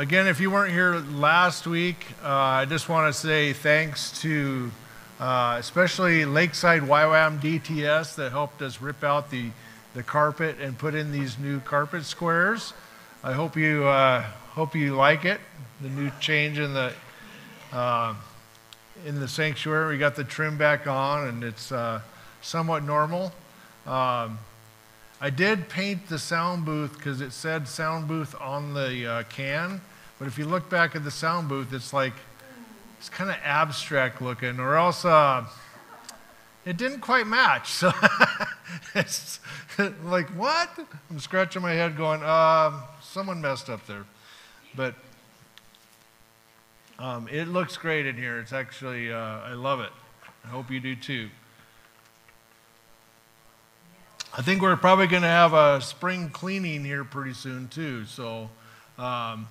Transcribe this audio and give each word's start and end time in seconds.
Again, 0.00 0.28
if 0.28 0.40
you 0.40 0.50
weren't 0.50 0.72
here 0.72 0.94
last 0.94 1.66
week, 1.66 2.06
uh, 2.24 2.28
I 2.30 2.64
just 2.64 2.88
want 2.88 3.14
to 3.14 3.20
say 3.20 3.52
thanks 3.52 4.18
to 4.22 4.70
uh, 5.20 5.56
especially 5.60 6.24
Lakeside 6.24 6.80
YWAM 6.80 7.38
DTS 7.38 8.14
that 8.14 8.32
helped 8.32 8.62
us 8.62 8.80
rip 8.80 9.04
out 9.04 9.30
the, 9.30 9.50
the 9.92 10.02
carpet 10.02 10.56
and 10.58 10.78
put 10.78 10.94
in 10.94 11.12
these 11.12 11.38
new 11.38 11.60
carpet 11.60 12.06
squares. 12.06 12.72
I 13.22 13.34
hope 13.34 13.58
you, 13.58 13.84
uh, 13.84 14.22
hope 14.22 14.74
you 14.74 14.96
like 14.96 15.26
it, 15.26 15.38
the 15.82 15.90
new 15.90 16.10
change 16.18 16.58
in 16.58 16.72
the, 16.72 16.94
uh, 17.70 18.14
in 19.04 19.20
the 19.20 19.28
sanctuary. 19.28 19.92
We 19.92 19.98
got 19.98 20.16
the 20.16 20.24
trim 20.24 20.56
back 20.56 20.86
on 20.86 21.28
and 21.28 21.44
it's 21.44 21.70
uh, 21.72 22.00
somewhat 22.40 22.84
normal. 22.84 23.34
Um, 23.86 24.38
I 25.20 25.28
did 25.28 25.68
paint 25.68 26.08
the 26.08 26.18
sound 26.18 26.64
booth 26.64 26.96
because 26.96 27.20
it 27.20 27.32
said 27.32 27.68
sound 27.68 28.08
booth 28.08 28.34
on 28.40 28.72
the 28.72 29.06
uh, 29.06 29.22
can. 29.24 29.82
But 30.20 30.28
if 30.28 30.36
you 30.36 30.44
look 30.44 30.68
back 30.68 30.94
at 30.94 31.02
the 31.02 31.10
sound 31.10 31.48
booth, 31.48 31.72
it's 31.72 31.94
like, 31.94 32.12
it's 32.98 33.08
kind 33.08 33.30
of 33.30 33.36
abstract 33.42 34.20
looking, 34.20 34.60
or 34.60 34.76
else 34.76 35.06
uh, 35.06 35.46
it 36.66 36.76
didn't 36.76 37.00
quite 37.00 37.26
match. 37.26 37.72
So 37.72 37.90
it's 38.94 39.40
like, 40.04 40.28
what? 40.36 40.68
I'm 41.08 41.18
scratching 41.20 41.62
my 41.62 41.72
head 41.72 41.96
going, 41.96 42.22
uh, 42.22 42.82
someone 43.00 43.40
messed 43.40 43.70
up 43.70 43.86
there. 43.86 44.04
But 44.76 44.94
um, 46.98 47.26
it 47.32 47.48
looks 47.48 47.78
great 47.78 48.04
in 48.04 48.14
here. 48.14 48.40
It's 48.40 48.52
actually, 48.52 49.10
uh, 49.10 49.16
I 49.16 49.54
love 49.54 49.80
it. 49.80 49.90
I 50.44 50.48
hope 50.48 50.70
you 50.70 50.80
do 50.80 50.94
too. 50.94 51.30
I 54.36 54.42
think 54.42 54.60
we're 54.60 54.76
probably 54.76 55.06
going 55.06 55.22
to 55.22 55.28
have 55.28 55.54
a 55.54 55.80
spring 55.80 56.28
cleaning 56.28 56.84
here 56.84 57.04
pretty 57.04 57.32
soon 57.32 57.68
too. 57.68 58.04
So, 58.04 58.50
um, 58.98 59.48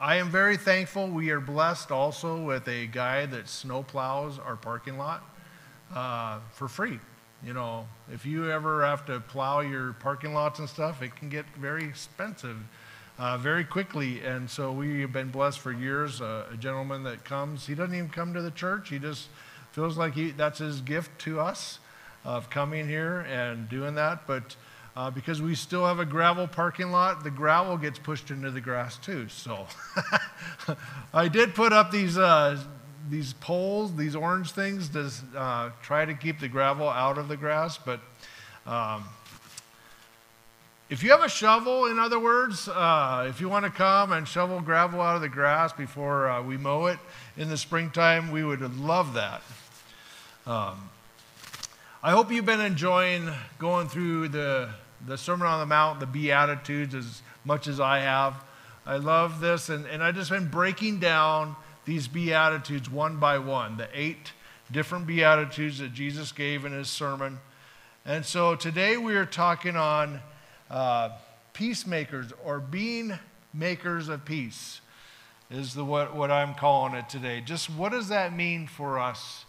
I 0.00 0.16
am 0.16 0.28
very 0.28 0.56
thankful. 0.56 1.06
We 1.06 1.30
are 1.30 1.40
blessed 1.40 1.92
also 1.92 2.42
with 2.42 2.66
a 2.66 2.86
guy 2.86 3.26
that 3.26 3.48
snow 3.48 3.84
plows 3.84 4.40
our 4.40 4.56
parking 4.56 4.98
lot 4.98 5.22
uh, 5.94 6.40
for 6.50 6.66
free. 6.66 6.98
You 7.46 7.52
know, 7.52 7.86
if 8.12 8.26
you 8.26 8.50
ever 8.50 8.84
have 8.84 9.06
to 9.06 9.20
plow 9.20 9.60
your 9.60 9.92
parking 9.94 10.34
lots 10.34 10.58
and 10.58 10.68
stuff, 10.68 11.00
it 11.00 11.14
can 11.14 11.28
get 11.28 11.44
very 11.56 11.84
expensive 11.84 12.56
uh, 13.20 13.38
very 13.38 13.62
quickly. 13.62 14.20
And 14.24 14.50
so 14.50 14.72
we 14.72 15.00
have 15.02 15.12
been 15.12 15.30
blessed 15.30 15.60
for 15.60 15.70
years. 15.70 16.20
Uh, 16.20 16.46
a 16.52 16.56
gentleman 16.56 17.04
that 17.04 17.24
comes, 17.24 17.66
he 17.66 17.76
doesn't 17.76 17.94
even 17.94 18.08
come 18.08 18.34
to 18.34 18.42
the 18.42 18.50
church. 18.50 18.88
He 18.88 18.98
just 18.98 19.28
feels 19.70 19.96
like 19.96 20.14
he, 20.14 20.32
that's 20.32 20.58
his 20.58 20.80
gift 20.80 21.20
to 21.20 21.38
us 21.38 21.78
of 22.24 22.50
coming 22.50 22.88
here 22.88 23.20
and 23.30 23.68
doing 23.68 23.94
that. 23.94 24.26
But 24.26 24.56
uh, 24.96 25.10
because 25.10 25.42
we 25.42 25.54
still 25.54 25.84
have 25.84 25.98
a 25.98 26.04
gravel 26.04 26.46
parking 26.46 26.92
lot, 26.92 27.24
the 27.24 27.30
gravel 27.30 27.76
gets 27.76 27.98
pushed 27.98 28.30
into 28.30 28.50
the 28.50 28.60
grass 28.60 28.96
too. 28.98 29.28
So 29.28 29.66
I 31.14 31.28
did 31.28 31.54
put 31.54 31.72
up 31.72 31.90
these, 31.90 32.16
uh, 32.16 32.58
these 33.10 33.32
poles, 33.34 33.96
these 33.96 34.14
orange 34.14 34.52
things, 34.52 34.88
to 34.90 35.10
uh, 35.36 35.70
try 35.82 36.04
to 36.04 36.14
keep 36.14 36.38
the 36.38 36.48
gravel 36.48 36.88
out 36.88 37.18
of 37.18 37.28
the 37.28 37.36
grass. 37.36 37.76
But 37.76 38.00
um, 38.66 39.04
if 40.88 41.02
you 41.02 41.10
have 41.10 41.22
a 41.22 41.28
shovel, 41.28 41.86
in 41.86 41.98
other 41.98 42.20
words, 42.20 42.68
uh, 42.68 43.26
if 43.28 43.40
you 43.40 43.48
want 43.48 43.64
to 43.64 43.70
come 43.72 44.12
and 44.12 44.28
shovel 44.28 44.60
gravel 44.60 45.00
out 45.00 45.16
of 45.16 45.22
the 45.22 45.28
grass 45.28 45.72
before 45.72 46.28
uh, 46.28 46.40
we 46.40 46.56
mow 46.56 46.86
it 46.86 47.00
in 47.36 47.48
the 47.48 47.56
springtime, 47.56 48.30
we 48.30 48.44
would 48.44 48.60
love 48.76 49.14
that. 49.14 49.42
Um, 50.46 50.90
I 52.00 52.12
hope 52.12 52.30
you've 52.30 52.46
been 52.46 52.60
enjoying 52.60 53.28
going 53.58 53.88
through 53.88 54.28
the 54.28 54.68
the 55.06 55.18
Sermon 55.18 55.46
on 55.46 55.60
the 55.60 55.66
Mount, 55.66 56.00
the 56.00 56.06
Beatitudes, 56.06 56.94
as 56.94 57.22
much 57.44 57.66
as 57.68 57.80
I 57.80 57.98
have. 58.00 58.34
I 58.86 58.96
love 58.96 59.40
this, 59.40 59.68
and, 59.68 59.86
and 59.86 60.02
I've 60.02 60.14
just 60.14 60.30
been 60.30 60.48
breaking 60.48 61.00
down 61.00 61.56
these 61.84 62.08
Beatitudes 62.08 62.90
one 62.90 63.18
by 63.18 63.38
one, 63.38 63.76
the 63.76 63.88
eight 63.94 64.32
different 64.70 65.06
Beatitudes 65.06 65.78
that 65.78 65.92
Jesus 65.92 66.32
gave 66.32 66.64
in 66.64 66.72
his 66.72 66.88
sermon. 66.88 67.38
And 68.04 68.24
so 68.24 68.54
today 68.54 68.96
we 68.96 69.14
are 69.16 69.26
talking 69.26 69.76
on 69.76 70.20
uh, 70.70 71.10
peacemakers 71.52 72.32
or 72.44 72.60
being 72.60 73.18
makers 73.52 74.08
of 74.08 74.24
peace, 74.24 74.80
is 75.50 75.74
the, 75.74 75.84
what, 75.84 76.14
what 76.14 76.30
I'm 76.30 76.54
calling 76.54 76.94
it 76.94 77.08
today. 77.08 77.40
Just 77.40 77.70
what 77.70 77.92
does 77.92 78.08
that 78.08 78.34
mean 78.34 78.66
for 78.66 78.98
us? 78.98 79.44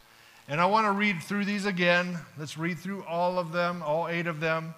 And 0.47 0.61
I 0.61 0.66
want 0.67 0.85
to 0.85 0.91
read 0.91 1.23
through 1.23 1.45
these 1.45 1.66
again. 1.66 2.19
Let's 2.38 2.57
read 2.57 2.78
through 2.78 3.03
all 3.03 3.39
of 3.39 3.51
them, 3.51 3.81
all 3.81 4.07
eight 4.07 4.28
of 4.28 4.39
them 4.39 4.75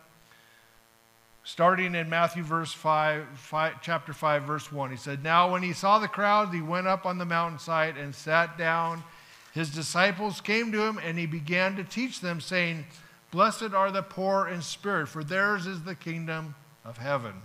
starting 1.47 1.95
in 1.95 2.09
Matthew 2.09 2.43
verse 2.43 2.73
5, 2.73 3.25
5, 3.35 3.75
chapter 3.81 4.11
5 4.11 4.43
verse 4.43 4.69
1. 4.69 4.91
He 4.91 4.97
said, 4.97 5.23
"Now 5.23 5.49
when 5.49 5.63
he 5.63 5.71
saw 5.71 5.97
the 5.97 6.09
crowds, 6.09 6.53
he 6.53 6.61
went 6.61 6.87
up 6.87 7.05
on 7.05 7.19
the 7.19 7.25
mountainside 7.25 7.95
and 7.95 8.13
sat 8.13 8.57
down. 8.57 9.05
His 9.53 9.69
disciples 9.69 10.41
came 10.41 10.73
to 10.73 10.83
him 10.83 10.97
and 10.97 11.17
he 11.17 11.25
began 11.25 11.77
to 11.77 11.85
teach 11.85 12.19
them 12.19 12.41
saying, 12.41 12.85
"Blessed 13.31 13.73
are 13.73 13.91
the 13.91 14.03
poor 14.03 14.45
in 14.45 14.61
spirit, 14.61 15.07
for 15.07 15.23
theirs 15.23 15.65
is 15.65 15.83
the 15.83 15.95
kingdom 15.95 16.55
of 16.83 16.97
heaven. 16.97 17.43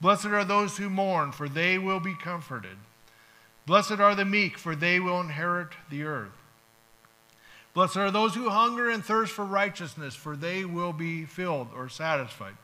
Blessed 0.00 0.26
are 0.26 0.44
those 0.44 0.76
who 0.76 0.88
mourn, 0.88 1.32
for 1.32 1.48
they 1.48 1.78
will 1.78 2.00
be 2.00 2.14
comforted. 2.14 2.78
Blessed 3.66 3.98
are 3.98 4.14
the 4.14 4.24
meek, 4.24 4.56
for 4.56 4.76
they 4.76 5.00
will 5.00 5.20
inherit 5.20 5.72
the 5.90 6.04
earth. 6.04 6.30
Blessed 7.74 7.96
are 7.96 8.12
those 8.12 8.36
who 8.36 8.50
hunger 8.50 8.88
and 8.88 9.04
thirst 9.04 9.32
for 9.32 9.44
righteousness, 9.44 10.14
for 10.14 10.36
they 10.36 10.64
will 10.64 10.92
be 10.92 11.24
filled 11.24 11.70
or 11.74 11.88
satisfied." 11.88 12.56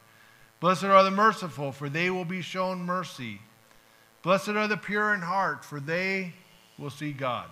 Blessed 0.61 0.85
are 0.85 1.03
the 1.03 1.11
merciful, 1.11 1.73
for 1.73 1.89
they 1.89 2.11
will 2.11 2.25
be 2.25 2.43
shown 2.43 2.81
mercy. 2.81 3.41
Blessed 4.23 4.49
are 4.51 4.67
the 4.67 4.77
pure 4.77 5.15
in 5.15 5.21
heart, 5.21 5.65
for 5.65 5.81
they 5.81 6.33
will 6.79 6.91
see 6.91 7.13
God. 7.13 7.51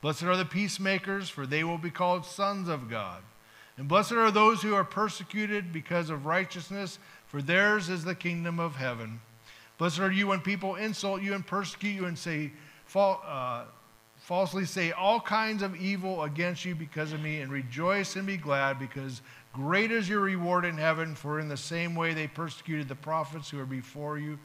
Blessed 0.00 0.22
are 0.22 0.36
the 0.36 0.44
peacemakers, 0.44 1.28
for 1.28 1.46
they 1.46 1.64
will 1.64 1.78
be 1.78 1.90
called 1.90 2.24
sons 2.24 2.68
of 2.68 2.88
God. 2.88 3.22
And 3.76 3.88
blessed 3.88 4.12
are 4.12 4.30
those 4.30 4.62
who 4.62 4.74
are 4.74 4.84
persecuted 4.84 5.72
because 5.72 6.10
of 6.10 6.26
righteousness, 6.26 6.98
for 7.26 7.40
theirs 7.40 7.88
is 7.88 8.04
the 8.04 8.14
kingdom 8.14 8.60
of 8.60 8.76
heaven. 8.76 9.20
Blessed 9.78 10.00
are 10.00 10.12
you 10.12 10.26
when 10.26 10.40
people 10.40 10.76
insult 10.76 11.22
you 11.22 11.32
and 11.32 11.46
persecute 11.46 11.94
you 11.94 12.04
and 12.04 12.18
say, 12.18 12.52
uh, 12.94 13.64
falsely 14.18 14.66
say 14.66 14.92
all 14.92 15.18
kinds 15.18 15.62
of 15.62 15.74
evil 15.76 16.22
against 16.24 16.64
you 16.64 16.74
because 16.74 17.12
of 17.12 17.20
me, 17.20 17.40
and 17.40 17.50
rejoice 17.50 18.16
and 18.16 18.26
be 18.26 18.36
glad, 18.36 18.78
because 18.78 19.22
Great 19.52 19.90
is 19.90 20.08
your 20.08 20.20
reward 20.20 20.64
in 20.64 20.76
heaven, 20.76 21.14
for 21.14 21.40
in 21.40 21.48
the 21.48 21.56
same 21.56 21.94
way 21.94 22.14
they 22.14 22.28
persecuted 22.28 22.88
the 22.88 22.94
prophets 22.94 23.50
who 23.50 23.58
are 23.58 23.66
before 23.66 24.18
you, 24.18 24.38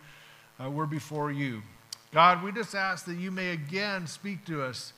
uh, 0.63 0.69
were 0.69 0.87
before 0.87 1.31
you. 1.31 1.61
God, 2.11 2.43
we 2.43 2.51
just 2.51 2.73
ask 2.73 3.05
that 3.05 3.17
you 3.17 3.29
may 3.29 3.51
again 3.51 4.07
speak 4.07 4.45
to 4.45 4.63
us. 4.63 4.93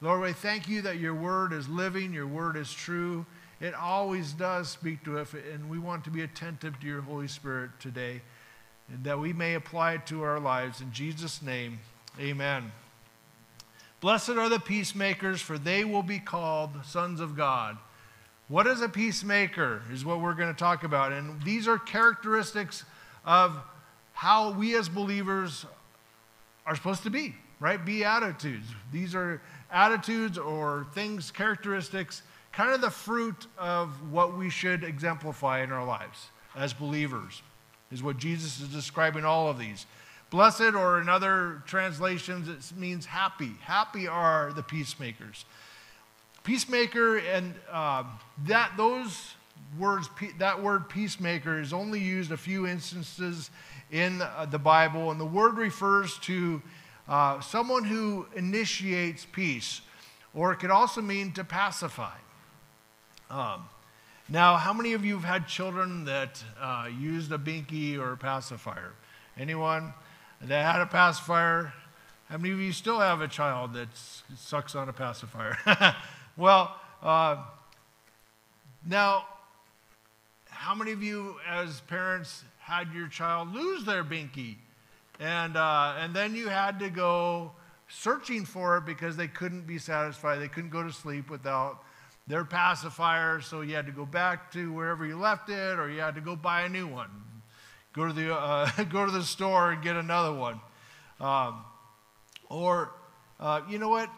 Lord, 0.00 0.22
we 0.22 0.32
thank 0.32 0.66
you 0.68 0.80
that 0.82 0.98
your 0.98 1.14
word 1.14 1.52
is 1.52 1.68
living, 1.68 2.12
your 2.12 2.26
word 2.26 2.56
is 2.56 2.72
true. 2.72 3.26
It 3.60 3.74
always 3.74 4.32
does 4.32 4.70
speak 4.70 5.04
to 5.04 5.18
us, 5.18 5.34
and 5.34 5.68
we 5.68 5.78
want 5.78 6.04
to 6.04 6.10
be 6.10 6.22
attentive 6.22 6.80
to 6.80 6.86
your 6.86 7.02
Holy 7.02 7.28
Spirit 7.28 7.72
today, 7.78 8.22
and 8.88 9.04
that 9.04 9.18
we 9.18 9.34
may 9.34 9.54
apply 9.54 9.94
it 9.94 10.06
to 10.06 10.22
our 10.22 10.40
lives. 10.40 10.80
In 10.80 10.90
Jesus' 10.92 11.42
name, 11.42 11.80
amen. 12.18 12.72
Blessed 14.00 14.30
are 14.30 14.48
the 14.48 14.58
peacemakers, 14.58 15.42
for 15.42 15.58
they 15.58 15.84
will 15.84 16.02
be 16.02 16.18
called 16.18 16.70
sons 16.86 17.20
of 17.20 17.36
God. 17.36 17.76
What 18.50 18.66
is 18.66 18.80
a 18.80 18.88
peacemaker 18.88 19.80
is 19.92 20.04
what 20.04 20.20
we're 20.20 20.34
going 20.34 20.52
to 20.52 20.58
talk 20.58 20.82
about. 20.82 21.12
And 21.12 21.40
these 21.42 21.68
are 21.68 21.78
characteristics 21.78 22.84
of 23.24 23.56
how 24.12 24.50
we 24.50 24.74
as 24.76 24.88
believers 24.88 25.64
are 26.66 26.74
supposed 26.74 27.04
to 27.04 27.10
be, 27.10 27.36
right? 27.60 27.82
Be 27.82 28.02
attitudes. 28.02 28.66
These 28.92 29.14
are 29.14 29.40
attitudes 29.70 30.36
or 30.36 30.88
things, 30.94 31.30
characteristics, 31.30 32.22
kind 32.50 32.72
of 32.72 32.80
the 32.80 32.90
fruit 32.90 33.46
of 33.56 34.10
what 34.10 34.36
we 34.36 34.50
should 34.50 34.82
exemplify 34.82 35.62
in 35.62 35.70
our 35.70 35.84
lives 35.84 36.30
as 36.56 36.72
believers, 36.72 37.42
is 37.92 38.02
what 38.02 38.16
Jesus 38.16 38.60
is 38.60 38.66
describing 38.66 39.24
all 39.24 39.48
of 39.48 39.60
these. 39.60 39.86
Blessed, 40.30 40.74
or 40.74 41.00
in 41.00 41.08
other 41.08 41.62
translations, 41.66 42.48
it 42.48 42.76
means 42.76 43.06
happy. 43.06 43.52
Happy 43.60 44.08
are 44.08 44.52
the 44.52 44.62
peacemakers. 44.64 45.44
Peacemaker 46.42 47.18
and 47.18 47.54
uh, 47.70 48.04
that 48.46 48.72
those 48.76 49.34
words, 49.78 50.08
that 50.38 50.62
word 50.62 50.88
peacemaker 50.88 51.60
is 51.60 51.72
only 51.72 52.00
used 52.00 52.32
a 52.32 52.36
few 52.36 52.66
instances 52.66 53.50
in 53.90 54.22
uh, 54.22 54.46
the 54.50 54.58
Bible, 54.58 55.10
and 55.10 55.20
the 55.20 55.24
word 55.24 55.56
refers 55.56 56.18
to 56.18 56.62
uh, 57.08 57.40
someone 57.40 57.84
who 57.84 58.26
initiates 58.34 59.26
peace, 59.30 59.80
or 60.34 60.52
it 60.52 60.56
could 60.56 60.70
also 60.70 61.00
mean 61.00 61.32
to 61.32 61.44
pacify. 61.44 62.16
Um, 63.30 63.68
now, 64.28 64.56
how 64.56 64.72
many 64.72 64.92
of 64.92 65.04
you 65.04 65.14
have 65.14 65.24
had 65.24 65.48
children 65.48 66.04
that 66.04 66.42
uh, 66.60 66.88
used 66.98 67.32
a 67.32 67.38
binky 67.38 67.98
or 67.98 68.12
a 68.12 68.16
pacifier? 68.16 68.92
Anyone 69.36 69.92
that 70.40 70.72
had 70.72 70.80
a 70.80 70.86
pacifier? 70.86 71.72
How 72.28 72.36
many 72.36 72.52
of 72.52 72.60
you 72.60 72.72
still 72.72 73.00
have 73.00 73.20
a 73.20 73.28
child 73.28 73.74
that 73.74 73.88
sucks 74.36 74.76
on 74.76 74.88
a 74.88 74.92
pacifier? 74.92 75.58
Well, 76.36 76.74
uh, 77.02 77.36
now, 78.86 79.26
how 80.48 80.74
many 80.74 80.92
of 80.92 81.02
you, 81.02 81.36
as 81.48 81.80
parents, 81.82 82.44
had 82.58 82.92
your 82.94 83.08
child 83.08 83.52
lose 83.52 83.84
their 83.84 84.04
binky? 84.04 84.56
And, 85.18 85.56
uh, 85.56 85.96
and 85.98 86.14
then 86.14 86.34
you 86.34 86.48
had 86.48 86.78
to 86.80 86.88
go 86.88 87.52
searching 87.88 88.44
for 88.44 88.78
it 88.78 88.86
because 88.86 89.16
they 89.16 89.28
couldn't 89.28 89.66
be 89.66 89.78
satisfied. 89.78 90.38
They 90.38 90.48
couldn't 90.48 90.70
go 90.70 90.82
to 90.82 90.92
sleep 90.92 91.28
without 91.28 91.82
their 92.26 92.44
pacifier, 92.44 93.40
so 93.40 93.60
you 93.62 93.74
had 93.74 93.86
to 93.86 93.92
go 93.92 94.06
back 94.06 94.52
to 94.52 94.72
wherever 94.72 95.04
you 95.04 95.18
left 95.18 95.50
it, 95.50 95.78
or 95.78 95.90
you 95.90 96.00
had 96.00 96.14
to 96.14 96.20
go 96.20 96.36
buy 96.36 96.62
a 96.62 96.68
new 96.68 96.86
one. 96.86 97.10
Go 97.92 98.06
to 98.06 98.12
the, 98.12 98.32
uh, 98.34 98.70
go 98.84 99.04
to 99.04 99.10
the 99.10 99.24
store 99.24 99.72
and 99.72 99.82
get 99.82 99.96
another 99.96 100.32
one. 100.32 100.60
Um, 101.20 101.64
or, 102.48 102.92
uh, 103.40 103.62
you 103.68 103.78
know 103.78 103.88
what? 103.88 104.08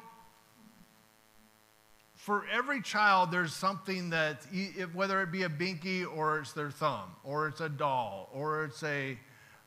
For 2.22 2.46
every 2.52 2.80
child, 2.80 3.32
there's 3.32 3.52
something 3.52 4.10
that, 4.10 4.46
whether 4.94 5.20
it 5.22 5.32
be 5.32 5.42
a 5.42 5.48
binky 5.48 6.06
or 6.06 6.38
it's 6.38 6.52
their 6.52 6.70
thumb, 6.70 7.10
or 7.24 7.48
it's 7.48 7.60
a 7.60 7.68
doll, 7.68 8.30
or 8.32 8.62
it's 8.62 8.80
a, 8.84 9.18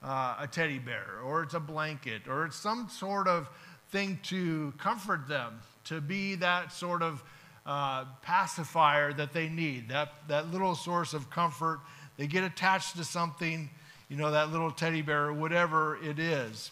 uh, 0.02 0.38
a 0.40 0.48
teddy 0.48 0.80
bear, 0.80 1.19
or 1.25 1.44
it's 1.44 1.54
a 1.54 1.60
blanket, 1.60 2.30
or 2.30 2.46
it's 2.46 2.56
some 2.56 2.88
sort 2.88 3.28
of 3.28 3.50
thing 3.90 4.18
to 4.24 4.74
comfort 4.78 5.28
them, 5.28 5.60
to 5.84 6.00
be 6.00 6.36
that 6.36 6.72
sort 6.72 7.02
of 7.02 7.22
uh, 7.66 8.06
pacifier 8.22 9.12
that 9.12 9.34
they 9.34 9.50
need, 9.50 9.90
that, 9.90 10.13
that 10.30 10.50
little 10.54 10.75
source 10.75 11.13
of 11.13 11.30
comfort. 11.30 11.81
They 12.16 12.25
get 12.25 12.46
attached 12.46 12.96
to 12.96 13.04
something, 13.04 13.69
you 14.08 14.16
know, 14.16 14.31
that 14.31 14.54
little 14.54 14.72
teddy 14.72 15.01
bear, 15.01 15.25
or 15.25 15.34
whatever 15.34 15.98
it 16.01 16.19
is. 16.19 16.72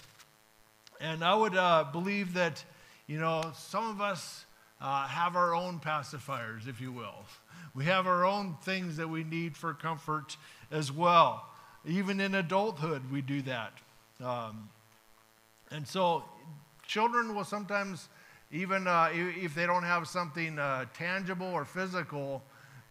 And 1.02 1.26
I 1.26 1.36
would 1.36 1.58
uh, 1.58 1.84
believe 1.92 2.36
that, 2.36 2.64
you 3.06 3.20
know, 3.20 3.52
some 3.54 3.90
of 3.90 4.00
us 4.00 4.46
uh, 4.84 5.08
have 5.08 5.38
our 5.38 5.56
own 5.56 5.80
pacifiers, 5.80 6.68
if 6.68 6.82
you 6.82 6.92
will. 6.92 7.26
We 7.74 7.86
have 7.86 8.06
our 8.06 8.26
own 8.26 8.58
things 8.62 8.98
that 8.98 9.10
we 9.10 9.24
need 9.24 9.56
for 9.56 9.74
comfort 9.74 10.36
as 10.70 10.92
well. 10.92 11.48
Even 11.86 12.20
in 12.20 12.36
adulthood, 12.36 13.10
we 13.10 13.22
do 13.22 13.42
that. 13.44 13.72
Um, 14.24 14.70
and 15.72 15.88
so, 15.88 16.26
children 16.86 17.34
will 17.34 17.46
sometimes 17.46 18.10
even 18.52 18.86
uh, 18.86 19.10
if 19.14 19.56
they 19.56 19.66
don't 19.66 19.84
have 19.84 20.08
something 20.08 20.60
uh, 20.60 20.86
tangible 20.94 21.48
or 21.48 21.66
physical, 21.66 22.44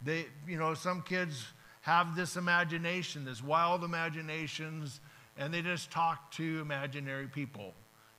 they, 0.04 0.26
you 0.48 0.58
know, 0.58 0.74
some 0.74 1.02
kids 1.02 1.46
have 1.82 2.16
this 2.16 2.36
imagination, 2.36 3.24
this 3.24 3.42
wild 3.42 3.84
imaginations, 3.84 5.00
and 5.38 5.52
they 5.52 5.62
just 5.62 5.90
talk 5.90 6.32
to 6.32 6.60
imaginary 6.60 7.28
people, 7.28 7.74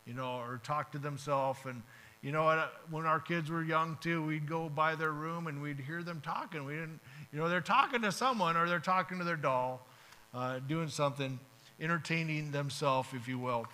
you 0.05 0.13
know, 0.13 0.37
or 0.37 0.61
talk 0.63 0.91
to 0.91 0.99
themselves. 0.99 1.59
And, 1.65 1.81
you 2.23 2.31
know, 2.31 2.45
what? 2.45 2.73
when 2.89 3.05
our 3.05 3.19
kids 3.19 3.51
were 3.51 3.61
young 3.61 3.97
too, 3.99 4.25
we'd 4.25 4.47
go 4.47 4.69
by 4.69 4.95
their 4.95 5.11
room 5.11 5.47
and 5.47 5.61
we'd 5.61 5.79
hear 5.79 6.01
them 6.01 6.21
talking. 6.21 6.63
We 6.63 6.75
didn't, 6.75 7.01
you 7.33 7.39
know, 7.39 7.49
they're 7.49 7.59
talking 7.59 8.01
to 8.03 8.13
someone 8.13 8.55
or 8.55 8.65
they're 8.65 8.79
talking 8.79 9.19
to 9.19 9.25
their 9.25 9.35
doll, 9.35 9.85
uh, 10.33 10.59
doing 10.59 10.87
something, 10.87 11.37
entertaining 11.81 12.51
themselves, 12.51 13.09
if 13.13 13.27
you 13.27 13.37
will. 13.37 13.67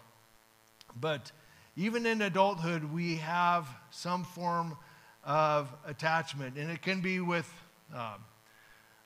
But 1.00 1.32
even 1.78 2.08
in 2.08 2.24
adulthood, 2.24 2.92
we 2.92 3.18
have 3.18 3.68
some 3.92 4.24
form 4.24 4.76
of 5.24 5.72
attachment, 5.86 6.58
and 6.58 6.72
it 6.72 6.82
can 6.82 7.02
be 7.02 7.20
with 7.20 7.52
uh, 7.96 8.16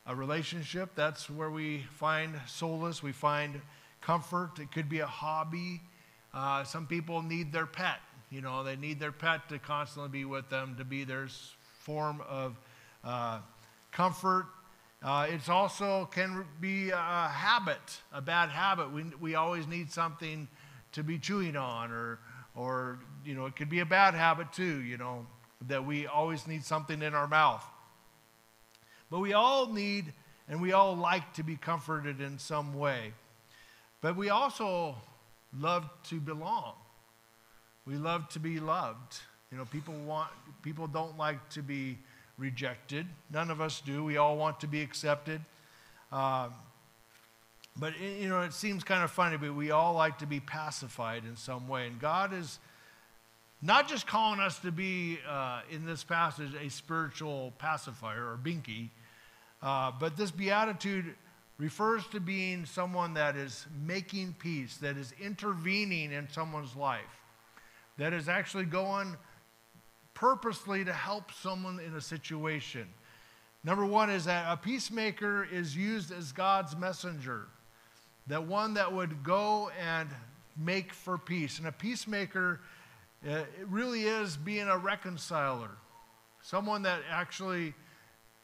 a 0.07 0.15
relationship. 0.15 0.91
That's 0.95 1.29
where 1.29 1.51
we 1.51 1.83
find 1.95 2.39
solace, 2.47 3.03
we 3.03 3.11
find 3.11 3.59
comfort. 3.99 4.59
It 4.59 4.71
could 4.71 4.87
be 4.87 4.99
a 4.99 5.05
hobby. 5.05 5.81
Uh, 6.33 6.63
some 6.63 6.87
people 6.87 7.21
need 7.21 7.51
their 7.51 7.65
pet. 7.65 7.99
You 8.33 8.41
know, 8.41 8.63
they 8.63 8.75
need 8.75 8.99
their 8.99 9.11
pet 9.11 9.47
to 9.49 9.59
constantly 9.59 10.09
be 10.09 10.25
with 10.25 10.49
them, 10.49 10.75
to 10.79 10.83
be 10.83 11.03
their 11.03 11.27
form 11.81 12.19
of 12.27 12.57
uh, 13.03 13.37
comfort. 13.91 14.47
Uh, 15.03 15.27
it's 15.29 15.49
also 15.49 16.09
can 16.11 16.43
be 16.59 16.89
a 16.89 16.97
habit, 16.97 17.77
a 18.11 18.21
bad 18.21 18.49
habit. 18.49 18.91
We, 18.91 19.03
we 19.21 19.35
always 19.35 19.67
need 19.67 19.91
something 19.91 20.47
to 20.93 21.03
be 21.03 21.19
chewing 21.19 21.55
on 21.55 21.91
or, 21.91 22.17
or, 22.55 22.97
you 23.23 23.35
know, 23.35 23.45
it 23.45 23.55
could 23.55 23.69
be 23.69 23.81
a 23.81 23.85
bad 23.85 24.15
habit 24.15 24.51
too, 24.51 24.81
you 24.81 24.97
know, 24.97 25.27
that 25.67 25.85
we 25.85 26.07
always 26.07 26.47
need 26.47 26.63
something 26.63 27.03
in 27.03 27.13
our 27.13 27.27
mouth. 27.27 27.63
But 29.11 29.19
we 29.19 29.33
all 29.33 29.71
need 29.71 30.11
and 30.49 30.59
we 30.59 30.71
all 30.71 30.95
like 30.95 31.33
to 31.35 31.43
be 31.43 31.55
comforted 31.55 32.19
in 32.19 32.39
some 32.39 32.73
way. 32.73 33.13
But 34.01 34.15
we 34.15 34.29
also 34.29 34.95
love 35.55 35.87
to 36.05 36.19
belong. 36.19 36.73
We 37.85 37.95
love 37.95 38.29
to 38.29 38.39
be 38.39 38.59
loved. 38.59 39.19
You 39.51 39.57
know, 39.57 39.65
people 39.65 39.93
want 40.05 40.29
people 40.61 40.87
don't 40.87 41.17
like 41.17 41.49
to 41.49 41.61
be 41.61 41.97
rejected. 42.37 43.05
None 43.31 43.51
of 43.51 43.61
us 43.61 43.81
do. 43.81 44.03
We 44.03 44.17
all 44.17 44.37
want 44.37 44.59
to 44.61 44.67
be 44.67 44.81
accepted. 44.81 45.41
Um, 46.11 46.53
but, 47.75 47.99
you 47.99 48.29
know, 48.29 48.41
it 48.41 48.53
seems 48.53 48.83
kind 48.83 49.03
of 49.03 49.09
funny, 49.09 49.37
but 49.37 49.55
we 49.55 49.71
all 49.71 49.93
like 49.93 50.19
to 50.19 50.27
be 50.27 50.39
pacified 50.39 51.23
in 51.25 51.35
some 51.35 51.67
way. 51.67 51.87
And 51.87 51.99
God 51.99 52.31
is 52.31 52.59
not 53.61 53.87
just 53.87 54.05
calling 54.05 54.39
us 54.39 54.59
to 54.59 54.71
be, 54.71 55.17
uh, 55.27 55.61
in 55.71 55.85
this 55.85 56.03
passage, 56.03 56.51
a 56.53 56.69
spiritual 56.69 57.53
pacifier 57.57 58.31
or 58.31 58.37
binky, 58.37 58.89
uh, 59.61 59.91
but 59.99 60.17
this 60.17 60.29
beatitude 60.29 61.15
refers 61.57 62.05
to 62.07 62.19
being 62.19 62.65
someone 62.65 63.15
that 63.15 63.35
is 63.35 63.65
making 63.85 64.35
peace, 64.37 64.77
that 64.77 64.97
is 64.97 65.13
intervening 65.19 66.11
in 66.11 66.27
someone's 66.29 66.75
life, 66.75 67.01
that 67.97 68.13
is 68.13 68.27
actually 68.27 68.65
going 68.65 69.15
purposely 70.13 70.85
to 70.85 70.93
help 70.93 71.31
someone 71.31 71.79
in 71.79 71.95
a 71.95 72.01
situation. 72.01 72.87
Number 73.63 73.85
one 73.85 74.09
is 74.09 74.25
that 74.25 74.51
a 74.51 74.57
peacemaker 74.57 75.47
is 75.51 75.75
used 75.75 76.11
as 76.11 76.31
God's 76.31 76.75
messenger 76.75 77.47
that 78.27 78.45
one 78.45 78.73
that 78.75 78.91
would 78.91 79.23
go 79.23 79.69
and 79.79 80.09
make 80.57 80.93
for 80.93 81.17
peace. 81.17 81.59
And 81.59 81.67
a 81.67 81.71
peacemaker 81.71 82.61
uh, 83.29 83.43
really 83.67 84.03
is 84.03 84.37
being 84.37 84.67
a 84.67 84.77
reconciler, 84.77 85.71
someone 86.41 86.83
that 86.83 87.01
actually, 87.09 87.73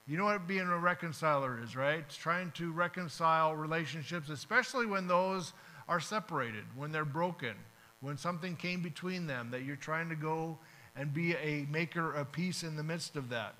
you 0.07 0.17
know 0.17 0.25
what 0.25 0.47
being 0.47 0.67
a 0.67 0.77
reconciler 0.77 1.61
is, 1.63 1.75
right? 1.75 1.99
It's 1.99 2.17
trying 2.17 2.51
to 2.51 2.71
reconcile 2.71 3.55
relationships, 3.55 4.29
especially 4.29 4.85
when 4.85 5.07
those 5.07 5.53
are 5.87 5.99
separated, 5.99 6.65
when 6.75 6.91
they're 6.91 7.05
broken, 7.05 7.55
when 8.01 8.17
something 8.17 8.55
came 8.55 8.81
between 8.81 9.27
them, 9.27 9.51
that 9.51 9.63
you're 9.63 9.75
trying 9.75 10.09
to 10.09 10.15
go 10.15 10.57
and 10.95 11.13
be 11.13 11.35
a 11.35 11.65
maker 11.69 12.13
of 12.13 12.31
peace 12.31 12.63
in 12.63 12.75
the 12.75 12.83
midst 12.83 13.15
of 13.15 13.29
that. 13.29 13.55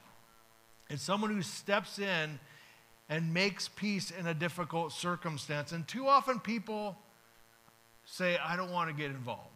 It's 0.89 1.03
someone 1.03 1.33
who 1.33 1.41
steps 1.41 1.99
in 1.99 2.39
and 3.09 3.33
makes 3.33 3.67
peace 3.67 4.11
in 4.11 4.27
a 4.27 4.33
difficult 4.33 4.91
circumstance. 4.91 5.71
And 5.71 5.87
too 5.87 6.07
often 6.07 6.39
people 6.39 6.97
say, 8.05 8.37
I 8.37 8.55
don't 8.55 8.71
want 8.71 8.89
to 8.89 8.95
get 8.95 9.11
involved. 9.11 9.49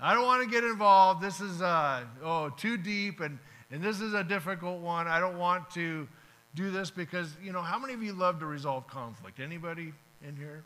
I 0.00 0.14
don't 0.14 0.26
want 0.26 0.44
to 0.44 0.50
get 0.50 0.64
involved. 0.64 1.20
This 1.20 1.40
is 1.40 1.60
uh, 1.60 2.04
oh 2.22 2.50
too 2.50 2.76
deep, 2.76 3.20
and, 3.20 3.38
and 3.70 3.82
this 3.82 4.00
is 4.00 4.14
a 4.14 4.22
difficult 4.22 4.80
one. 4.80 5.08
I 5.08 5.18
don't 5.18 5.38
want 5.38 5.70
to 5.72 6.06
do 6.54 6.70
this 6.70 6.90
because, 6.90 7.36
you 7.42 7.52
know, 7.52 7.62
how 7.62 7.78
many 7.78 7.94
of 7.94 8.02
you 8.02 8.12
love 8.12 8.38
to 8.40 8.46
resolve 8.46 8.86
conflict? 8.86 9.40
Anybody 9.40 9.92
in 10.26 10.36
here? 10.36 10.64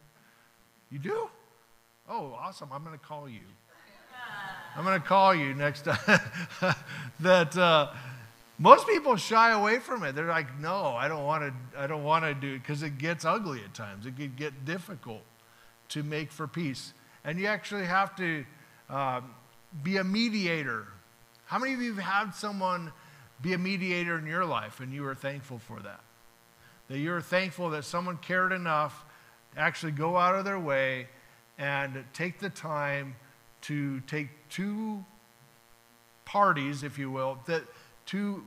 You 0.90 0.98
do? 0.98 1.30
Oh, 2.08 2.36
awesome. 2.38 2.68
I'm 2.72 2.84
going 2.84 2.98
to 2.98 3.04
call 3.04 3.28
you. 3.28 3.40
I'm 4.76 4.84
going 4.84 5.00
to 5.00 5.06
call 5.06 5.34
you 5.34 5.54
next 5.54 5.84
time. 5.84 6.20
that, 7.20 7.56
uh, 7.56 7.88
most 8.58 8.86
people 8.86 9.16
shy 9.16 9.50
away 9.50 9.78
from 9.78 10.02
it. 10.02 10.14
They're 10.14 10.28
like, 10.28 10.58
no, 10.60 10.94
I 10.96 11.08
don't 11.08 11.24
want 11.24 11.42
to, 11.42 11.80
I 11.80 11.86
don't 11.86 12.04
want 12.04 12.24
to 12.24 12.34
do 12.34 12.54
it 12.54 12.58
because 12.58 12.82
it 12.82 12.98
gets 12.98 13.24
ugly 13.24 13.60
at 13.64 13.74
times. 13.74 14.06
It 14.06 14.16
could 14.16 14.36
get 14.36 14.64
difficult 14.64 15.22
to 15.90 16.02
make 16.02 16.32
for 16.32 16.46
peace. 16.46 16.94
And 17.24 17.38
you 17.38 17.46
actually 17.46 17.84
have 17.84 18.16
to 18.16 18.44
um, 18.88 19.34
be 19.82 19.96
a 19.96 20.04
mediator. 20.04 20.86
How 21.46 21.58
many 21.58 21.74
of 21.74 21.82
you 21.82 21.94
have 21.94 22.04
had 22.04 22.30
someone 22.34 22.92
be 23.42 23.52
a 23.52 23.58
mediator 23.58 24.18
in 24.18 24.26
your 24.26 24.44
life 24.44 24.80
and 24.80 24.92
you 24.92 25.02
were 25.02 25.14
thankful 25.14 25.58
for 25.58 25.80
that? 25.80 26.00
That 26.88 26.98
you're 26.98 27.20
thankful 27.20 27.70
that 27.70 27.84
someone 27.84 28.16
cared 28.16 28.52
enough 28.52 29.04
to 29.54 29.60
actually 29.60 29.92
go 29.92 30.16
out 30.16 30.34
of 30.34 30.44
their 30.44 30.58
way 30.58 31.08
and 31.62 32.04
take 32.12 32.40
the 32.40 32.50
time 32.50 33.14
to 33.60 34.00
take 34.00 34.28
two 34.50 35.04
parties, 36.24 36.82
if 36.82 36.98
you 36.98 37.08
will, 37.08 37.38
that 37.46 37.62
two 38.04 38.42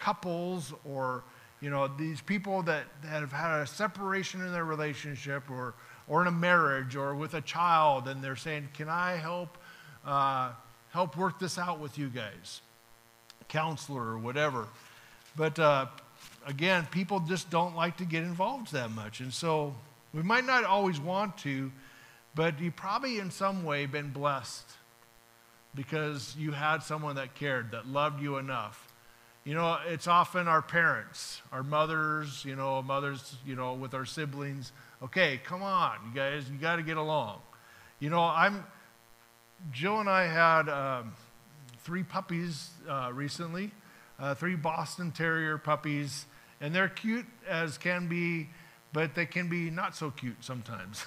couples 0.00 0.74
or 0.84 1.22
you 1.60 1.70
know 1.70 1.86
these 1.86 2.20
people 2.20 2.62
that, 2.62 2.84
that 3.02 3.20
have 3.20 3.32
had 3.32 3.60
a 3.60 3.66
separation 3.66 4.44
in 4.44 4.52
their 4.52 4.64
relationship 4.64 5.48
or 5.48 5.74
or 6.08 6.22
in 6.22 6.26
a 6.26 6.32
marriage 6.32 6.96
or 6.96 7.14
with 7.14 7.34
a 7.34 7.40
child 7.40 8.08
and 8.08 8.22
they're 8.22 8.36
saying 8.36 8.68
can 8.74 8.90
i 8.90 9.12
help 9.12 9.56
uh, 10.04 10.50
help 10.90 11.16
work 11.16 11.38
this 11.38 11.58
out 11.58 11.80
with 11.80 11.96
you 11.96 12.08
guys? 12.08 12.60
Counselor 13.48 14.02
or 14.02 14.18
whatever. 14.18 14.66
But 15.34 15.58
uh, 15.58 15.86
again 16.46 16.86
people 16.90 17.20
just 17.20 17.48
don't 17.48 17.74
like 17.74 17.96
to 17.98 18.04
get 18.04 18.22
involved 18.22 18.72
that 18.72 18.90
much. 18.90 19.20
And 19.20 19.32
so 19.32 19.74
we 20.12 20.22
might 20.22 20.44
not 20.44 20.64
always 20.64 21.00
want 21.00 21.38
to 21.38 21.70
but 22.36 22.60
you 22.60 22.70
probably 22.70 23.18
in 23.18 23.32
some 23.32 23.64
way 23.64 23.86
been 23.86 24.10
blessed 24.10 24.70
because 25.74 26.36
you 26.38 26.52
had 26.52 26.84
someone 26.84 27.16
that 27.16 27.34
cared 27.34 27.72
that 27.72 27.88
loved 27.88 28.22
you 28.22 28.36
enough 28.36 28.86
you 29.46 29.54
know, 29.54 29.78
it's 29.86 30.08
often 30.08 30.48
our 30.48 30.60
parents, 30.60 31.40
our 31.52 31.62
mothers, 31.62 32.44
you 32.44 32.56
know, 32.56 32.82
mothers, 32.82 33.36
you 33.46 33.54
know, 33.54 33.74
with 33.74 33.94
our 33.94 34.04
siblings. 34.04 34.72
Okay, 35.04 35.40
come 35.44 35.62
on, 35.62 35.98
you 36.04 36.12
guys, 36.12 36.50
you 36.50 36.58
got 36.58 36.76
to 36.76 36.82
get 36.82 36.96
along. 36.96 37.38
You 38.00 38.10
know, 38.10 38.22
I'm, 38.22 38.64
Jill 39.70 40.00
and 40.00 40.10
I 40.10 40.26
had 40.26 40.68
um, 40.68 41.14
three 41.84 42.02
puppies 42.02 42.70
uh, 42.88 43.10
recently, 43.14 43.70
uh, 44.18 44.34
three 44.34 44.56
Boston 44.56 45.12
Terrier 45.12 45.58
puppies, 45.58 46.26
and 46.60 46.74
they're 46.74 46.88
cute 46.88 47.26
as 47.48 47.78
can 47.78 48.08
be, 48.08 48.48
but 48.92 49.14
they 49.14 49.26
can 49.26 49.48
be 49.48 49.70
not 49.70 49.94
so 49.94 50.10
cute 50.10 50.42
sometimes. 50.42 51.04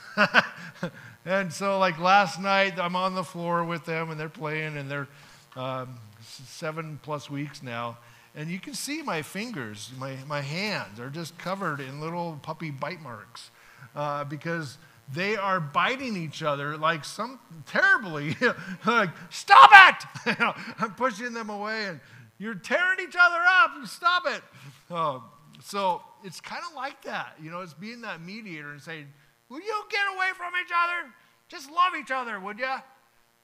and 1.25 1.51
so, 1.51 1.79
like 1.79 1.99
last 1.99 2.39
night, 2.39 2.79
I'm 2.79 2.95
on 2.95 3.15
the 3.15 3.23
floor 3.23 3.63
with 3.63 3.85
them, 3.85 4.11
and 4.11 4.19
they're 4.19 4.29
playing, 4.29 4.77
and 4.77 4.89
they're 4.89 5.07
um, 5.55 5.97
seven 6.21 6.99
plus 7.03 7.29
weeks 7.29 7.63
now. 7.63 7.97
And 8.35 8.49
you 8.49 8.59
can 8.59 8.73
see 8.73 9.01
my 9.01 9.21
fingers, 9.21 9.91
my, 9.97 10.15
my 10.27 10.41
hands 10.41 10.99
are 10.99 11.09
just 11.09 11.37
covered 11.37 11.79
in 11.79 11.99
little 11.99 12.39
puppy 12.41 12.69
bite 12.69 13.01
marks 13.01 13.49
uh, 13.95 14.23
because 14.23 14.77
they 15.11 15.35
are 15.35 15.59
biting 15.59 16.15
each 16.15 16.43
other 16.43 16.77
like 16.77 17.03
some 17.03 17.39
terribly, 17.65 18.35
like, 18.85 19.09
stop 19.29 19.71
it! 19.73 20.35
I'm 20.79 20.93
pushing 20.93 21.33
them 21.33 21.49
away 21.49 21.87
and 21.87 21.99
you're 22.37 22.55
tearing 22.55 22.99
each 23.01 23.15
other 23.19 23.39
up. 23.39 23.87
Stop 23.87 24.23
it. 24.27 24.41
Uh, 24.89 25.19
so 25.61 26.01
it's 26.23 26.41
kind 26.41 26.61
of 26.67 26.75
like 26.75 27.03
that. 27.03 27.35
You 27.41 27.51
know, 27.51 27.61
it's 27.61 27.73
being 27.73 28.01
that 28.01 28.21
mediator 28.21 28.71
and 28.71 28.81
saying, 28.81 29.07
will 29.49 29.59
you 29.59 29.83
get 29.89 30.01
away 30.15 30.27
from 30.35 30.53
each 30.63 30.71
other? 30.71 31.13
Just 31.47 31.71
love 31.71 31.93
each 31.99 32.11
other, 32.11 32.39
would 32.39 32.59
you? 32.59 32.75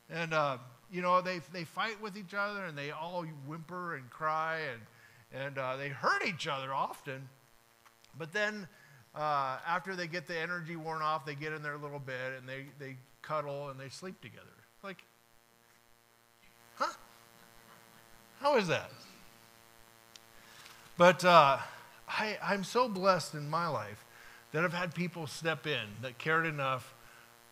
And, 0.10 0.34
uh, 0.34 0.58
you 0.92 1.02
know, 1.02 1.22
they, 1.22 1.40
they 1.52 1.64
fight 1.64 2.02
with 2.02 2.18
each 2.18 2.34
other 2.34 2.66
and 2.66 2.78
they 2.78 2.92
all 2.92 3.26
whimper 3.48 3.96
and 3.96 4.10
cry 4.10 4.60
and, 4.72 5.44
and 5.44 5.58
uh, 5.58 5.76
they 5.78 5.90
hurt 5.90 6.26
each 6.26 6.48
other 6.48 6.74
often. 6.74 7.28
But 8.18 8.32
then 8.32 8.68
uh, 9.16 9.58
after 9.66 9.96
they 9.96 10.08
get 10.08 10.28
the 10.28 10.38
energy 10.38 10.76
worn 10.76 11.02
off, 11.02 11.26
they 11.26 11.36
get 11.36 11.54
in 11.54 11.64
their 11.64 11.78
little 11.78 12.00
bed 12.00 12.34
and 12.38 12.48
they, 12.48 12.68
they 12.80 12.98
cuddle 13.22 13.70
and 13.70 13.80
they 13.80 13.90
sleep 13.90 14.22
together. 14.22 14.46
Like, 14.84 15.04
huh? 16.76 16.94
How 18.40 18.58
is 18.58 18.68
that? 18.68 18.92
But 20.98 21.26
uh, 21.26 21.58
I, 22.08 22.38
I'm 22.44 22.64
so 22.64 22.88
blessed 22.88 23.34
in 23.34 23.50
my 23.50 23.68
life 23.68 24.04
that 24.52 24.64
I've 24.64 24.74
had 24.74 24.94
people 24.94 25.28
step 25.28 25.68
in 25.68 25.86
that 26.02 26.18
cared 26.18 26.46
enough 26.46 26.94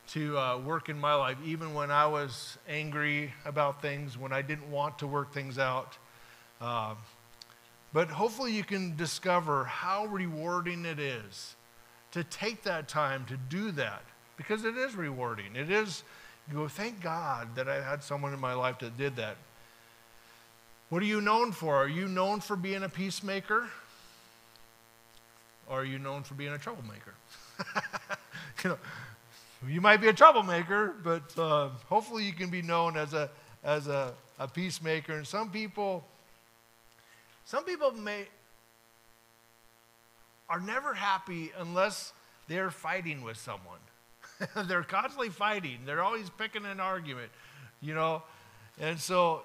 to 0.09 0.37
uh, 0.37 0.57
work 0.59 0.89
in 0.89 0.99
my 0.99 1.15
life, 1.15 1.37
even 1.45 1.73
when 1.73 1.89
I 1.89 2.05
was 2.07 2.57
angry 2.67 3.33
about 3.45 3.81
things, 3.81 4.17
when 4.17 4.33
I 4.33 4.41
didn't 4.41 4.69
want 4.69 4.99
to 4.99 5.07
work 5.07 5.33
things 5.33 5.57
out. 5.57 5.97
Uh, 6.59 6.95
but 7.93 8.09
hopefully, 8.09 8.51
you 8.51 8.63
can 8.63 8.95
discover 8.95 9.65
how 9.65 10.05
rewarding 10.05 10.85
it 10.85 10.99
is 10.99 11.55
to 12.11 12.23
take 12.23 12.63
that 12.63 12.87
time 12.87 13.25
to 13.25 13.37
do 13.37 13.71
that 13.71 14.03
because 14.37 14.65
it 14.65 14.75
is 14.75 14.95
rewarding. 14.95 15.55
It 15.55 15.69
is, 15.69 16.03
you 16.49 16.55
go, 16.55 16.67
thank 16.67 17.01
God 17.01 17.55
that 17.55 17.69
I 17.69 17.81
had 17.81 18.03
someone 18.03 18.33
in 18.33 18.39
my 18.39 18.53
life 18.53 18.79
that 18.79 18.97
did 18.97 19.15
that. 19.17 19.37
What 20.89 21.01
are 21.01 21.05
you 21.05 21.21
known 21.21 21.51
for? 21.51 21.75
Are 21.75 21.87
you 21.87 22.07
known 22.07 22.39
for 22.39 22.55
being 22.55 22.83
a 22.83 22.89
peacemaker? 22.89 23.67
Or 25.73 25.79
are 25.79 25.85
you 25.85 25.97
known 25.97 26.21
for 26.21 26.35
being 26.35 26.53
a 26.53 26.57
troublemaker? 26.59 27.15
you 28.63 28.69
know, 28.69 28.77
you 29.67 29.81
might 29.81 29.97
be 29.97 30.07
a 30.07 30.13
troublemaker, 30.13 30.93
but 31.03 31.35
uh, 31.35 31.69
hopefully 31.89 32.25
you 32.25 32.33
can 32.33 32.51
be 32.51 32.61
known 32.61 32.95
as 32.95 33.15
a 33.15 33.31
as 33.63 33.87
a, 33.87 34.13
a 34.37 34.47
peacemaker. 34.47 35.13
And 35.13 35.25
some 35.25 35.49
people 35.49 36.05
some 37.43 37.63
people 37.63 37.91
may 37.93 38.27
are 40.47 40.59
never 40.59 40.93
happy 40.93 41.51
unless 41.57 42.13
they're 42.47 42.69
fighting 42.69 43.23
with 43.23 43.37
someone. 43.37 43.79
they're 44.67 44.83
constantly 44.83 45.29
fighting. 45.29 45.79
They're 45.87 46.03
always 46.03 46.29
picking 46.29 46.65
an 46.65 46.79
argument, 46.79 47.31
you 47.81 47.95
know. 47.95 48.21
And 48.79 48.99
so 48.99 49.41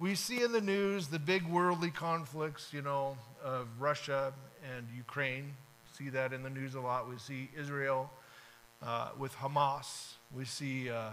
we 0.00 0.16
see 0.16 0.42
in 0.42 0.50
the 0.50 0.60
news 0.60 1.06
the 1.06 1.20
big 1.20 1.46
worldly 1.46 1.90
conflicts, 1.90 2.72
you 2.72 2.82
know, 2.82 3.16
of 3.44 3.68
Russia 3.78 4.32
and 4.74 4.88
Ukraine. 4.96 5.54
See 5.98 6.10
that 6.10 6.32
in 6.32 6.44
the 6.44 6.50
news 6.50 6.76
a 6.76 6.80
lot. 6.80 7.10
We 7.10 7.18
see 7.18 7.50
Israel 7.58 8.08
uh, 8.86 9.08
with 9.18 9.34
Hamas. 9.34 10.12
We 10.32 10.44
see 10.44 10.88
uh, 10.90 11.10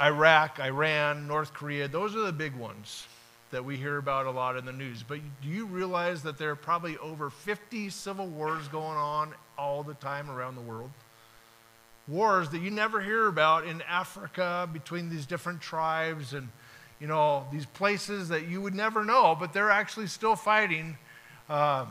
Iraq, 0.00 0.60
Iran, 0.60 1.26
North 1.26 1.52
Korea. 1.52 1.88
Those 1.88 2.14
are 2.14 2.20
the 2.20 2.32
big 2.32 2.54
ones 2.54 3.08
that 3.50 3.64
we 3.64 3.76
hear 3.76 3.96
about 3.96 4.26
a 4.26 4.30
lot 4.30 4.56
in 4.56 4.64
the 4.64 4.72
news. 4.72 5.02
But 5.02 5.18
do 5.42 5.48
you 5.48 5.66
realize 5.66 6.22
that 6.22 6.38
there 6.38 6.50
are 6.50 6.56
probably 6.56 6.98
over 6.98 7.30
50 7.30 7.90
civil 7.90 8.28
wars 8.28 8.68
going 8.68 8.96
on 8.96 9.34
all 9.58 9.82
the 9.82 9.94
time 9.94 10.30
around 10.30 10.54
the 10.54 10.60
world? 10.60 10.92
Wars 12.06 12.48
that 12.50 12.60
you 12.60 12.70
never 12.70 13.00
hear 13.00 13.26
about 13.26 13.66
in 13.66 13.82
Africa 13.82 14.70
between 14.72 15.10
these 15.10 15.26
different 15.26 15.60
tribes 15.60 16.32
and 16.32 16.48
you 17.00 17.08
know 17.08 17.44
these 17.50 17.66
places 17.66 18.28
that 18.28 18.46
you 18.46 18.60
would 18.60 18.74
never 18.74 19.04
know, 19.04 19.36
but 19.36 19.52
they're 19.52 19.70
actually 19.70 20.06
still 20.06 20.36
fighting. 20.36 20.96
Uh, 21.48 21.86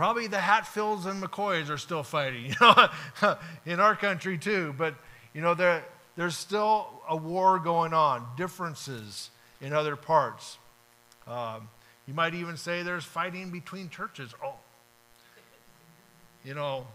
probably 0.00 0.26
the 0.26 0.40
Hatfields 0.40 1.04
and 1.04 1.22
McCoys 1.22 1.68
are 1.68 1.76
still 1.76 2.02
fighting, 2.02 2.46
you 2.46 2.54
know, 2.58 3.36
in 3.66 3.80
our 3.80 3.94
country 3.94 4.38
too. 4.38 4.74
But 4.78 4.94
you 5.34 5.42
know 5.42 5.52
there, 5.52 5.84
there's 6.16 6.38
still 6.38 6.88
a 7.06 7.14
war 7.14 7.58
going 7.58 7.92
on, 7.92 8.26
differences 8.34 9.28
in 9.60 9.74
other 9.74 9.96
parts. 9.96 10.56
Um, 11.26 11.68
you 12.06 12.14
might 12.14 12.32
even 12.32 12.56
say 12.56 12.82
there's 12.82 13.04
fighting 13.04 13.50
between 13.50 13.90
churches. 13.90 14.32
Oh, 14.42 14.54
you 16.46 16.54
know, 16.54 16.86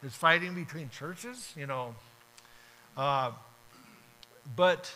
there's 0.00 0.14
fighting 0.14 0.54
between 0.54 0.88
churches, 0.88 1.52
you 1.54 1.66
know. 1.66 1.94
Uh, 2.96 3.30
but 4.56 4.90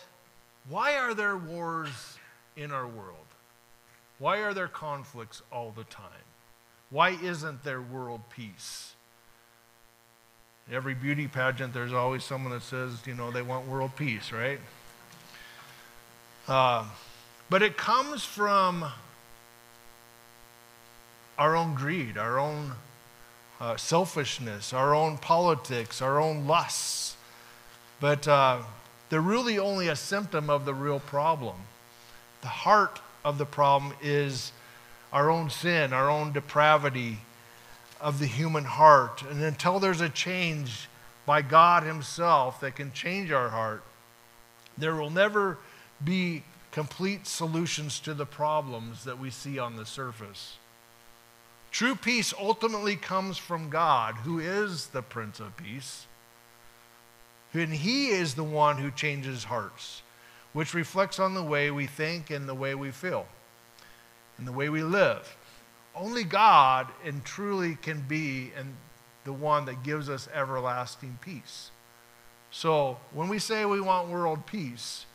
why 0.67 0.95
are 0.95 1.13
there 1.13 1.37
wars 1.37 2.17
in 2.57 2.71
our 2.71 2.87
world? 2.87 3.27
Why 4.17 4.37
are 4.37 4.55
there 4.55 4.67
conflicts 4.67 5.43
all 5.51 5.69
the 5.69 5.83
time? 5.83 6.25
Why 6.89 7.09
isn't 7.09 7.63
there 7.63 7.81
world 7.81 8.21
peace? 8.29 8.93
Every 10.71 10.93
beauty 10.93 11.27
pageant, 11.27 11.73
there's 11.73 11.93
always 11.93 12.23
someone 12.23 12.53
that 12.53 12.61
says, 12.61 13.05
you 13.05 13.15
know, 13.15 13.31
they 13.31 13.41
want 13.41 13.67
world 13.67 13.95
peace, 13.95 14.31
right? 14.31 14.59
Uh, 16.47 16.85
but 17.49 17.61
it 17.61 17.77
comes 17.77 18.23
from 18.23 18.85
our 21.37 21.55
own 21.55 21.73
greed, 21.73 22.17
our 22.17 22.37
own 22.37 22.73
uh, 23.59 23.77
selfishness, 23.77 24.73
our 24.73 24.93
own 24.93 25.17
politics, 25.17 26.01
our 26.01 26.19
own 26.19 26.47
lusts. 26.47 27.15
But 27.99 28.27
uh, 28.27 28.61
they're 29.09 29.21
really 29.21 29.57
only 29.57 29.87
a 29.87 29.95
symptom 29.95 30.49
of 30.49 30.65
the 30.65 30.73
real 30.73 30.99
problem. 30.99 31.55
The 32.41 32.47
heart 32.47 32.99
of 33.25 33.37
the 33.37 33.45
problem 33.45 33.93
is 34.01 34.51
our 35.11 35.29
own 35.29 35.49
sin, 35.49 35.93
our 35.93 36.09
own 36.09 36.31
depravity 36.31 37.19
of 37.99 38.19
the 38.19 38.27
human 38.27 38.63
heart. 38.63 39.23
And 39.23 39.41
until 39.41 39.79
there's 39.79 40.01
a 40.01 40.09
change 40.09 40.87
by 41.25 41.41
God 41.41 41.83
Himself 41.83 42.61
that 42.61 42.75
can 42.75 42.91
change 42.91 43.31
our 43.31 43.49
heart, 43.49 43.83
there 44.77 44.95
will 44.95 45.09
never 45.09 45.57
be 46.03 46.43
complete 46.71 47.27
solutions 47.27 47.99
to 48.01 48.13
the 48.13 48.25
problems 48.25 49.03
that 49.03 49.19
we 49.19 49.29
see 49.29 49.59
on 49.59 49.75
the 49.75 49.85
surface. 49.85 50.57
True 51.71 51.95
peace 51.95 52.33
ultimately 52.39 52.95
comes 52.95 53.37
from 53.37 53.69
God, 53.69 54.15
who 54.15 54.39
is 54.39 54.87
the 54.87 55.01
Prince 55.01 55.39
of 55.39 55.55
Peace. 55.57 56.05
And 57.53 57.73
He 57.73 58.09
is 58.09 58.35
the 58.35 58.43
one 58.43 58.77
who 58.77 58.91
changes 58.91 59.43
hearts, 59.43 60.01
which 60.53 60.73
reflects 60.73 61.19
on 61.19 61.33
the 61.33 61.43
way 61.43 61.69
we 61.69 61.85
think 61.85 62.29
and 62.29 62.47
the 62.47 62.55
way 62.55 62.75
we 62.75 62.91
feel 62.91 63.27
and 64.39 64.47
the 64.47 64.51
way 64.51 64.69
we 64.69 64.81
live. 64.81 65.37
Only 65.93 66.23
God 66.23 66.87
and 67.05 67.23
truly 67.23 67.75
can 67.75 68.01
be 68.01 68.51
and 68.57 68.75
the 69.25 69.33
one 69.33 69.65
that 69.65 69.83
gives 69.83 70.09
us 70.09 70.27
everlasting 70.33 71.19
peace. 71.21 71.69
So 72.49 72.97
when 73.13 73.29
we 73.29 73.37
say 73.37 73.65
we 73.65 73.81
want 73.81 74.09
world 74.09 74.47
peace, 74.47 75.05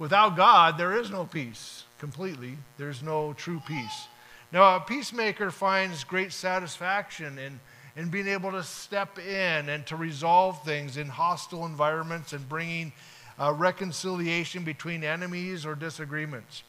Without 0.00 0.34
God, 0.34 0.78
there 0.78 0.98
is 0.98 1.10
no 1.10 1.26
peace 1.26 1.84
completely. 1.98 2.56
There's 2.78 3.02
no 3.02 3.34
true 3.34 3.60
peace. 3.68 4.08
Now, 4.50 4.76
a 4.76 4.80
peacemaker 4.80 5.50
finds 5.50 6.04
great 6.04 6.32
satisfaction 6.32 7.38
in, 7.38 7.60
in 7.96 8.08
being 8.08 8.26
able 8.26 8.50
to 8.52 8.62
step 8.62 9.18
in 9.18 9.68
and 9.68 9.86
to 9.86 9.96
resolve 9.96 10.64
things 10.64 10.96
in 10.96 11.06
hostile 11.06 11.66
environments 11.66 12.32
and 12.32 12.48
bringing 12.48 12.94
uh, 13.38 13.52
reconciliation 13.52 14.64
between 14.64 15.04
enemies 15.04 15.66
or 15.66 15.74
disagreements. 15.74 16.62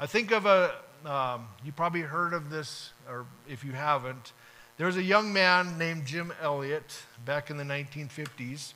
I 0.00 0.06
think 0.06 0.30
of 0.30 0.46
a, 0.46 0.76
um, 1.04 1.48
you 1.64 1.72
probably 1.72 2.02
heard 2.02 2.32
of 2.32 2.50
this, 2.50 2.92
or 3.08 3.26
if 3.48 3.64
you 3.64 3.72
haven't, 3.72 4.32
there 4.76 4.86
was 4.86 4.96
a 4.96 5.02
young 5.02 5.32
man 5.32 5.76
named 5.76 6.06
Jim 6.06 6.32
Elliot 6.40 7.02
back 7.24 7.50
in 7.50 7.56
the 7.56 7.64
1950s. 7.64 8.74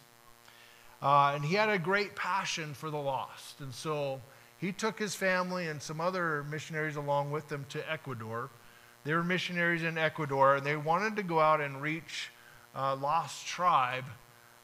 Uh, 1.00 1.30
and 1.36 1.44
he 1.44 1.54
had 1.54 1.68
a 1.68 1.78
great 1.78 2.16
passion 2.16 2.74
for 2.74 2.90
the 2.90 2.98
lost. 2.98 3.60
And 3.60 3.72
so 3.72 4.20
he 4.58 4.72
took 4.72 4.98
his 4.98 5.14
family 5.14 5.68
and 5.68 5.80
some 5.80 6.00
other 6.00 6.42
missionaries 6.50 6.96
along 6.96 7.30
with 7.30 7.48
them 7.48 7.66
to 7.68 7.88
Ecuador. 7.88 8.50
They 9.04 9.14
were 9.14 9.22
missionaries 9.22 9.84
in 9.84 9.96
Ecuador, 9.96 10.56
and 10.56 10.66
they 10.66 10.76
wanted 10.76 11.14
to 11.16 11.22
go 11.22 11.38
out 11.38 11.60
and 11.60 11.80
reach 11.80 12.30
uh, 12.74 12.96
lost 12.96 13.46
tribe 13.46 14.06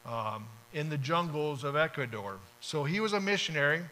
um, 0.05 0.45
in 0.73 0.89
the 0.89 0.97
jungles 0.97 1.63
of 1.63 1.77
Ecuador. 1.77 2.37
So 2.59 2.83
he 2.83 2.99
was 2.99 3.13
a 3.13 3.21
missionary 3.21 3.83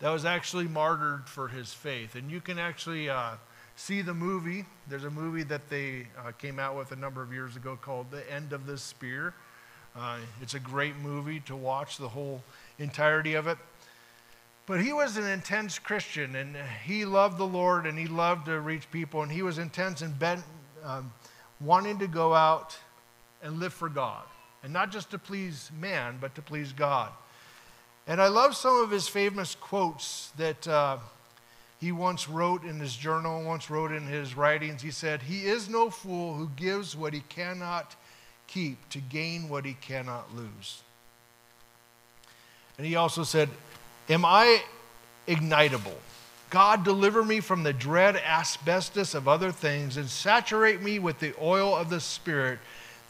that 0.00 0.10
was 0.10 0.24
actually 0.24 0.68
martyred 0.68 1.28
for 1.28 1.48
his 1.48 1.72
faith. 1.72 2.14
And 2.14 2.30
you 2.30 2.40
can 2.40 2.58
actually 2.58 3.08
uh, 3.08 3.32
see 3.76 4.02
the 4.02 4.14
movie. 4.14 4.64
There's 4.88 5.04
a 5.04 5.10
movie 5.10 5.44
that 5.44 5.68
they 5.68 6.06
uh, 6.18 6.32
came 6.32 6.58
out 6.58 6.76
with 6.76 6.92
a 6.92 6.96
number 6.96 7.22
of 7.22 7.32
years 7.32 7.56
ago 7.56 7.78
called 7.80 8.10
The 8.10 8.30
End 8.32 8.52
of 8.52 8.66
the 8.66 8.78
Spear. 8.78 9.34
Uh, 9.96 10.18
it's 10.42 10.54
a 10.54 10.60
great 10.60 10.96
movie 10.96 11.40
to 11.40 11.54
watch 11.54 11.98
the 11.98 12.08
whole 12.08 12.42
entirety 12.78 13.34
of 13.34 13.46
it. 13.46 13.58
But 14.66 14.80
he 14.80 14.92
was 14.92 15.16
an 15.16 15.26
intense 15.26 15.78
Christian 15.78 16.36
and 16.36 16.56
he 16.84 17.04
loved 17.04 17.38
the 17.38 17.46
Lord 17.46 17.86
and 17.86 17.98
he 17.98 18.06
loved 18.06 18.46
to 18.46 18.60
reach 18.60 18.90
people 18.90 19.22
and 19.22 19.30
he 19.30 19.42
was 19.42 19.58
intense 19.58 20.00
and 20.00 20.18
bent, 20.18 20.42
um, 20.82 21.12
wanting 21.60 21.98
to 21.98 22.06
go 22.06 22.34
out 22.34 22.76
and 23.42 23.60
live 23.60 23.74
for 23.74 23.90
God. 23.90 24.22
And 24.62 24.72
not 24.72 24.90
just 24.90 25.10
to 25.10 25.18
please 25.18 25.70
man, 25.78 26.16
but 26.20 26.34
to 26.36 26.42
please 26.42 26.72
God. 26.72 27.10
And 28.06 28.20
I 28.20 28.28
love 28.28 28.54
some 28.54 28.76
of 28.82 28.90
his 28.90 29.08
famous 29.08 29.54
quotes 29.54 30.30
that 30.36 30.68
uh, 30.68 30.98
he 31.80 31.90
once 31.92 32.28
wrote 32.28 32.64
in 32.64 32.78
his 32.78 32.96
journal, 32.96 33.42
once 33.42 33.70
wrote 33.70 33.92
in 33.92 34.06
his 34.06 34.36
writings. 34.36 34.82
He 34.82 34.90
said, 34.90 35.22
He 35.22 35.46
is 35.46 35.68
no 35.68 35.90
fool 35.90 36.34
who 36.34 36.50
gives 36.56 36.96
what 36.96 37.14
he 37.14 37.20
cannot 37.28 37.96
keep 38.46 38.88
to 38.90 38.98
gain 38.98 39.48
what 39.48 39.64
he 39.64 39.74
cannot 39.74 40.34
lose. 40.34 40.82
And 42.76 42.86
he 42.86 42.96
also 42.96 43.22
said, 43.22 43.48
Am 44.08 44.24
I 44.24 44.62
ignitable? 45.26 45.96
God, 46.50 46.84
deliver 46.84 47.24
me 47.24 47.40
from 47.40 47.62
the 47.62 47.72
dread 47.72 48.16
asbestos 48.16 49.14
of 49.14 49.26
other 49.26 49.50
things 49.50 49.96
and 49.96 50.08
saturate 50.08 50.82
me 50.82 50.98
with 50.98 51.18
the 51.18 51.34
oil 51.40 51.74
of 51.74 51.90
the 51.90 52.00
Spirit 52.00 52.58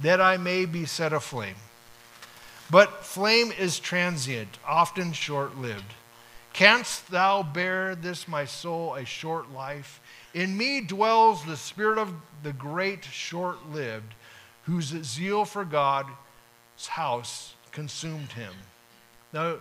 that 0.01 0.21
I 0.21 0.37
may 0.37 0.65
be 0.65 0.87
set 0.87 1.13
aflame. 1.13 1.57
But 2.71 3.05
flame 3.05 3.53
is 3.53 3.79
transient, 3.79 4.59
often 4.67 5.13
short 5.13 5.57
lived. 5.59 5.95
Canst 6.53 7.11
thou 7.11 7.43
bear 7.43 7.95
this, 7.95 8.29
my 8.29 8.45
soul, 8.45 8.95
a 8.95 9.05
short 9.05 9.53
life? 9.53 10.01
In 10.35 10.57
me 10.57 10.81
dwells 10.81 11.45
the 11.45 11.57
spirit 11.57 11.99
of 11.99 12.13
the 12.43 12.53
great 12.53 13.05
short 13.05 13.71
lived, 13.71 14.15
whose 14.63 14.87
zeal 14.87 15.45
for 15.45 15.65
God's 15.65 16.09
house 16.89 17.55
consumed 17.73 18.33
him. 18.33 18.53
Now, 19.33 19.57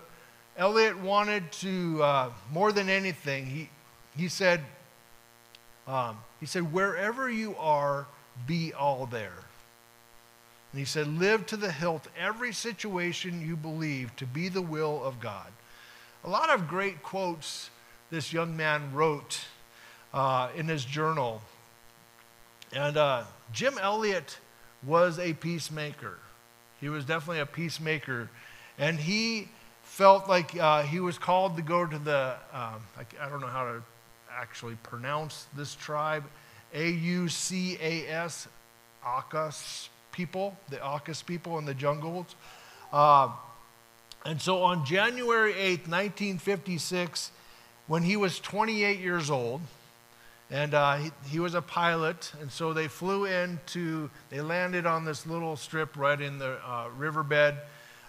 Elliot 0.55 1.00
wanted 1.00 1.51
to, 1.53 2.03
uh, 2.03 2.29
more 2.51 2.72
than 2.72 2.89
anything, 2.89 3.48
he, 3.48 3.69
he 4.15 4.27
said, 4.27 4.62
um, 5.88 6.19
he 6.39 6.45
said, 6.45 6.72
wherever 6.72 7.29
you 7.29 7.55
are, 7.57 8.05
be 8.45 8.72
all 8.72 9.07
there. 9.07 9.42
And 10.74 10.80
he 10.80 10.86
said, 10.86 11.08
live 11.08 11.46
to 11.48 11.58
the 11.58 11.72
hilt 11.72 12.08
every 12.20 12.51
situation 12.51 13.48
you 13.48 13.56
believe 13.56 14.15
to 14.15 14.25
be 14.25 14.50
the 14.50 14.62
will 14.62 15.03
of 15.03 15.20
God. 15.20 15.51
A 16.24 16.30
lot 16.30 16.50
of 16.50 16.68
great 16.68 17.03
quotes 17.03 17.70
this 18.10 18.34
young 18.34 18.58
man 18.58 18.92
wrote 18.92 19.42
uh, 20.15 20.50
in 20.56 20.68
his 20.68 20.84
journal. 20.84 21.44
And 22.72 22.98
uh, 22.98 23.25
Jim 23.51 23.77
Elliot 23.80 24.39
was 24.82 25.20
a 25.20 25.34
peacemaker. 25.34 26.18
He 26.82 26.89
was 26.89 27.06
definitely 27.06 27.42
a 27.42 27.46
peacemaker. 27.46 28.32
And 28.80 28.98
he 28.98 29.50
felt 29.84 30.27
like 30.27 30.58
uh, 30.60 30.82
he 30.82 31.00
was 31.00 31.20
called 31.20 31.56
to 31.58 31.62
go 31.62 31.86
to 31.86 32.00
the, 32.00 32.34
um, 32.51 32.82
I, 32.98 33.05
I, 33.22 33.29
don't 33.29 33.42
know 33.42 33.48
how 33.48 33.66
to 33.66 33.83
actually 34.31 34.75
pronounce 34.81 35.46
this 35.55 35.75
tribe, 35.75 36.24
A 36.74 36.90
U 36.90 37.29
C 37.29 37.77
A 37.79 38.07
S, 38.07 38.48
Aucas 39.05 39.90
people, 40.13 40.57
the 40.69 40.81
Aucas 40.81 41.21
people 41.21 41.57
in 41.57 41.65
the 41.65 41.73
jungles. 41.73 42.35
Uh, 42.93 43.29
and 44.25 44.41
so 44.41 44.63
on 44.63 44.85
January 44.85 45.53
8th, 45.53 45.89
1956, 45.89 47.31
when 47.87 48.03
he 48.03 48.15
was 48.15 48.39
28 48.39 48.99
years 48.99 49.29
old, 49.29 49.59
and 50.49 50.73
uh, 50.73 50.95
he, 50.95 51.11
he, 51.27 51.39
was 51.39 51.55
a 51.55 51.61
pilot, 51.61 52.31
and 52.39 52.51
so 52.51 52.73
they 52.73 52.87
flew 52.87 53.25
into, 53.25 54.09
they 54.29 54.39
landed 54.39 54.85
on 54.85 55.03
this 55.03 55.25
little 55.25 55.55
strip 55.57 55.97
right 55.97 56.21
in 56.21 56.37
the 56.37 56.57
uh, 56.65 56.89
riverbed. 56.95 57.55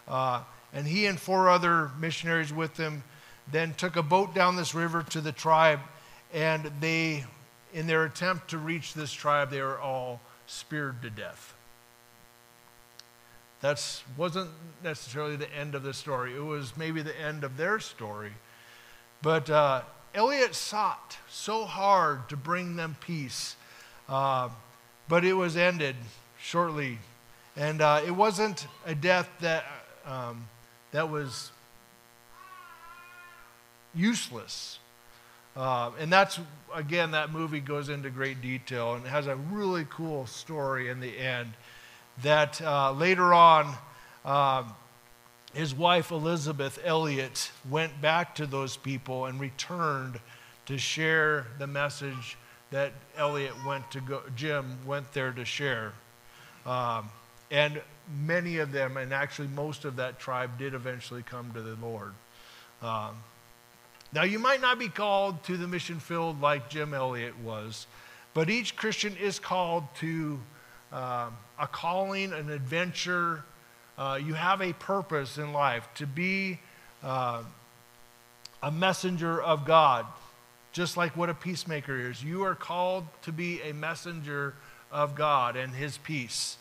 Uh, 0.07 0.43
and 0.73 0.87
he 0.87 1.07
and 1.07 1.19
four 1.19 1.49
other 1.49 1.91
missionaries 1.99 2.53
with 2.53 2.77
him 2.77 3.03
then 3.51 3.75
took 3.75 3.97
a 3.97 4.03
boat 4.03 4.35
down 4.35 4.57
this 4.57 4.75
river 4.75 5.03
to 5.11 5.21
the 5.21 5.33
tribe. 5.33 5.81
And 6.33 6.71
they, 6.81 7.25
in 7.73 7.87
their 7.87 8.05
attempt 8.05 8.51
to 8.51 8.59
reach 8.59 8.95
this 8.95 9.13
tribe, 9.13 9.51
they 9.51 9.63
were 9.63 9.79
all 9.79 10.21
speared 10.47 11.01
to 11.03 11.11
death. 11.11 11.54
That 13.65 13.83
wasn't 14.19 14.51
necessarily 14.83 15.37
the 15.37 15.51
end 15.55 15.75
of 15.75 15.83
the 15.83 15.95
story. 15.95 16.37
It 16.37 16.45
was 16.45 16.77
maybe 16.77 17.01
the 17.01 17.19
end 17.19 17.45
of 17.45 17.57
their 17.57 17.81
story. 17.81 18.33
But 19.23 19.49
uh, 19.49 19.81
Elliot 20.15 20.55
sought 20.55 21.17
so 21.31 21.65
hard 21.65 22.29
to 22.29 22.37
bring 22.37 22.77
them 22.77 22.95
peace, 23.01 23.57
uh, 24.07 24.51
but 25.09 25.25
it 25.25 25.33
was 25.33 25.57
ended 25.57 25.97
shortly. 26.39 26.99
And 27.57 27.81
uh, 27.81 28.03
it 28.07 28.11
wasn't 28.11 28.67
a 28.85 28.95
death 28.95 29.31
that 29.41 29.65
um, 30.05 30.47
that 30.91 31.09
was 31.09 31.51
useless. 33.95 34.79
Uh, 35.57 35.91
and 35.99 36.13
that's, 36.13 36.39
again, 36.75 37.13
that 37.13 37.33
movie 37.33 37.61
goes 37.61 37.89
into 37.89 38.11
great 38.11 38.43
detail 38.43 38.93
and 38.93 39.07
has 39.07 39.27
a 39.27 39.37
really 39.37 39.87
cool 39.89 40.27
story 40.27 40.91
in 40.91 41.01
the 41.01 41.19
end. 41.19 41.55
That 42.23 42.61
uh, 42.63 42.93
later 42.93 43.35
on, 43.35 43.75
uh, 44.25 44.65
his 45.53 45.75
wife 45.75 46.11
Elizabeth 46.11 46.79
Elliot 46.85 47.51
went 47.69 48.01
back 48.01 48.35
to 48.37 48.47
those 48.47 48.77
people 48.77 49.27
and 49.27 49.41
returned 49.41 50.21
to 50.67 50.79
share 50.79 51.47
the 51.59 51.67
message 51.67 52.37
that 52.71 52.93
Elliot 53.17 53.53
went 53.65 53.89
to 53.93 54.01
go, 54.01 54.23
Jim 54.35 54.79
went 54.87 55.13
there 55.13 55.33
to 55.33 55.45
share. 55.45 55.93
Um, 56.67 57.09
and 57.51 57.81
many 58.23 58.59
of 58.59 58.73
them, 58.73 58.97
and 58.97 59.13
actually 59.13 59.49
most 59.49 59.85
of 59.85 59.97
that 59.97 60.19
tribe, 60.19 60.59
did 60.59 60.75
eventually 60.75 61.23
come 61.23 61.53
to 61.53 61.63
the 61.63 61.77
Lord. 61.77 62.15
Um, 62.83 63.17
now, 64.13 64.23
you 64.23 64.39
might 64.39 64.61
not 64.61 64.79
be 64.79 64.89
called 64.89 65.43
to 65.45 65.57
the 65.57 65.67
mission 65.67 65.99
field 65.99 66.41
like 66.41 66.69
Jim 66.69 66.95
Elliot 66.95 67.39
was, 67.41 67.87
but 68.33 68.49
each 68.49 68.77
Christian 68.77 69.17
is 69.17 69.39
called 69.39 69.85
to 69.97 70.41
uh, 70.93 71.31
a 71.59 71.67
calling, 71.67 72.33
an 72.33 72.51
adventure. 72.51 73.45
Uh, 73.97 74.19
you 74.25 74.35
have 74.35 74.61
a 74.61 74.73
purpose 74.75 75.39
in 75.39 75.53
life 75.53 75.89
to 75.95 76.07
be 76.07 76.59
uh, 77.03 77.43
a 78.63 78.71
messenger 78.71 79.41
of 79.43 79.65
God, 79.65 80.07
just 80.73 80.97
like 80.97 81.17
what 81.17 81.31
a 81.31 81.35
peacemaker 81.35 82.11
is. 82.11 82.23
You 82.23 82.45
are 82.45 82.55
called 82.55 83.07
to 83.23 83.33
be 83.33 83.61
a 83.63 83.73
messenger 83.73 84.55
of 84.91 85.15
God 85.15 85.57
and 85.57 85.73
His 85.73 85.99
peace. 85.99 86.57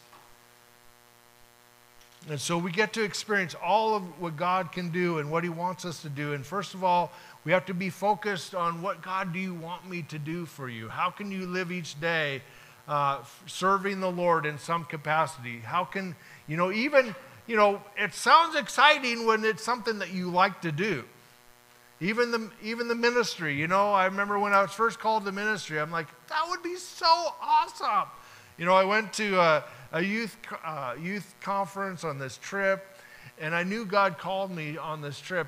And 2.29 2.39
so 2.39 2.58
we 2.58 2.71
get 2.71 2.93
to 2.93 3.03
experience 3.03 3.53
all 3.62 3.95
of 3.95 4.03
what 4.21 4.38
God 4.38 4.71
can 4.71 4.91
do 4.91 5.17
and 5.17 5.29
what 5.29 5.43
He 5.43 5.49
wants 5.49 5.84
us 5.84 6.01
to 6.03 6.10
do. 6.10 6.34
And 6.34 6.45
first 6.45 6.73
of 6.73 6.84
all, 6.84 7.12
we 7.43 7.51
have 7.51 7.65
to 7.65 7.73
be 7.73 7.89
focused 7.89 8.56
on 8.56 8.82
what 8.82 9.01
God 9.01 9.34
do 9.34 9.39
you 9.39 9.53
want 9.53 9.89
me 9.89 10.03
to 10.03 10.17
do 10.17 10.45
for 10.45 10.69
you? 10.69 10.88
How 10.88 11.10
can 11.10 11.32
you 11.32 11.45
live 11.45 11.71
each 11.71 11.99
day 11.99 12.41
uh, 12.88 13.24
serving 13.46 14.00
the 14.00 14.12
Lord 14.12 14.46
in 14.46 14.58
some 14.58 14.86
capacity? 14.86 15.60
How 15.60 15.86
can, 15.86 16.15
you 16.48 16.58
know, 16.58 16.72
even, 16.72 17.15
you 17.48 17.56
know, 17.56 17.82
it 17.98 18.13
sounds 18.13 18.56
exciting 18.56 19.26
when 19.26 19.46
it's 19.46 19.63
something 19.63 20.00
that 20.00 20.12
you 20.12 20.30
like 20.30 20.62
to 20.62 20.72
do. 20.72 21.04
Even 22.02 22.32
the, 22.32 22.52
even 22.62 22.88
the 22.88 22.96
ministry, 22.96 23.56
you 23.56 23.67
know, 23.67 23.93
I 23.93 24.06
remember 24.06 24.38
when 24.38 24.54
I 24.54 24.62
was 24.62 24.72
first 24.72 25.00
called 25.00 25.26
to 25.26 25.32
ministry, 25.32 25.80
I'm 25.80 25.91
like, 25.91 26.08
that 26.28 26.46
would 26.50 26.62
be 26.62 26.76
so 26.76 27.34
awesome. 27.41 28.10
You 28.58 28.65
know, 28.65 28.74
I 28.74 28.84
went 28.84 29.13
to, 29.13 29.39
uh, 29.39 29.62
a 29.93 30.02
youth, 30.02 30.36
uh, 30.65 30.96
youth 31.00 31.36
conference 31.39 32.04
on 32.04 32.17
this 32.17 32.38
trip, 32.38 32.84
and 33.39 33.56
I 33.56 33.63
knew 33.63 33.86
God 33.86 34.17
called 34.17 34.52
me 34.52 34.76
on 34.76 35.02
this 35.02 35.19
trip, 35.19 35.48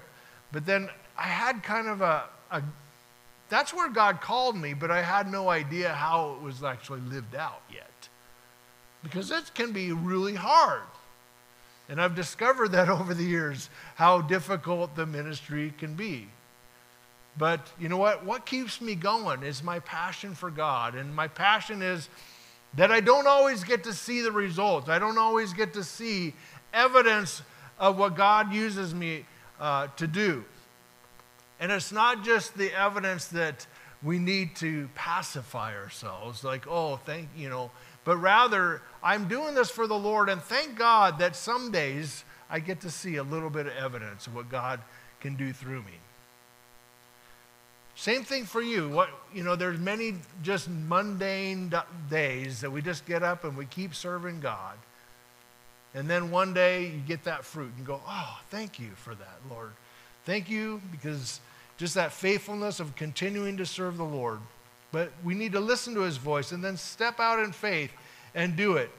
but 0.51 0.65
then 0.65 0.87
I 1.17 1.23
had 1.23 1.63
kind 1.63 1.87
of 1.87 2.01
a, 2.01 2.25
a 2.51 2.61
that's 3.49 3.73
where 3.73 3.89
God 3.89 4.21
called 4.21 4.57
me, 4.57 4.73
but 4.73 4.89
I 4.89 5.01
had 5.01 5.31
no 5.31 5.49
idea 5.49 5.93
how 5.93 6.33
it 6.33 6.41
was 6.41 6.63
actually 6.63 7.01
lived 7.01 7.35
out 7.35 7.61
yet. 7.71 8.09
Because 9.03 9.29
it 9.29 9.53
can 9.53 9.71
be 9.71 9.91
really 9.91 10.33
hard. 10.33 10.81
And 11.87 12.01
I've 12.01 12.15
discovered 12.15 12.69
that 12.69 12.89
over 12.89 13.13
the 13.13 13.23
years, 13.23 13.69
how 13.95 14.21
difficult 14.21 14.95
the 14.95 15.05
ministry 15.05 15.73
can 15.77 15.93
be. 15.95 16.27
But 17.37 17.71
you 17.79 17.89
know 17.89 17.97
what? 17.97 18.25
What 18.25 18.45
keeps 18.45 18.79
me 18.79 18.95
going 18.95 19.43
is 19.43 19.61
my 19.61 19.79
passion 19.79 20.33
for 20.33 20.49
God. 20.49 20.95
And 20.95 21.13
my 21.13 21.27
passion 21.27 21.81
is 21.81 22.09
that 22.75 22.91
I 22.91 23.01
don't 23.01 23.27
always 23.27 23.63
get 23.63 23.83
to 23.83 23.93
see 23.93 24.21
the 24.21 24.31
results. 24.31 24.89
I 24.89 24.99
don't 24.99 25.17
always 25.17 25.53
get 25.53 25.73
to 25.73 25.83
see 25.83 26.33
evidence 26.73 27.41
of 27.77 27.97
what 27.97 28.15
God 28.15 28.53
uses 28.53 28.93
me 28.93 29.25
uh, 29.59 29.87
to 29.97 30.07
do. 30.07 30.45
And 31.59 31.71
it's 31.71 31.91
not 31.91 32.23
just 32.23 32.57
the 32.57 32.73
evidence 32.73 33.27
that 33.27 33.65
we 34.03 34.19
need 34.19 34.55
to 34.57 34.89
pacify 34.93 35.75
ourselves, 35.75 36.43
like, 36.43 36.67
oh, 36.67 36.97
thank 36.97 37.29
you 37.35 37.49
know, 37.49 37.71
but 38.03 38.17
rather 38.17 38.81
I'm 39.01 39.27
doing 39.27 39.55
this 39.55 39.69
for 39.69 39.87
the 39.87 39.97
Lord, 39.97 40.29
and 40.29 40.41
thank 40.41 40.77
God 40.77 41.19
that 41.19 41.35
some 41.35 41.71
days 41.71 42.23
I 42.49 42.59
get 42.59 42.81
to 42.81 42.91
see 42.91 43.15
a 43.15 43.23
little 43.23 43.49
bit 43.49 43.67
of 43.67 43.73
evidence 43.73 44.27
of 44.27 44.35
what 44.35 44.49
God 44.49 44.79
can 45.19 45.35
do 45.35 45.53
through 45.53 45.81
me. 45.81 45.97
Same 47.95 48.23
thing 48.23 48.43
for 48.43 48.61
you. 48.61 48.89
What 48.89 49.09
you 49.33 49.43
know, 49.43 49.55
there's 49.55 49.79
many 49.79 50.15
just 50.43 50.69
mundane 50.69 51.73
days 52.09 52.61
that 52.61 52.69
we 52.69 52.81
just 52.81 53.05
get 53.05 53.23
up 53.23 53.45
and 53.45 53.57
we 53.57 53.65
keep 53.65 53.95
serving 53.95 54.41
God. 54.41 54.77
And 55.93 56.09
then 56.09 56.29
one 56.29 56.53
day 56.53 56.87
you 56.87 56.99
get 57.07 57.23
that 57.23 57.45
fruit 57.45 57.71
and 57.77 57.85
go, 57.85 58.01
"Oh, 58.05 58.39
thank 58.49 58.79
you 58.79 58.91
for 58.95 59.15
that, 59.15 59.39
Lord. 59.49 59.71
Thank 60.25 60.49
you 60.49 60.81
because 60.91 61.39
just 61.77 61.95
that 61.95 62.11
faithfulness 62.11 62.79
of 62.79 62.95
continuing 62.95 63.57
to 63.57 63.65
serve 63.65 63.97
the 63.97 64.05
Lord. 64.05 64.39
But 64.91 65.11
we 65.23 65.35
need 65.35 65.51
to 65.53 65.59
listen 65.59 65.93
to 65.95 66.01
his 66.01 66.17
voice 66.17 66.51
and 66.51 66.63
then 66.63 66.77
step 66.77 67.19
out 67.19 67.39
in 67.39 67.51
faith 67.51 67.91
and 68.33 68.55
do 68.55 68.77
it. 68.77 68.89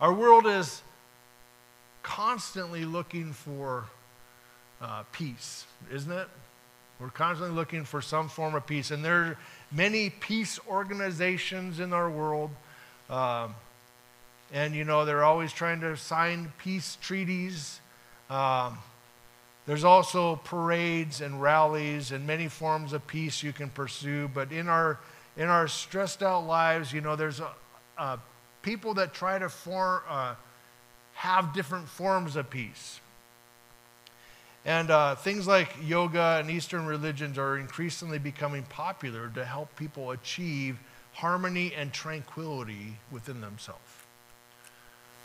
Our 0.00 0.12
world 0.12 0.46
is 0.46 0.82
constantly 2.02 2.84
looking 2.84 3.32
for 3.32 3.86
uh, 4.80 5.02
peace, 5.12 5.66
isn't 5.92 6.12
it? 6.12 6.28
We're 7.00 7.10
constantly 7.10 7.54
looking 7.54 7.84
for 7.84 8.00
some 8.00 8.28
form 8.28 8.54
of 8.54 8.66
peace. 8.66 8.90
And 8.90 9.04
there 9.04 9.16
are 9.16 9.38
many 9.72 10.10
peace 10.10 10.60
organizations 10.68 11.80
in 11.80 11.92
our 11.92 12.08
world. 12.08 12.50
Um, 13.10 13.54
and, 14.52 14.74
you 14.74 14.84
know, 14.84 15.04
they're 15.04 15.24
always 15.24 15.52
trying 15.52 15.80
to 15.80 15.96
sign 15.96 16.52
peace 16.58 16.96
treaties. 17.00 17.80
Um, 18.30 18.78
there's 19.66 19.84
also 19.84 20.36
parades 20.36 21.20
and 21.20 21.40
rallies 21.40 22.12
and 22.12 22.26
many 22.26 22.48
forms 22.48 22.92
of 22.92 23.06
peace 23.06 23.42
you 23.42 23.52
can 23.52 23.70
pursue. 23.70 24.28
But 24.28 24.52
in 24.52 24.68
our, 24.68 25.00
in 25.36 25.48
our 25.48 25.68
stressed 25.68 26.22
out 26.22 26.46
lives, 26.46 26.92
you 26.92 27.00
know, 27.00 27.16
there's 27.16 27.40
a, 27.40 27.50
a 27.96 28.18
people 28.62 28.94
that 28.94 29.14
try 29.14 29.38
to 29.38 29.48
form, 29.48 30.02
uh, 30.08 30.34
have 31.14 31.54
different 31.54 31.88
forms 31.88 32.36
of 32.36 32.50
peace. 32.50 33.00
And 34.66 34.90
uh, 34.90 35.14
things 35.14 35.46
like 35.46 35.74
yoga 35.82 36.38
and 36.40 36.50
Eastern 36.50 36.86
religions 36.86 37.38
are 37.38 37.58
increasingly 37.58 38.18
becoming 38.18 38.62
popular 38.64 39.30
to 39.34 39.44
help 39.44 39.74
people 39.76 40.10
achieve 40.10 40.78
harmony 41.12 41.72
and 41.74 41.92
tranquility 41.92 42.96
within 43.10 43.40
themselves. 43.40 43.93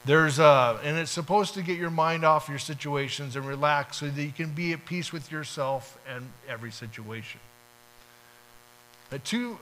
There's 0.06 0.40
a, 0.40 0.44
uh, 0.44 0.80
and 0.84 0.98
it's 0.98 1.12
supposed 1.12 1.54
to 1.56 1.62
get 1.62 1.78
your 1.78 1.90
mind 1.90 2.24
off 2.24 2.48
your 2.50 2.58
situations 2.58 3.36
and 3.36 3.46
relax 3.46 3.98
so 3.98 4.10
that 4.10 4.24
you 4.24 4.32
can 4.32 4.52
be 4.52 4.74
at 4.74 4.86
peace 4.86 5.12
with 5.12 5.32
yourself 5.32 6.00
and 6.08 6.30
every 6.48 6.72
situation. 6.72 7.40
But 9.10 9.24
to 9.26 9.60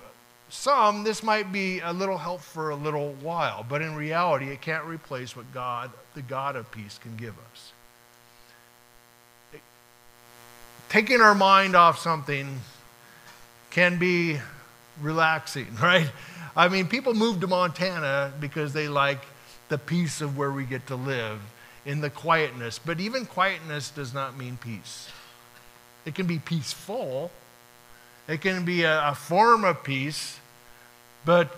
some, 0.50 1.04
this 1.04 1.24
might 1.24 1.52
be 1.52 1.80
a 1.80 1.92
little 1.92 2.18
help 2.18 2.42
for 2.42 2.70
a 2.70 2.76
little 2.76 3.14
while, 3.22 3.66
but 3.68 3.82
in 3.82 3.96
reality, 3.96 4.50
it 4.50 4.62
can't 4.62 4.86
replace 4.86 5.36
what 5.36 5.52
God, 5.54 5.92
the 6.14 6.22
God 6.22 6.56
of 6.56 6.70
peace, 6.72 7.00
can 7.02 7.16
give 7.18 7.36
us 7.52 7.74
taking 10.90 11.22
our 11.22 11.36
mind 11.36 11.76
off 11.76 12.00
something 12.00 12.60
can 13.70 14.00
be 14.00 14.40
relaxing, 15.02 15.68
right? 15.82 16.10
I 16.56 16.70
mean, 16.70 16.88
people 16.88 17.14
move 17.14 17.42
to 17.42 17.48
Montana 17.48 18.34
because 18.40 18.74
they 18.74 18.88
like 18.88 19.24
the 19.70 19.78
peace 19.78 20.22
of 20.22 20.38
where 20.38 20.52
we 20.52 20.64
get 20.64 20.88
to 20.88 20.96
live 20.96 21.40
in 21.86 22.02
the 22.02 22.10
quietness. 22.10 22.80
But 22.80 23.00
even 23.00 23.26
quietness 23.26 23.90
does 23.90 24.14
not 24.14 24.38
mean 24.38 24.58
peace. 24.58 25.10
It 26.06 26.16
can 26.16 26.26
be 26.26 26.40
peaceful, 26.40 27.32
it 28.28 28.42
can 28.42 28.66
be 28.66 28.84
a, 28.84 29.10
a 29.10 29.16
form 29.16 29.64
of 29.64 29.84
peace, 29.84 30.40
but 31.26 31.56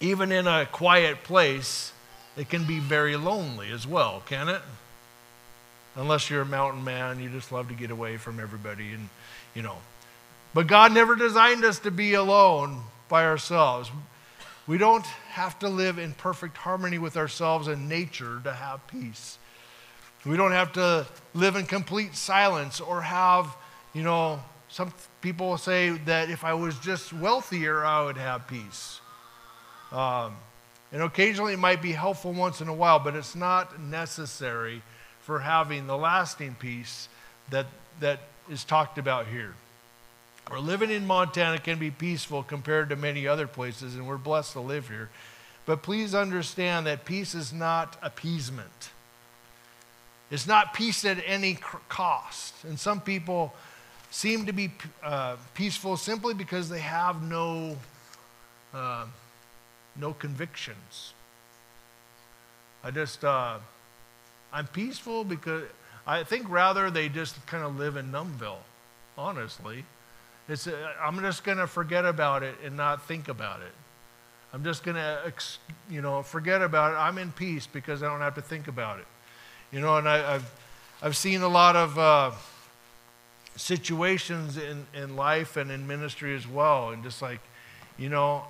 even 0.00 0.32
in 0.32 0.46
a 0.46 0.66
quiet 0.66 1.22
place, 1.22 1.92
it 2.36 2.48
can 2.48 2.64
be 2.64 2.78
very 2.78 3.16
lonely 3.16 3.70
as 3.70 3.86
well, 3.86 4.22
can 4.26 4.48
it? 4.48 4.62
Unless 5.94 6.30
you're 6.30 6.42
a 6.42 6.46
mountain 6.46 6.82
man, 6.82 7.20
you 7.20 7.28
just 7.28 7.52
love 7.52 7.68
to 7.68 7.74
get 7.74 7.90
away 7.90 8.16
from 8.16 8.40
everybody 8.40 8.92
and, 8.92 9.08
you 9.54 9.62
know. 9.62 9.76
But 10.54 10.66
God 10.66 10.92
never 10.92 11.14
designed 11.14 11.64
us 11.64 11.78
to 11.80 11.90
be 11.90 12.14
alone 12.14 12.82
by 13.08 13.24
ourselves. 13.24 13.90
We 14.66 14.78
don't 14.78 15.04
have 15.32 15.58
to 15.58 15.68
live 15.68 15.96
in 15.98 16.12
perfect 16.12 16.58
harmony 16.58 16.98
with 16.98 17.16
ourselves 17.16 17.66
and 17.66 17.88
nature 17.88 18.38
to 18.44 18.52
have 18.52 18.86
peace. 18.86 19.38
We 20.26 20.36
don't 20.36 20.52
have 20.52 20.72
to 20.74 21.06
live 21.32 21.56
in 21.56 21.64
complete 21.64 22.14
silence 22.14 22.80
or 22.80 23.00
have, 23.00 23.56
you 23.94 24.02
know, 24.02 24.42
some 24.68 24.92
people 25.22 25.56
say 25.56 25.90
that 26.04 26.28
if 26.28 26.44
I 26.44 26.52
was 26.52 26.78
just 26.80 27.14
wealthier, 27.14 27.82
I 27.82 28.04
would 28.04 28.18
have 28.18 28.46
peace. 28.46 29.00
Um, 29.90 30.36
and 30.92 31.02
occasionally 31.02 31.54
it 31.54 31.58
might 31.58 31.80
be 31.80 31.92
helpful 31.92 32.32
once 32.32 32.60
in 32.60 32.68
a 32.68 32.74
while, 32.74 32.98
but 32.98 33.16
it's 33.16 33.34
not 33.34 33.80
necessary 33.80 34.82
for 35.20 35.38
having 35.38 35.86
the 35.86 35.96
lasting 35.96 36.56
peace 36.58 37.08
that, 37.48 37.66
that 38.00 38.20
is 38.50 38.64
talked 38.64 38.98
about 38.98 39.26
here. 39.28 39.54
Or 40.50 40.58
living 40.58 40.90
in 40.90 41.06
Montana 41.06 41.58
can 41.58 41.78
be 41.78 41.90
peaceful 41.90 42.42
compared 42.42 42.88
to 42.90 42.96
many 42.96 43.26
other 43.26 43.46
places, 43.46 43.94
and 43.94 44.06
we're 44.06 44.18
blessed 44.18 44.52
to 44.52 44.60
live 44.60 44.88
here. 44.88 45.08
But 45.64 45.82
please 45.82 46.14
understand 46.14 46.86
that 46.86 47.04
peace 47.04 47.34
is 47.34 47.52
not 47.52 47.96
appeasement. 48.02 48.90
It's 50.30 50.46
not 50.46 50.74
peace 50.74 51.04
at 51.04 51.18
any 51.24 51.58
cost. 51.88 52.54
And 52.64 52.78
some 52.78 53.00
people 53.00 53.54
seem 54.10 54.46
to 54.46 54.52
be 54.52 54.72
uh, 55.02 55.36
peaceful 55.54 55.96
simply 55.96 56.34
because 56.34 56.68
they 56.68 56.80
have 56.80 57.22
no, 57.22 57.76
uh, 58.74 59.06
no 59.94 60.12
convictions. 60.14 61.14
I 62.82 62.90
just, 62.90 63.24
uh, 63.24 63.58
I'm 64.52 64.66
peaceful 64.66 65.22
because 65.22 65.64
I 66.06 66.24
think 66.24 66.48
rather 66.50 66.90
they 66.90 67.08
just 67.08 67.46
kind 67.46 67.62
of 67.62 67.78
live 67.78 67.96
in 67.96 68.10
Numbville, 68.10 68.58
honestly. 69.16 69.84
It's, 70.52 70.66
uh, 70.66 70.92
I'm 71.00 71.18
just 71.20 71.44
going 71.44 71.56
to 71.56 71.66
forget 71.66 72.04
about 72.04 72.42
it 72.42 72.54
and 72.62 72.76
not 72.76 73.06
think 73.06 73.28
about 73.28 73.62
it. 73.62 73.72
I'm 74.52 74.62
just 74.62 74.84
going 74.84 74.96
to, 74.96 75.32
you 75.88 76.02
know, 76.02 76.22
forget 76.22 76.60
about 76.60 76.92
it. 76.92 76.96
I'm 76.96 77.16
in 77.16 77.32
peace 77.32 77.66
because 77.66 78.02
I 78.02 78.06
don't 78.06 78.20
have 78.20 78.34
to 78.34 78.42
think 78.42 78.68
about 78.68 78.98
it. 78.98 79.06
You 79.72 79.80
know, 79.80 79.96
and 79.96 80.06
I, 80.06 80.18
have 80.18 80.52
I've 81.00 81.16
seen 81.16 81.40
a 81.40 81.48
lot 81.48 81.74
of 81.74 81.98
uh, 81.98 82.32
situations 83.56 84.58
in, 84.58 84.86
in 84.92 85.16
life 85.16 85.56
and 85.56 85.70
in 85.70 85.86
ministry 85.86 86.36
as 86.36 86.46
well. 86.46 86.90
And 86.90 87.02
just 87.02 87.22
like, 87.22 87.40
you 87.96 88.10
know, 88.10 88.44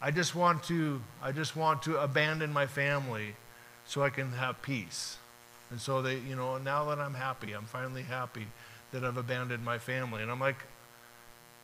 I 0.00 0.12
just 0.12 0.36
want 0.36 0.62
to, 0.64 1.00
I 1.20 1.32
just 1.32 1.56
want 1.56 1.82
to 1.82 1.96
abandon 1.96 2.52
my 2.52 2.68
family 2.68 3.34
so 3.84 4.04
I 4.04 4.10
can 4.10 4.30
have 4.30 4.62
peace. 4.62 5.16
And 5.72 5.80
so 5.80 6.02
they, 6.02 6.18
you 6.18 6.36
know, 6.36 6.58
now 6.58 6.84
that 6.84 7.00
I'm 7.00 7.14
happy, 7.14 7.52
I'm 7.52 7.64
finally 7.64 8.02
happy 8.02 8.46
that 8.92 9.02
I've 9.02 9.16
abandoned 9.16 9.64
my 9.64 9.78
family. 9.78 10.22
And 10.22 10.30
I'm 10.30 10.38
like, 10.38 10.64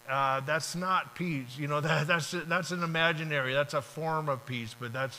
uh, 0.09 0.41
that's 0.41 0.75
not 0.75 1.15
peace. 1.15 1.59
You 1.59 1.69
know, 1.69 1.81
that, 1.83 2.07
that's, 2.07 2.31
that's 2.31 2.71
an 2.71 2.83
imaginary, 2.83 3.53
that's 3.53 3.75
a 3.75 3.83
form 3.83 4.29
of 4.29 4.45
peace, 4.47 4.75
but 4.79 4.93
that's, 4.93 5.19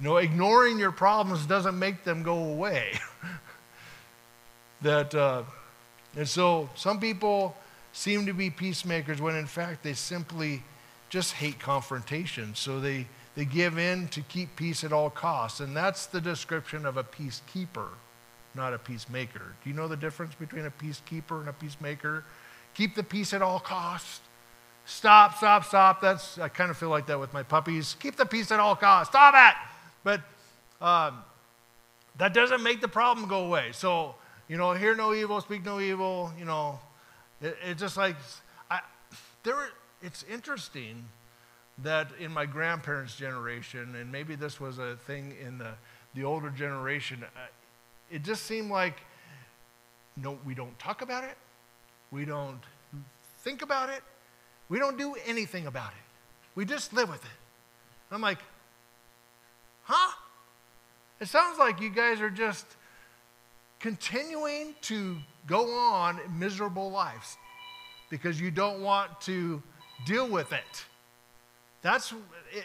you 0.00 0.06
know, 0.06 0.16
ignoring 0.16 0.78
your 0.78 0.92
problems 0.92 1.46
doesn't 1.46 1.78
make 1.78 2.04
them 2.04 2.22
go 2.22 2.44
away. 2.44 2.92
that, 4.82 5.14
uh, 5.14 5.42
and 6.16 6.28
so 6.28 6.70
some 6.74 7.00
people 7.00 7.56
seem 7.92 8.26
to 8.26 8.32
be 8.32 8.50
peacemakers 8.50 9.20
when 9.20 9.34
in 9.34 9.46
fact 9.46 9.82
they 9.82 9.94
simply 9.94 10.62
just 11.08 11.32
hate 11.32 11.58
confrontation. 11.58 12.54
So 12.54 12.80
they, 12.80 13.06
they 13.34 13.44
give 13.44 13.78
in 13.78 14.08
to 14.08 14.20
keep 14.20 14.54
peace 14.56 14.84
at 14.84 14.92
all 14.92 15.10
costs. 15.10 15.60
And 15.60 15.76
that's 15.76 16.06
the 16.06 16.20
description 16.20 16.86
of 16.86 16.96
a 16.96 17.04
peacekeeper 17.04 17.88
not 18.58 18.74
a 18.74 18.78
peacemaker. 18.78 19.54
Do 19.62 19.70
you 19.70 19.76
know 19.76 19.88
the 19.88 19.96
difference 19.96 20.34
between 20.34 20.66
a 20.66 20.70
peacekeeper 20.70 21.40
and 21.40 21.48
a 21.48 21.52
peacemaker? 21.52 22.24
Keep 22.78 22.94
the 22.94 23.02
peace 23.02 23.34
at 23.34 23.42
all 23.42 23.58
costs. 23.58 24.20
Stop, 24.84 25.36
stop, 25.36 25.64
stop. 25.64 26.00
That's 26.00 26.38
I 26.38 26.48
kind 26.48 26.70
of 26.70 26.76
feel 26.76 26.90
like 26.90 27.08
that 27.08 27.18
with 27.18 27.32
my 27.32 27.42
puppies. 27.42 27.96
Keep 27.98 28.14
the 28.14 28.24
peace 28.24 28.52
at 28.52 28.60
all 28.60 28.76
costs. 28.76 29.10
Stop 29.10 29.34
it. 29.36 29.56
But 30.04 30.20
um, 30.80 31.24
that 32.18 32.32
doesn't 32.32 32.62
make 32.62 32.80
the 32.80 32.86
problem 32.86 33.26
go 33.26 33.46
away. 33.46 33.70
So 33.72 34.14
you 34.46 34.56
know, 34.56 34.74
hear 34.74 34.94
no 34.94 35.12
evil, 35.12 35.40
speak 35.40 35.64
no 35.64 35.80
evil. 35.80 36.32
You 36.38 36.44
know, 36.44 36.78
it, 37.42 37.56
it's 37.64 37.80
just 37.80 37.96
like 37.96 38.14
I, 38.70 38.78
there. 39.42 39.70
It's 40.00 40.24
interesting 40.32 41.04
that 41.78 42.06
in 42.20 42.30
my 42.30 42.46
grandparents' 42.46 43.16
generation, 43.16 43.96
and 43.96 44.12
maybe 44.12 44.36
this 44.36 44.60
was 44.60 44.78
a 44.78 44.94
thing 45.04 45.34
in 45.44 45.58
the 45.58 45.72
the 46.14 46.22
older 46.22 46.50
generation, 46.50 47.24
uh, 47.24 47.40
it 48.08 48.22
just 48.22 48.44
seemed 48.44 48.70
like 48.70 49.00
no, 50.16 50.38
we 50.46 50.54
don't 50.54 50.78
talk 50.78 51.02
about 51.02 51.24
it, 51.24 51.36
we 52.10 52.24
don't 52.24 52.60
think 53.40 53.62
about 53.62 53.88
it, 53.90 54.02
we 54.68 54.78
don't 54.78 54.98
do 54.98 55.14
anything 55.26 55.66
about 55.66 55.90
it. 55.90 56.04
We 56.54 56.64
just 56.64 56.92
live 56.92 57.08
with 57.08 57.24
it. 57.24 57.30
I'm 58.10 58.20
like, 58.20 58.38
huh? 59.82 60.12
It 61.20 61.28
sounds 61.28 61.58
like 61.58 61.80
you 61.80 61.90
guys 61.90 62.20
are 62.20 62.30
just 62.30 62.66
continuing 63.80 64.74
to 64.82 65.16
go 65.46 65.70
on 65.72 66.20
miserable 66.38 66.90
lives 66.90 67.36
because 68.10 68.40
you 68.40 68.50
don't 68.50 68.82
want 68.82 69.20
to 69.22 69.62
deal 70.06 70.28
with 70.28 70.52
it. 70.52 70.84
That's 71.82 72.12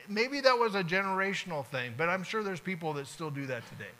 maybe 0.07 0.41
that 0.41 0.57
was 0.57 0.75
a 0.75 0.83
generational 0.83 1.65
thing, 1.65 1.93
but 1.97 2.09
I'm 2.09 2.23
sure 2.23 2.43
there's 2.43 2.59
people 2.59 2.93
that 2.93 3.07
still 3.07 3.29
do 3.29 3.45
that 3.45 3.67
today. 3.69 3.91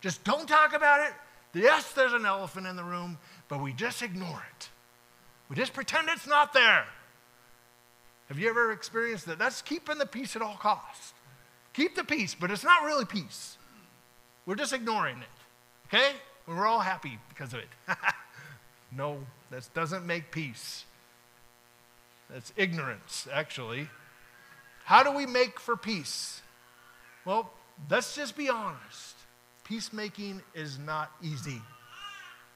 Just 0.00 0.24
don't 0.24 0.48
talk 0.48 0.74
about 0.74 1.00
it. 1.06 1.12
Yes, 1.52 1.92
there's 1.92 2.12
an 2.12 2.26
elephant 2.26 2.66
in 2.66 2.76
the 2.76 2.84
room, 2.84 3.18
but 3.48 3.62
we 3.62 3.72
just 3.72 4.02
ignore 4.02 4.42
it. 4.56 4.68
We 5.48 5.56
just 5.56 5.72
pretend 5.72 6.08
it's 6.08 6.26
not 6.26 6.52
there. 6.52 6.86
Have 8.28 8.38
you 8.38 8.48
ever 8.48 8.72
experienced 8.72 9.26
that? 9.26 9.38
That's 9.38 9.62
keeping 9.62 9.98
the 9.98 10.06
peace 10.06 10.34
at 10.34 10.42
all 10.42 10.56
costs. 10.56 11.14
Keep 11.72 11.94
the 11.94 12.04
peace, 12.04 12.34
but 12.34 12.50
it's 12.50 12.64
not 12.64 12.84
really 12.84 13.04
peace. 13.04 13.58
We're 14.46 14.56
just 14.56 14.72
ignoring 14.72 15.18
it. 15.18 15.86
Okay? 15.88 16.12
We're 16.46 16.66
all 16.66 16.80
happy 16.80 17.18
because 17.28 17.52
of 17.52 17.60
it. 17.60 17.68
no, 18.92 19.18
that 19.50 19.68
doesn't 19.74 20.06
make 20.06 20.30
peace. 20.30 20.84
That's 22.30 22.52
ignorance, 22.56 23.28
actually. 23.32 23.88
How 24.84 25.02
do 25.02 25.12
we 25.12 25.26
make 25.26 25.60
for 25.60 25.76
peace? 25.76 26.42
Well, 27.24 27.52
let's 27.90 28.14
just 28.14 28.36
be 28.36 28.48
honest. 28.48 29.16
Peacemaking 29.64 30.42
is 30.54 30.78
not 30.78 31.10
easy. 31.22 31.60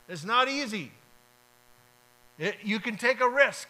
It's 0.08 0.24
not 0.24 0.48
easy. 0.48 0.92
It, 2.40 2.56
you 2.64 2.80
can 2.80 2.96
take 2.96 3.20
a 3.20 3.28
risk, 3.28 3.68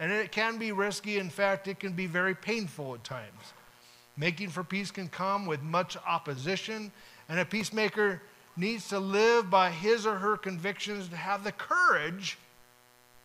and 0.00 0.10
it 0.10 0.32
can 0.32 0.58
be 0.58 0.72
risky. 0.72 1.18
In 1.18 1.30
fact, 1.30 1.68
it 1.68 1.78
can 1.78 1.92
be 1.92 2.06
very 2.06 2.34
painful 2.34 2.94
at 2.94 3.04
times. 3.04 3.54
Making 4.16 4.48
for 4.48 4.64
peace 4.64 4.90
can 4.90 5.08
come 5.08 5.46
with 5.46 5.62
much 5.62 5.96
opposition, 6.04 6.90
and 7.28 7.38
a 7.38 7.44
peacemaker 7.44 8.20
needs 8.56 8.88
to 8.88 8.98
live 8.98 9.48
by 9.48 9.70
his 9.70 10.04
or 10.04 10.16
her 10.16 10.36
convictions 10.36 11.08
to 11.08 11.16
have 11.16 11.44
the 11.44 11.52
courage 11.52 12.36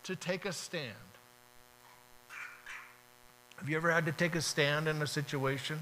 to 0.04 0.16
take 0.16 0.46
a 0.46 0.54
stand. 0.54 0.94
Have 3.58 3.68
you 3.68 3.78
ever 3.78 3.92
had 3.92 4.06
to 4.06 4.12
take 4.12 4.36
a 4.36 4.42
stand 4.42 4.88
in 4.88 5.02
a 5.02 5.08
situation 5.08 5.80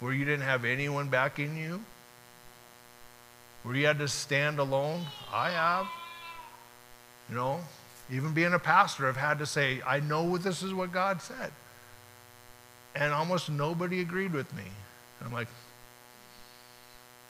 where 0.00 0.12
you 0.12 0.24
didn't 0.24 0.44
have 0.44 0.64
anyone 0.64 1.08
backing 1.08 1.56
you? 1.56 1.84
Where 3.62 3.76
you 3.76 3.86
had 3.86 4.00
to 4.00 4.08
stand 4.08 4.58
alone? 4.58 5.02
I 5.32 5.50
have. 5.50 5.86
You 7.28 7.36
know, 7.36 7.60
even 8.10 8.34
being 8.34 8.52
a 8.52 8.58
pastor, 8.58 9.08
I've 9.08 9.16
had 9.16 9.38
to 9.38 9.46
say, 9.46 9.80
I 9.86 10.00
know 10.00 10.36
this 10.36 10.62
is 10.62 10.74
what 10.74 10.92
God 10.92 11.22
said. 11.22 11.52
And 12.94 13.12
almost 13.12 13.50
nobody 13.50 14.00
agreed 14.00 14.32
with 14.32 14.54
me. 14.54 14.64
I'm 15.24 15.32
like, 15.32 15.48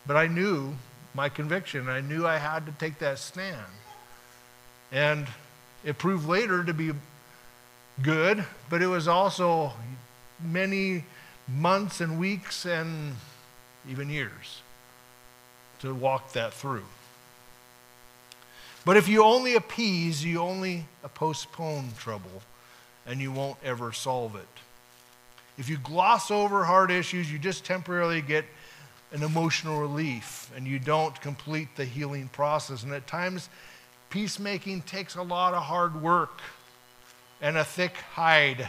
but 0.07 0.17
I 0.17 0.27
knew 0.27 0.75
my 1.15 1.29
conviction. 1.29 1.89
I 1.89 2.01
knew 2.01 2.27
I 2.27 2.39
had 2.39 2.67
to 2.67 2.73
take 2.73 2.99
that 2.99 3.19
stand. 3.19 3.67
And 4.93 5.27
it 5.85 5.97
proved 5.99 6.29
later 6.29 6.65
to 6.65 6.75
be 6.75 6.93
good, 8.03 8.45
but 8.69 8.83
it 8.83 8.87
was 8.87 9.09
also 9.09 9.73
many 10.43 11.05
months 11.49 12.01
and 12.01 12.19
weeks 12.19 12.67
and 12.67 13.17
even 13.89 14.11
years 14.11 14.63
to 15.81 15.95
walk 15.95 16.33
that 16.33 16.53
through. 16.53 16.85
But 18.85 18.97
if 18.97 19.09
you 19.09 19.25
only 19.25 19.55
appease, 19.55 20.25
you 20.25 20.41
only 20.41 20.87
postpone 21.15 21.91
trouble 21.99 22.43
and 23.07 23.21
you 23.21 23.33
won't 23.33 23.57
ever 23.65 23.93
solve 23.93 24.37
it. 24.37 24.47
If 25.57 25.69
you 25.69 25.79
gloss 25.79 26.31
over 26.31 26.65
hard 26.65 26.91
issues, 26.91 27.31
you 27.31 27.39
just 27.39 27.65
temporarily 27.65 28.21
get 28.21 28.45
an 29.13 29.23
emotional 29.23 29.81
relief 29.81 30.51
and 30.57 30.67
you 30.67 30.79
don't 30.79 31.19
complete 31.21 31.69
the 31.77 31.85
healing 31.85 32.29
process. 32.29 32.83
And 32.83 32.93
at 32.93 33.07
times, 33.07 33.49
peacemaking 34.11 34.83
takes 34.83 35.15
a 35.15 35.23
lot 35.23 35.55
of 35.55 35.63
hard 35.63 36.03
work 36.03 36.41
and 37.41 37.57
a 37.57 37.65
thick 37.65 37.97
hide. 37.97 38.69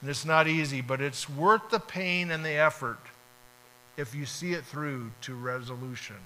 And 0.00 0.10
it's 0.10 0.24
not 0.24 0.48
easy, 0.48 0.80
but 0.80 1.00
it's 1.00 1.28
worth 1.28 1.70
the 1.70 1.80
pain 1.80 2.30
and 2.30 2.44
the 2.44 2.50
effort 2.50 2.98
if 3.96 4.14
you 4.14 4.26
see 4.26 4.52
it 4.52 4.64
through 4.64 5.10
to 5.22 5.34
resolution. 5.34 6.16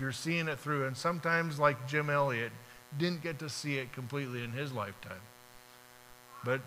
You're 0.00 0.12
seeing 0.12 0.48
it 0.48 0.58
through, 0.58 0.86
and 0.86 0.96
sometimes, 0.96 1.58
like 1.58 1.86
Jim 1.86 2.08
Elliot, 2.08 2.52
didn't 2.98 3.22
get 3.22 3.38
to 3.40 3.48
see 3.48 3.76
it 3.76 3.92
completely 3.92 4.42
in 4.42 4.52
his 4.52 4.72
lifetime. 4.72 5.20
But, 6.44 6.60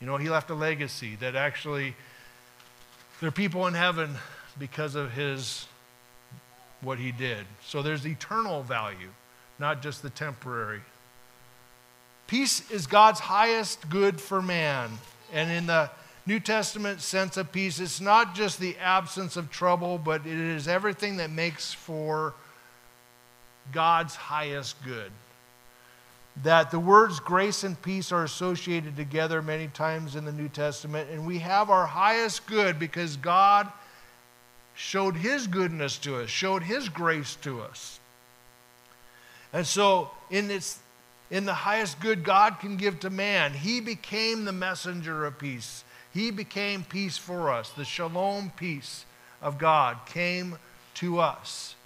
you 0.00 0.06
know, 0.06 0.16
he 0.16 0.30
left 0.30 0.50
a 0.50 0.54
legacy 0.54 1.16
that 1.16 1.36
actually, 1.36 1.94
there 3.20 3.28
are 3.28 3.32
people 3.32 3.66
in 3.66 3.74
heaven 3.74 4.14
because 4.58 4.94
of 4.94 5.12
his, 5.12 5.66
what 6.80 6.98
he 6.98 7.12
did. 7.12 7.44
So 7.64 7.82
there's 7.82 8.06
eternal 8.06 8.62
value, 8.62 9.10
not 9.58 9.82
just 9.82 10.02
the 10.02 10.10
temporary. 10.10 10.80
Peace 12.26 12.70
is 12.70 12.86
God's 12.86 13.20
highest 13.20 13.90
good 13.90 14.20
for 14.20 14.40
man. 14.40 14.90
And 15.32 15.50
in 15.50 15.66
the 15.66 15.90
New 16.26 16.40
Testament 16.40 17.00
sense 17.00 17.36
of 17.36 17.52
peace, 17.52 17.78
it's 17.78 18.00
not 18.00 18.34
just 18.34 18.58
the 18.58 18.76
absence 18.78 19.36
of 19.36 19.50
trouble, 19.50 19.98
but 19.98 20.26
it 20.26 20.38
is 20.38 20.66
everything 20.66 21.18
that 21.18 21.30
makes 21.30 21.72
for 21.72 22.34
God's 23.72 24.14
highest 24.14 24.82
good. 24.84 25.10
That 26.42 26.70
the 26.70 26.78
words 26.78 27.20
grace 27.20 27.64
and 27.64 27.80
peace 27.80 28.12
are 28.12 28.24
associated 28.24 28.96
together 28.96 29.42
many 29.42 29.68
times 29.68 30.16
in 30.16 30.24
the 30.24 30.32
New 30.32 30.48
Testament, 30.48 31.10
and 31.10 31.26
we 31.26 31.38
have 31.40 31.70
our 31.70 31.86
highest 31.86 32.46
good 32.46 32.78
because 32.78 33.16
God 33.16 33.70
showed 34.74 35.16
His 35.16 35.46
goodness 35.46 35.98
to 35.98 36.22
us, 36.22 36.30
showed 36.30 36.62
His 36.62 36.88
grace 36.88 37.36
to 37.42 37.60
us. 37.60 38.00
And 39.52 39.66
so, 39.66 40.10
in 40.30 40.50
its 40.50 40.78
in 41.30 41.44
the 41.44 41.54
highest 41.54 42.00
good 42.00 42.24
God 42.24 42.58
can 42.58 42.76
give 42.76 43.00
to 43.00 43.10
man. 43.10 43.52
He 43.52 43.80
became 43.80 44.44
the 44.44 44.52
messenger 44.52 45.24
of 45.24 45.38
peace. 45.38 45.84
He 46.12 46.32
became 46.32 46.82
peace 46.82 47.16
for 47.16 47.52
us. 47.52 47.70
The 47.70 47.84
shalom 47.84 48.50
peace 48.56 49.04
of 49.40 49.56
God 49.58 49.98
came 50.06 50.58
to 50.94 51.20
us. 51.20 51.76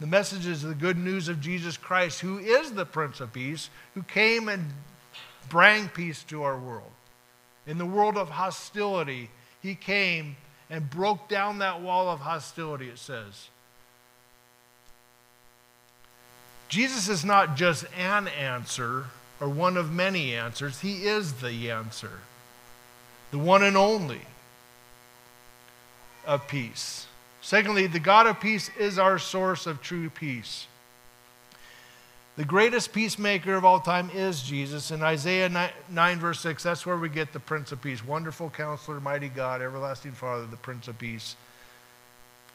The 0.00 0.06
message 0.06 0.46
is 0.46 0.62
the 0.62 0.74
good 0.74 0.96
news 0.96 1.28
of 1.28 1.40
Jesus 1.40 1.76
Christ, 1.76 2.20
who 2.20 2.38
is 2.38 2.72
the 2.72 2.86
Prince 2.86 3.20
of 3.20 3.32
Peace, 3.32 3.68
who 3.94 4.02
came 4.02 4.48
and 4.48 4.72
brought 5.48 5.92
peace 5.92 6.22
to 6.24 6.42
our 6.42 6.58
world. 6.58 6.90
In 7.66 7.78
the 7.78 7.86
world 7.86 8.16
of 8.16 8.30
hostility, 8.30 9.30
he 9.60 9.74
came 9.74 10.36
and 10.70 10.88
broke 10.88 11.28
down 11.28 11.58
that 11.58 11.80
wall 11.80 12.08
of 12.08 12.20
hostility, 12.20 12.88
it 12.88 12.98
says. 12.98 13.48
Jesus 16.68 17.08
is 17.08 17.24
not 17.24 17.56
just 17.56 17.84
an 17.96 18.28
answer 18.28 19.06
or 19.40 19.48
one 19.48 19.76
of 19.76 19.92
many 19.92 20.34
answers, 20.34 20.80
He 20.80 21.06
is 21.06 21.34
the 21.34 21.70
answer, 21.70 22.20
the 23.30 23.38
one 23.38 23.62
and 23.62 23.76
only 23.76 24.22
of 26.26 26.46
peace. 26.46 27.07
Secondly, 27.48 27.86
the 27.86 27.98
God 27.98 28.26
of 28.26 28.40
peace 28.40 28.70
is 28.78 28.98
our 28.98 29.18
source 29.18 29.66
of 29.66 29.80
true 29.80 30.10
peace. 30.10 30.66
The 32.36 32.44
greatest 32.44 32.92
peacemaker 32.92 33.54
of 33.54 33.64
all 33.64 33.80
time 33.80 34.10
is 34.10 34.42
Jesus. 34.42 34.90
In 34.90 35.02
Isaiah 35.02 35.48
9, 35.48 35.70
9, 35.88 36.18
verse 36.18 36.40
6, 36.40 36.62
that's 36.62 36.84
where 36.84 36.98
we 36.98 37.08
get 37.08 37.32
the 37.32 37.40
Prince 37.40 37.72
of 37.72 37.80
Peace. 37.80 38.04
Wonderful 38.04 38.50
counselor, 38.50 39.00
mighty 39.00 39.30
God, 39.30 39.62
everlasting 39.62 40.12
Father, 40.12 40.44
the 40.44 40.58
Prince 40.58 40.88
of 40.88 40.98
Peace. 40.98 41.36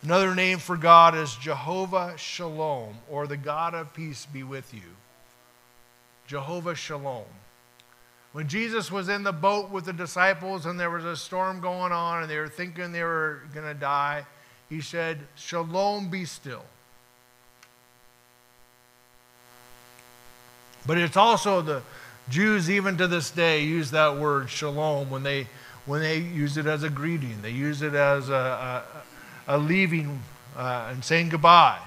Another 0.04 0.36
name 0.36 0.60
for 0.60 0.78
God 0.78 1.16
is 1.16 1.36
Jehovah 1.38 2.14
Shalom, 2.16 2.94
or 3.10 3.26
the 3.26 3.36
God 3.36 3.74
of 3.74 3.96
peace 3.96 4.28
be 4.28 4.44
with 4.44 4.76
you. 4.76 4.94
Jehovah 6.28 6.76
Shalom. 6.76 7.26
When 8.32 8.48
Jesus 8.48 8.92
was 8.92 9.10
in 9.10 9.24
the 9.24 9.34
boat 9.34 9.72
with 9.72 9.86
the 9.86 9.94
disciples 9.94 10.68
and 10.68 10.80
there 10.80 10.92
was 10.92 11.04
a 11.04 11.18
storm 11.18 11.62
going 11.62 11.92
on 11.92 12.22
and 12.22 12.30
they 12.30 12.38
were 12.38 12.48
thinking 12.48 12.92
they 12.92 13.02
were 13.02 13.42
going 13.56 13.66
to 13.66 13.74
die, 13.74 14.28
he 14.70 14.82
said, 14.82 15.20
Shalom, 15.36 16.10
be 16.10 16.26
still. 16.26 16.66
But 20.86 20.98
it's 20.98 21.18
also 21.18 21.62
the 21.62 21.82
Jews, 22.30 22.70
even 22.70 22.98
to 22.98 23.08
this 23.08 23.32
day, 23.32 23.64
use 23.64 23.92
that 23.92 24.18
word 24.18 24.50
shalom 24.50 25.10
when 25.10 25.24
they, 25.24 25.48
when 25.86 26.02
they 26.02 26.18
use 26.18 26.58
it 26.58 26.66
as 26.66 26.84
a 26.84 26.90
greeting. 26.90 27.42
They 27.42 27.52
use 27.52 27.82
it 27.82 27.94
as 27.94 28.30
a, 28.30 28.84
a 29.48 29.54
uh, 29.54 29.58
leaving 29.58 30.22
uh, 30.56 30.90
and 30.92 31.04
saying 31.04 31.30
goodbye. 31.30 31.80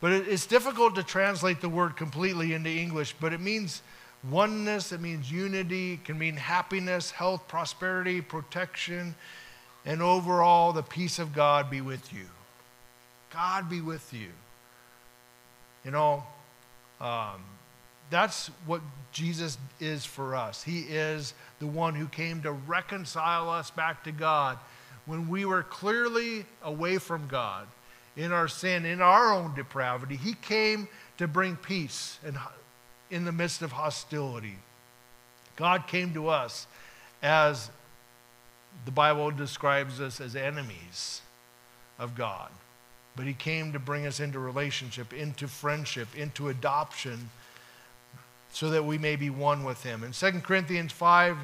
But 0.00 0.12
it, 0.12 0.28
it's 0.28 0.46
difficult 0.46 0.94
to 0.96 1.02
translate 1.02 1.60
the 1.60 1.68
word 1.68 1.96
completely 1.96 2.52
into 2.52 2.70
English, 2.70 3.14
but 3.20 3.32
it 3.32 3.40
means 3.40 3.82
oneness, 4.30 4.92
it 4.92 5.00
means 5.00 5.30
unity, 5.30 5.94
it 5.94 6.04
can 6.04 6.18
mean 6.18 6.36
happiness, 6.36 7.10
health, 7.10 7.46
prosperity, 7.48 8.20
protection, 8.20 9.14
and 9.86 10.02
overall 10.02 10.72
the 10.72 10.82
peace 10.82 11.18
of 11.18 11.32
God 11.32 11.70
be 11.70 11.80
with 11.80 12.12
you. 12.12 12.26
God 13.32 13.70
be 13.70 13.80
with 13.80 14.12
you. 14.12 14.28
You 15.84 15.92
know, 15.92 16.24
um, 17.00 17.44
that's 18.10 18.48
what 18.66 18.82
Jesus 19.12 19.56
is 19.80 20.04
for 20.04 20.34
us. 20.34 20.62
He 20.62 20.80
is 20.80 21.32
the 21.60 21.66
one 21.66 21.94
who 21.94 22.06
came 22.06 22.42
to 22.42 22.52
reconcile 22.52 23.48
us 23.48 23.70
back 23.70 24.04
to 24.04 24.12
God 24.12 24.58
when 25.06 25.28
we 25.28 25.44
were 25.44 25.62
clearly 25.62 26.44
away 26.62 26.98
from 26.98 27.28
God 27.28 27.68
in 28.16 28.32
our 28.32 28.48
sin, 28.48 28.84
in 28.84 29.00
our 29.00 29.32
own 29.32 29.54
depravity, 29.54 30.16
He 30.16 30.34
came 30.34 30.88
to 31.18 31.28
bring 31.28 31.56
peace 31.56 32.18
in, 32.26 32.36
in 33.10 33.24
the 33.24 33.32
midst 33.32 33.62
of 33.62 33.72
hostility. 33.72 34.56
God 35.54 35.86
came 35.86 36.12
to 36.14 36.28
us 36.28 36.66
as 37.22 37.70
the 38.84 38.90
Bible 38.90 39.30
describes 39.30 40.00
us 40.00 40.20
as 40.20 40.36
enemies 40.36 41.22
of 41.98 42.14
God. 42.14 42.50
But 43.16 43.26
he 43.26 43.32
came 43.32 43.72
to 43.72 43.78
bring 43.78 44.06
us 44.06 44.20
into 44.20 44.38
relationship, 44.38 45.12
into 45.12 45.48
friendship, 45.48 46.08
into 46.14 46.48
adoption, 46.48 47.30
so 48.52 48.70
that 48.70 48.84
we 48.84 48.98
may 48.98 49.16
be 49.16 49.30
one 49.30 49.64
with 49.64 49.82
him. 49.82 50.02
And 50.02 50.12
2 50.12 50.40
Corinthians 50.40 50.92
5 50.92 51.36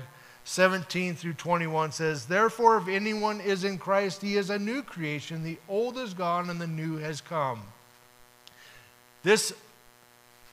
17 0.45 1.14
through 1.14 1.35
21 1.35 1.92
says, 1.92 2.27
Therefore, 2.27 2.79
if 2.79 2.88
anyone 2.88 3.40
is 3.40 3.64
in 3.64 3.79
Christ, 3.79 4.23
he 4.23 4.37
is 4.37 4.51
a 4.51 4.59
new 4.59 4.83
creation. 4.83 5.45
The 5.45 5.59
old 5.68 5.97
is 5.97 6.14
gone 6.14 6.51
and 6.51 6.61
the 6.61 6.66
new 6.66 6.97
has 6.97 7.21
come. 7.21 7.62
This, 9.23 9.53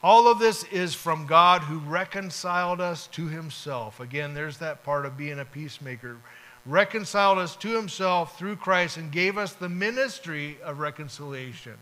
all 0.03 0.31
of 0.31 0.37
this 0.37 0.63
is 0.65 0.93
from 0.93 1.25
God 1.25 1.63
who 1.63 1.79
reconciled 1.79 2.79
us 2.79 3.07
to 3.07 3.27
himself. 3.27 3.99
Again, 3.99 4.35
there's 4.35 4.59
that 4.59 4.83
part 4.83 5.07
of 5.07 5.17
being 5.17 5.39
a 5.39 5.45
peacemaker. 5.45 6.17
Reconciled 6.69 7.39
us 7.39 7.55
to 7.57 7.75
himself 7.75 8.37
through 8.37 8.55
Christ 8.55 8.97
and 8.97 9.11
gave 9.11 9.37
us 9.37 9.53
the 9.53 9.69
ministry 9.69 10.57
of 10.63 10.79
reconciliation. 10.79 11.73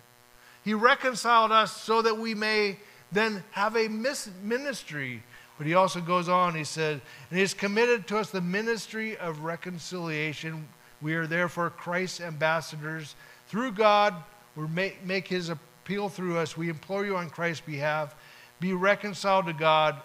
He 0.63 0.73
reconciled 0.73 1.52
us 1.52 1.76
so 1.76 2.02
that 2.02 2.17
we 2.17 2.34
may 2.34 2.80
then 3.12 3.43
have 3.52 3.76
a 3.76 3.88
ministry 3.88 5.21
but 5.58 5.65
he 5.65 5.73
also 5.73 6.00
goes 6.00 6.30
on, 6.30 6.54
he 6.54 6.63
says, 6.63 7.02
and 7.30 7.38
he 7.38 7.41
has 7.41 7.54
committed 7.54 8.08
to 8.08 8.17
us 8.17 8.30
the 8.30 8.41
ministry 8.41 9.17
of 9.17 9.39
reconciliation. 9.39 10.67
We 11.02 11.15
are 11.15 11.26
therefore 11.26 11.71
Christ's 11.71 12.21
ambassadors. 12.21 13.15
Through 13.47 13.71
God, 13.71 14.15
we 14.56 14.67
make, 14.67 15.04
make 15.04 15.28
his 15.28 15.50
appeal 15.50 16.10
through 16.10 16.38
us. 16.38 16.56
We 16.56 16.69
implore 16.69 17.06
you 17.06 17.17
on 17.17 17.30
Christ's 17.30 17.65
behalf, 17.65 18.15
be 18.60 18.73
reconciled 18.73 19.47
to 19.47 19.54
God. 19.54 20.00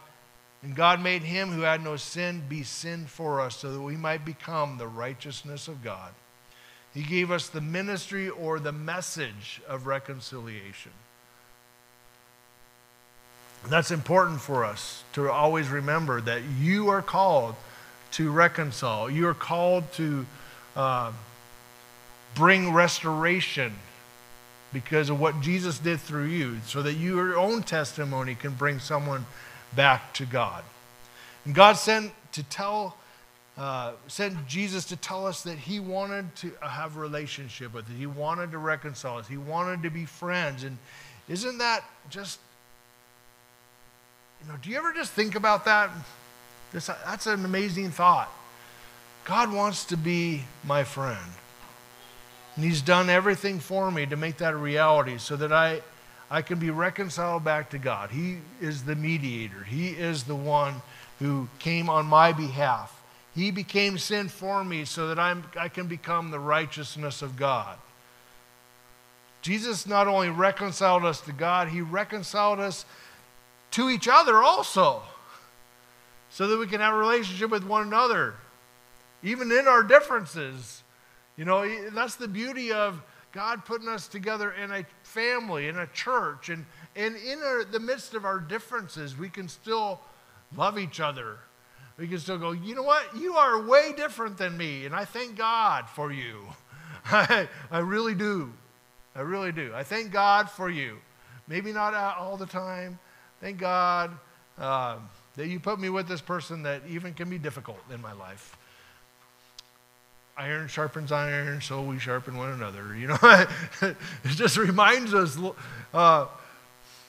And 0.62 0.76
God 0.76 1.02
made 1.02 1.22
him 1.22 1.50
who 1.50 1.62
had 1.62 1.82
no 1.82 1.96
sin 1.96 2.42
be 2.48 2.62
sin 2.62 3.06
for 3.06 3.40
us, 3.40 3.56
so 3.56 3.72
that 3.72 3.80
we 3.80 3.96
might 3.96 4.24
become 4.24 4.78
the 4.78 4.86
righteousness 4.86 5.66
of 5.66 5.82
God. 5.82 6.12
He 6.94 7.02
gave 7.02 7.30
us 7.30 7.48
the 7.48 7.60
ministry 7.60 8.28
or 8.28 8.60
the 8.60 8.72
message 8.72 9.60
of 9.66 9.86
reconciliation. 9.86 10.92
That's 13.68 13.90
important 13.90 14.40
for 14.40 14.64
us 14.64 15.02
to 15.14 15.30
always 15.30 15.68
remember 15.68 16.20
that 16.20 16.42
you 16.60 16.88
are 16.90 17.02
called 17.02 17.54
to 18.12 18.30
reconcile. 18.30 19.10
You 19.10 19.28
are 19.28 19.34
called 19.34 19.90
to 19.94 20.26
uh, 20.76 21.12
bring 22.34 22.72
restoration 22.72 23.72
because 24.72 25.10
of 25.10 25.20
what 25.20 25.40
Jesus 25.40 25.78
did 25.78 26.00
through 26.00 26.26
you, 26.26 26.58
so 26.66 26.82
that 26.82 26.94
your 26.94 27.38
own 27.38 27.62
testimony 27.62 28.34
can 28.34 28.52
bring 28.52 28.78
someone 28.78 29.26
back 29.74 30.14
to 30.14 30.26
God. 30.26 30.64
And 31.44 31.54
God 31.54 31.74
sent 31.74 32.12
to 32.32 32.42
tell, 32.42 32.96
uh, 33.56 33.92
sent 34.06 34.46
Jesus 34.46 34.84
to 34.86 34.96
tell 34.96 35.26
us 35.26 35.42
that 35.42 35.58
He 35.58 35.80
wanted 35.80 36.34
to 36.36 36.52
have 36.60 36.96
a 36.96 37.00
relationship 37.00 37.74
with 37.74 37.86
us. 37.86 37.92
He 37.96 38.06
wanted 38.06 38.52
to 38.52 38.58
reconcile 38.58 39.18
us. 39.18 39.28
He 39.28 39.36
wanted 39.36 39.82
to 39.82 39.90
be 39.90 40.04
friends. 40.04 40.64
And 40.64 40.78
isn't 41.28 41.58
that 41.58 41.84
just 42.10 42.38
you 44.42 44.50
know, 44.50 44.58
do 44.60 44.70
you 44.70 44.76
ever 44.76 44.92
just 44.92 45.12
think 45.12 45.34
about 45.34 45.64
that? 45.66 45.90
This, 46.72 46.86
that's 46.86 47.26
an 47.26 47.44
amazing 47.44 47.90
thought. 47.90 48.30
God 49.24 49.52
wants 49.52 49.84
to 49.86 49.96
be 49.96 50.44
my 50.64 50.82
friend. 50.82 51.18
And 52.56 52.64
He's 52.64 52.82
done 52.82 53.08
everything 53.08 53.60
for 53.60 53.90
me 53.90 54.04
to 54.06 54.16
make 54.16 54.38
that 54.38 54.54
a 54.54 54.56
reality 54.56 55.18
so 55.18 55.36
that 55.36 55.52
I, 55.52 55.82
I 56.32 56.40
can 56.40 56.58
be 56.58 56.70
reconciled 56.70 57.44
back 57.44 57.68
to 57.70 57.78
God. 57.78 58.10
He 58.10 58.38
is 58.58 58.84
the 58.84 58.96
mediator, 58.96 59.64
He 59.64 59.90
is 59.90 60.24
the 60.24 60.34
one 60.34 60.80
who 61.18 61.46
came 61.58 61.90
on 61.90 62.06
my 62.06 62.32
behalf. 62.32 63.00
He 63.34 63.50
became 63.50 63.98
sin 63.98 64.28
for 64.28 64.64
me 64.64 64.86
so 64.86 65.08
that 65.08 65.18
I'm, 65.18 65.44
I 65.58 65.68
can 65.68 65.86
become 65.88 66.30
the 66.30 66.38
righteousness 66.38 67.20
of 67.20 67.36
God. 67.36 67.76
Jesus 69.42 69.86
not 69.86 70.08
only 70.08 70.30
reconciled 70.30 71.04
us 71.04 71.20
to 71.22 71.32
God, 71.32 71.68
He 71.68 71.82
reconciled 71.82 72.60
us 72.60 72.86
to 73.72 73.90
each 73.90 74.08
other 74.08 74.42
also, 74.42 75.02
so 76.30 76.46
that 76.46 76.58
we 76.58 76.66
can 76.66 76.80
have 76.80 76.94
a 76.94 76.98
relationship 76.98 77.50
with 77.50 77.64
one 77.64 77.86
another, 77.86 78.34
even 79.22 79.52
in 79.52 79.68
our 79.68 79.82
differences. 79.82 80.82
You 81.36 81.44
know, 81.44 81.90
that's 81.90 82.16
the 82.16 82.28
beauty 82.28 82.72
of 82.72 83.02
God 83.32 83.64
putting 83.64 83.88
us 83.88 84.08
together 84.08 84.52
in 84.52 84.70
a 84.70 84.84
family, 85.02 85.68
in 85.68 85.78
a 85.78 85.86
church, 85.88 86.48
and, 86.48 86.66
and 86.94 87.16
in 87.16 87.40
our, 87.40 87.64
the 87.64 87.80
midst 87.80 88.14
of 88.14 88.24
our 88.24 88.38
differences, 88.38 89.16
we 89.16 89.28
can 89.28 89.48
still 89.48 90.00
love 90.56 90.78
each 90.78 91.00
other. 91.00 91.38
We 91.98 92.08
can 92.08 92.18
still 92.18 92.38
go, 92.38 92.52
you 92.52 92.74
know 92.74 92.82
what? 92.82 93.16
You 93.16 93.34
are 93.34 93.62
way 93.62 93.92
different 93.96 94.38
than 94.38 94.56
me, 94.56 94.86
and 94.86 94.94
I 94.94 95.04
thank 95.04 95.36
God 95.36 95.88
for 95.88 96.12
you. 96.12 96.46
I, 97.06 97.48
I 97.70 97.78
really 97.78 98.14
do. 98.14 98.52
I 99.14 99.20
really 99.20 99.52
do. 99.52 99.72
I 99.74 99.82
thank 99.82 100.12
God 100.12 100.50
for 100.50 100.70
you. 100.70 100.98
Maybe 101.48 101.72
not 101.72 101.94
all 101.94 102.36
the 102.36 102.46
time, 102.46 102.98
Thank 103.42 103.58
God 103.58 104.12
uh, 104.56 104.98
that 105.34 105.48
you 105.48 105.58
put 105.58 105.80
me 105.80 105.88
with 105.88 106.06
this 106.06 106.20
person 106.20 106.62
that 106.62 106.82
even 106.88 107.12
can 107.12 107.28
be 107.28 107.38
difficult 107.38 107.80
in 107.92 108.00
my 108.00 108.12
life. 108.12 108.56
Iron 110.36 110.66
sharpens 110.66 111.12
iron, 111.12 111.60
so 111.60 111.82
we 111.82 111.98
sharpen 111.98 112.36
one 112.36 112.50
another. 112.50 112.96
You 112.96 113.08
know, 113.08 113.18
it 113.82 113.96
just 114.24 114.56
reminds 114.56 115.12
us, 115.12 115.38
uh, 115.92 116.26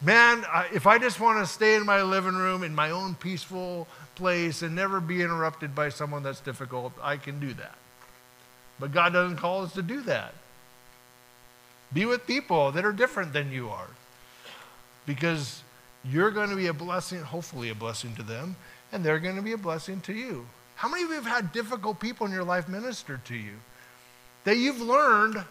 man, 0.01 0.43
if 0.73 0.86
I 0.86 0.97
just 0.99 1.19
want 1.19 1.39
to 1.45 1.51
stay 1.51 1.75
in 1.75 1.86
my 1.86 2.01
living 2.01 2.36
room 2.36 2.63
in 2.63 2.75
my 2.75 2.91
own 2.91 3.15
peaceful 3.15 3.88
place 4.15 4.62
and 4.62 4.75
never 4.75 4.99
be 4.99 5.21
interrupted 5.21 5.73
by 5.73 5.89
someone 5.89 6.21
that's 6.23 6.41
difficult, 6.41 6.93
I 7.01 7.17
can 7.17 7.39
do 7.39 7.53
that. 7.53 7.75
But 8.79 8.91
God 8.91 9.13
doesn't 9.13 9.38
call 9.38 9.63
us 9.63 9.73
to 9.73 9.81
do 9.81 10.01
that. 10.01 10.33
Be 11.93 12.05
with 12.05 12.27
people 12.27 12.71
that 12.71 12.83
are 12.83 12.91
different 12.91 13.33
than 13.33 13.51
you 13.51 13.69
are. 13.69 13.89
Because 15.05 15.62
you're 16.03 16.31
going 16.31 16.49
to 16.49 16.55
be 16.55 16.67
a 16.67 16.73
blessing, 16.73 17.21
hopefully 17.21 17.69
a 17.69 17.75
blessing 17.75 18.15
to 18.15 18.23
them, 18.23 18.55
and 18.91 19.03
they're 19.03 19.19
going 19.19 19.36
to 19.36 19.41
be 19.41 19.53
a 19.53 19.57
blessing 19.57 20.01
to 20.01 20.13
you. 20.13 20.45
How 20.84 20.89
many 20.89 21.04
of 21.04 21.10
you 21.12 21.15
have 21.15 21.26
had 21.26 21.54
difficult 21.54 22.02
people 22.02 22.28
in 22.28 22.34
your 22.34 22.43
life 22.43 22.67
minister 22.67 23.22
to 23.24 23.36
you? 23.36 23.54
That 24.43 24.58
you've 24.58 24.82
learned 24.82 25.41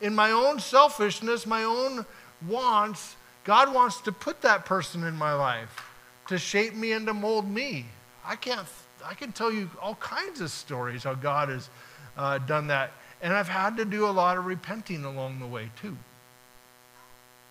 in 0.00 0.16
my 0.16 0.32
own 0.32 0.58
selfishness, 0.58 1.46
my 1.46 1.62
own 1.62 2.04
wants, 2.48 3.14
God 3.44 3.72
wants 3.72 4.00
to 4.00 4.10
put 4.10 4.42
that 4.42 4.64
person 4.64 5.04
in 5.04 5.14
my 5.14 5.32
life 5.32 5.80
to 6.26 6.38
shape 6.38 6.74
me 6.74 6.90
and 6.90 7.06
to 7.06 7.14
mold 7.14 7.48
me. 7.48 7.86
I 8.26 8.34
can't, 8.34 8.66
I 9.04 9.14
can 9.14 9.30
tell 9.30 9.52
you 9.52 9.70
all 9.80 9.94
kinds 9.94 10.40
of 10.40 10.50
stories 10.50 11.04
how 11.04 11.14
God 11.14 11.50
has 11.50 11.70
uh, 12.16 12.38
done 12.38 12.66
that. 12.66 12.90
And 13.22 13.32
I've 13.32 13.46
had 13.46 13.76
to 13.76 13.84
do 13.84 14.08
a 14.08 14.10
lot 14.10 14.38
of 14.38 14.44
repenting 14.44 15.04
along 15.04 15.38
the 15.38 15.46
way, 15.46 15.70
too. 15.80 15.96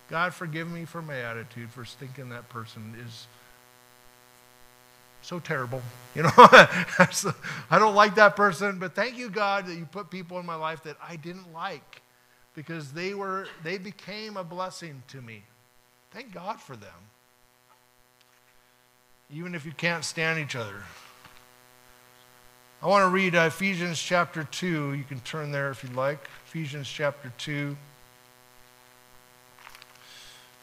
God, 0.10 0.34
forgive 0.34 0.70
me 0.70 0.84
for 0.84 1.02
my 1.02 1.20
attitude, 1.22 1.72
for 1.72 1.86
thinking 1.86 2.28
that 2.32 2.50
person 2.50 2.98
is 3.08 3.28
so 5.24 5.40
terrible. 5.40 5.82
You 6.16 6.24
know, 6.24 6.32
I 6.38 7.80
don't 7.80 7.96
like 7.96 8.16
that 8.16 8.36
person, 8.36 8.78
but 8.78 8.94
thank 8.94 9.18
you, 9.18 9.30
God, 9.30 9.66
that 9.66 9.76
you 9.76 9.86
put 9.86 10.10
people 10.10 10.40
in 10.40 10.46
my 10.46 10.56
life 10.56 10.84
that 10.84 10.98
I 11.02 11.16
didn't 11.16 11.52
like 11.54 12.02
because 12.56 12.92
they 12.92 13.14
were 13.14 13.48
they 13.64 13.78
became 13.78 14.38
a 14.38 14.44
blessing 14.44 15.02
to 15.08 15.22
me. 15.22 15.44
Thank 16.12 16.34
God 16.34 16.60
for 16.60 16.76
them. 16.76 16.90
Even 19.34 19.56
if 19.56 19.66
you 19.66 19.72
can't 19.72 20.06
stand 20.06 20.40
each 20.40 20.56
other. 20.56 20.84
I 22.84 22.88
want 22.88 23.04
to 23.04 23.10
read 23.10 23.34
uh, 23.34 23.44
Ephesians 23.48 24.00
chapter 24.00 24.44
2. 24.44 24.94
You 24.94 25.06
can 25.06 25.21
turn 25.21 25.52
there 25.52 25.71
if 25.71 25.84
you'd 25.84 25.96
like. 25.96 26.30
Ephesians 26.46 26.88
chapter 26.88 27.32
2 27.38 27.76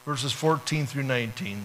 verses 0.04 0.32
14 0.32 0.86
through 0.86 1.02
19. 1.04 1.64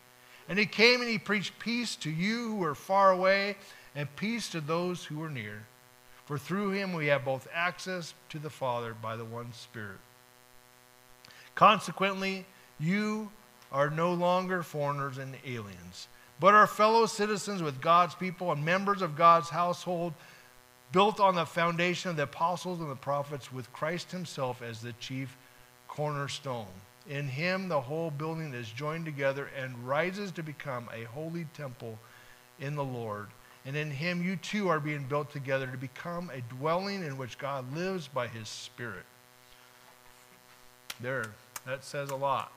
And 0.49 0.59
he 0.59 0.65
came 0.65 1.01
and 1.01 1.09
he 1.09 1.17
preached 1.17 1.59
peace 1.59 1.95
to 1.97 2.09
you 2.09 2.55
who 2.55 2.63
are 2.63 2.75
far 2.75 3.11
away, 3.11 3.55
and 3.95 4.13
peace 4.15 4.49
to 4.49 4.61
those 4.61 5.05
who 5.05 5.21
are 5.23 5.29
near. 5.29 5.63
For 6.25 6.37
through 6.37 6.71
him 6.71 6.93
we 6.93 7.07
have 7.07 7.25
both 7.25 7.47
access 7.53 8.13
to 8.29 8.39
the 8.39 8.49
Father 8.49 8.93
by 8.93 9.15
the 9.15 9.25
one 9.25 9.51
Spirit. 9.53 9.99
Consequently, 11.55 12.45
you 12.79 13.31
are 13.71 13.89
no 13.89 14.13
longer 14.13 14.63
foreigners 14.63 15.17
and 15.17 15.35
aliens 15.45 16.07
but 16.41 16.55
are 16.55 16.65
fellow 16.65 17.05
citizens 17.05 17.61
with 17.61 17.79
God's 17.79 18.15
people 18.15 18.51
and 18.51 18.65
members 18.65 19.03
of 19.03 19.15
God's 19.15 19.49
household, 19.49 20.11
built 20.91 21.19
on 21.19 21.35
the 21.35 21.45
foundation 21.45 22.09
of 22.09 22.17
the 22.17 22.23
apostles 22.23 22.79
and 22.79 22.89
the 22.89 22.95
prophets, 22.95 23.53
with 23.53 23.71
Christ 23.71 24.11
himself 24.11 24.63
as 24.63 24.81
the 24.81 24.93
chief 24.93 25.37
cornerstone. 25.87 26.65
In 27.09 27.27
him, 27.27 27.67
the 27.67 27.81
whole 27.81 28.11
building 28.11 28.53
is 28.53 28.69
joined 28.69 29.05
together 29.05 29.49
and 29.57 29.87
rises 29.87 30.31
to 30.33 30.43
become 30.43 30.87
a 30.93 31.03
holy 31.05 31.45
temple 31.55 31.97
in 32.59 32.75
the 32.75 32.83
Lord. 32.83 33.27
And 33.65 33.75
in 33.75 33.91
him, 33.91 34.23
you 34.23 34.35
too 34.35 34.69
are 34.69 34.79
being 34.79 35.03
built 35.03 35.31
together 35.31 35.67
to 35.67 35.77
become 35.77 36.31
a 36.31 36.41
dwelling 36.55 37.03
in 37.03 37.17
which 37.17 37.37
God 37.37 37.75
lives 37.75 38.07
by 38.07 38.27
his 38.27 38.47
Spirit. 38.47 39.05
There, 40.99 41.25
that 41.65 41.83
says 41.83 42.09
a 42.09 42.15
lot. 42.15 42.51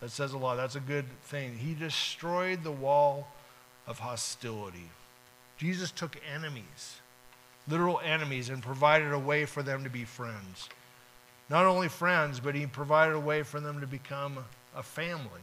That 0.00 0.10
says 0.10 0.32
a 0.32 0.38
lot. 0.38 0.56
That's 0.56 0.76
a 0.76 0.80
good 0.80 1.06
thing. 1.24 1.58
He 1.58 1.74
destroyed 1.74 2.62
the 2.62 2.72
wall 2.72 3.28
of 3.86 3.98
hostility. 3.98 4.90
Jesus 5.56 5.90
took 5.90 6.18
enemies, 6.32 7.00
literal 7.66 8.00
enemies, 8.04 8.48
and 8.48 8.62
provided 8.62 9.12
a 9.12 9.18
way 9.18 9.44
for 9.44 9.62
them 9.62 9.84
to 9.84 9.90
be 9.90 10.04
friends. 10.04 10.68
Not 11.50 11.64
only 11.64 11.88
friends, 11.88 12.40
but 12.40 12.54
he 12.54 12.66
provided 12.66 13.14
a 13.14 13.20
way 13.20 13.42
for 13.42 13.60
them 13.60 13.80
to 13.80 13.86
become 13.86 14.38
a 14.76 14.82
family. 14.82 15.40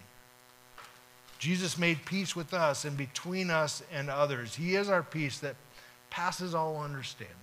Jesus 1.39 1.77
made 1.77 2.05
peace 2.05 2.35
with 2.35 2.53
us 2.53 2.85
and 2.85 2.95
between 2.95 3.49
us 3.49 3.83
and 3.91 4.09
others. 4.09 4.55
He 4.55 4.75
is 4.75 4.89
our 4.89 5.03
peace 5.03 5.39
that 5.39 5.55
passes 6.09 6.55
all 6.55 6.81
understanding. 6.81 7.35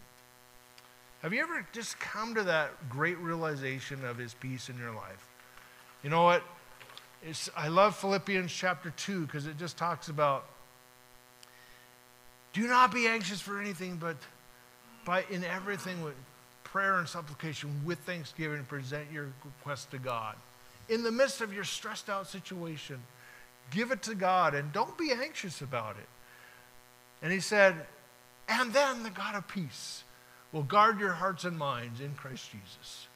Have 1.23 1.33
you 1.33 1.41
ever 1.41 1.67
just 1.73 2.01
come 2.01 2.35
to 2.35 2.43
that 2.45 2.89
great 2.89 3.19
realization 3.19 4.05
of 4.05 4.19
his 4.19 4.35
peace 4.35 4.69
in 4.69 4.79
your 4.79 4.93
life? 4.93 5.29
You 6.03 6.11
know 6.11 6.25
what? 6.25 6.43
It's, 7.25 7.49
I 7.57 7.69
love 7.69 7.95
Philippians 7.97 8.53
chapter 8.53 8.91
2 8.91 9.27
because 9.27 9.47
it 9.47 9.57
just 9.57 9.77
talks 9.77 10.09
about 10.09 10.47
do 12.53 12.67
not 12.67 12.93
be 12.93 13.07
anxious 13.07 13.41
for 13.41 13.61
anything, 13.61 13.97
but 13.97 14.17
by 15.05 15.25
in 15.31 15.43
everything 15.45 16.03
prayer 16.73 16.99
and 16.99 17.07
supplication 17.07 17.70
with 17.85 17.99
thanksgiving 18.01 18.64
present 18.64 19.05
your 19.12 19.29
request 19.45 19.91
to 19.91 19.99
God. 19.99 20.35
In 20.89 21.03
the 21.03 21.12
midst 21.12 21.43
of 21.43 21.53
your 21.53 21.64
stressed 21.64 22.09
out 22.09 22.27
situation, 22.27 22.99
give 23.70 23.91
it 23.91 24.03
to 24.05 24.14
God 24.14 24.55
and 24.55 24.73
don't 24.73 24.97
be 24.97 25.12
anxious 25.12 25.61
about 25.61 25.97
it. 25.97 26.09
And 27.23 27.31
he 27.31 27.41
said, 27.41 27.77
and 28.49 28.73
then 28.73 29.03
the 29.03 29.11
God 29.11 29.35
of 29.35 29.47
peace 29.47 30.03
will 30.51 30.62
guard 30.62 30.99
your 30.99 31.12
hearts 31.12 31.45
and 31.45 31.59
minds 31.59 32.01
in 32.01 32.14
Christ 32.14 32.51
Jesus. 32.51 33.07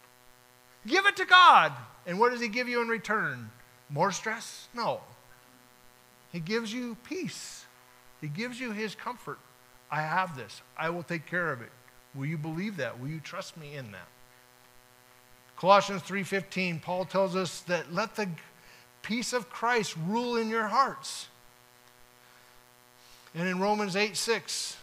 Give 0.87 1.07
it 1.07 1.17
to 1.17 1.25
God. 1.25 1.73
And 2.07 2.21
what 2.21 2.33
does 2.33 2.41
he 2.43 2.49
give 2.49 2.69
you 2.69 2.83
in 2.83 2.89
return? 2.89 3.51
More 3.89 4.13
stress? 4.13 4.69
No. 4.75 5.01
He 6.31 6.41
gives 6.41 6.73
you 6.73 6.97
peace. 7.05 7.65
He 8.21 8.29
gives 8.29 8.61
you 8.61 8.73
his 8.73 8.95
comfort. 8.95 9.39
I 9.91 10.03
have 10.03 10.37
this. 10.37 10.61
I 10.77 10.91
will 10.91 11.03
take 11.03 11.27
care 11.27 11.53
of 11.53 11.63
it. 11.63 11.73
Will 12.17 12.27
you 12.27 12.39
believe 12.39 12.77
that? 12.79 12.99
Will 12.99 13.09
you 13.09 13.21
trust 13.21 13.57
me 13.57 13.75
in 13.75 13.93
that? 13.93 14.09
Colossians 15.57 16.03
3:15 16.03 16.81
Paul 16.81 17.05
tells 17.05 17.35
us 17.35 17.61
that 17.63 17.93
let 17.93 18.17
the 18.17 18.29
peace 19.03 19.33
of 19.33 19.51
Christ 19.51 19.97
rule 20.07 20.37
in 20.37 20.49
your 20.49 20.67
hearts. 20.69 21.29
And 23.35 23.47
in 23.47 23.61
Romans 23.61 23.97
8 23.97 24.17
6, 24.17 24.77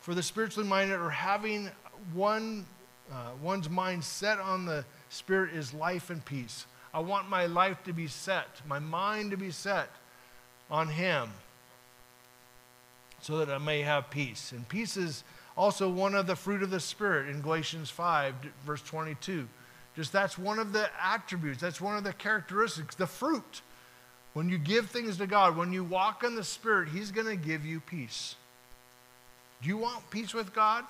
for 0.00 0.14
the 0.14 0.22
spiritually 0.22 0.68
minded 0.68 0.98
or 0.98 1.10
having 1.10 1.70
one, 2.12 2.66
uh, 3.12 3.30
one's 3.40 3.68
mind 3.68 4.04
set 4.04 4.38
on 4.38 4.64
the 4.64 4.84
Spirit 5.10 5.54
is 5.54 5.72
life 5.72 6.10
and 6.10 6.24
peace. 6.24 6.66
I 6.92 7.00
want 7.00 7.28
my 7.28 7.46
life 7.46 7.82
to 7.84 7.92
be 7.92 8.06
set, 8.06 8.48
my 8.66 8.78
mind 8.78 9.30
to 9.30 9.36
be 9.36 9.50
set 9.50 9.88
on 10.70 10.88
Him 10.88 11.30
so 13.20 13.38
that 13.38 13.48
I 13.48 13.58
may 13.58 13.80
have 13.80 14.10
peace. 14.10 14.52
And 14.52 14.68
peace 14.68 14.98
is 14.98 15.24
also 15.56 15.88
one 15.88 16.14
of 16.14 16.26
the 16.26 16.36
fruit 16.36 16.62
of 16.62 16.70
the 16.70 16.80
Spirit 16.80 17.28
in 17.28 17.40
Galatians 17.40 17.90
5, 17.90 18.34
verse 18.66 18.82
22. 18.82 19.48
Just 19.96 20.12
that's 20.12 20.36
one 20.36 20.58
of 20.58 20.72
the 20.72 20.88
attributes, 21.00 21.60
that's 21.60 21.80
one 21.80 21.96
of 21.96 22.04
the 22.04 22.12
characteristics, 22.12 22.96
the 22.96 23.06
fruit. 23.06 23.62
When 24.32 24.48
you 24.48 24.58
give 24.58 24.90
things 24.90 25.18
to 25.18 25.26
God, 25.28 25.56
when 25.56 25.72
you 25.72 25.84
walk 25.84 26.24
in 26.24 26.34
the 26.34 26.42
Spirit, 26.42 26.88
He's 26.88 27.12
going 27.12 27.28
to 27.28 27.36
give 27.36 27.64
you 27.64 27.78
peace. 27.78 28.34
Do 29.62 29.68
you 29.68 29.76
want 29.76 30.10
peace 30.10 30.34
with 30.34 30.52
God? 30.52 30.84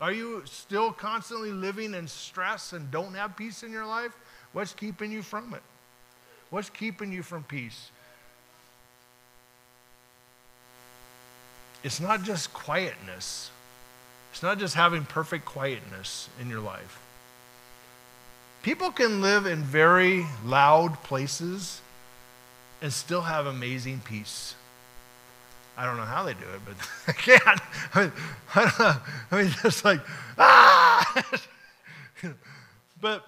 Are 0.00 0.12
you 0.12 0.42
still 0.46 0.92
constantly 0.92 1.52
living 1.52 1.94
in 1.94 2.08
stress 2.08 2.72
and 2.72 2.90
don't 2.90 3.14
have 3.14 3.36
peace 3.36 3.62
in 3.62 3.70
your 3.70 3.86
life? 3.86 4.16
What's 4.52 4.72
keeping 4.72 5.12
you 5.12 5.22
from 5.22 5.52
it? 5.54 5.62
What's 6.50 6.70
keeping 6.70 7.12
you 7.12 7.22
from 7.22 7.44
peace? 7.44 7.90
It's 11.86 12.00
not 12.00 12.24
just 12.24 12.52
quietness. 12.52 13.48
It's 14.32 14.42
not 14.42 14.58
just 14.58 14.74
having 14.74 15.04
perfect 15.04 15.44
quietness 15.44 16.28
in 16.40 16.50
your 16.50 16.58
life. 16.58 17.00
People 18.64 18.90
can 18.90 19.22
live 19.22 19.46
in 19.46 19.62
very 19.62 20.26
loud 20.44 21.00
places 21.04 21.80
and 22.82 22.92
still 22.92 23.20
have 23.20 23.46
amazing 23.46 24.00
peace. 24.00 24.56
I 25.76 25.84
don't 25.84 25.96
know 25.96 26.02
how 26.02 26.24
they 26.24 26.34
do 26.34 26.40
it, 26.40 26.60
but 26.64 26.74
they 27.06 27.12
can. 27.12 27.56
I 27.94 28.00
mean, 28.00 28.12
I 28.56 28.60
don't 28.62 28.78
know. 28.80 28.96
I 29.30 29.42
mean, 29.42 29.54
just 29.62 29.84
like, 29.84 30.00
ah! 30.38 31.24
but 33.00 33.24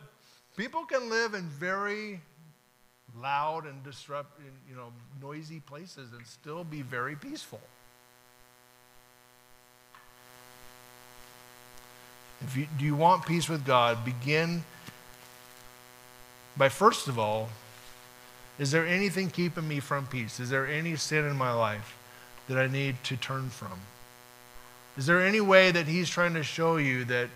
people 0.56 0.84
can 0.84 1.09
live 1.09 1.34
in 1.34 1.44
very 1.44 2.20
loud 3.16 3.66
and 3.66 3.84
disrupt, 3.84 4.40
you 4.68 4.74
know, 4.74 4.92
noisy 5.22 5.61
places 5.61 6.12
and 6.12 6.26
still 6.26 6.64
be 6.64 6.82
very 6.82 7.14
peaceful. 7.14 7.61
If 12.41 12.57
you, 12.57 12.66
do 12.78 12.84
you 12.84 12.95
want 12.95 13.26
peace 13.26 13.49
with 13.49 13.64
God, 13.64 14.05
begin 14.05 14.62
by 16.57 16.68
first 16.68 17.07
of 17.07 17.18
all, 17.18 17.49
is 18.59 18.72
there 18.72 18.86
anything 18.86 19.30
keeping 19.30 19.68
me 19.68 19.78
from 19.78 20.07
peace? 20.07 20.41
Is 20.41 20.51
there 20.51 20.66
any 20.66 20.97
sin 20.97 21.24
in 21.24 21.36
my 21.36 21.53
life 21.53 21.97
that 22.49 22.59
I 22.59 22.66
need 22.66 22.97
to 23.05 23.16
turn 23.16 23.51
from? 23.51 23.78
Is 24.97 25.07
there 25.07 25.24
any 25.24 25.41
way 25.41 25.70
that 25.70 25.86
He's 25.86 26.11
trying 26.11 26.34
to 26.34 26.43
show 26.43 26.76
you 26.76 27.05
that 27.05 27.28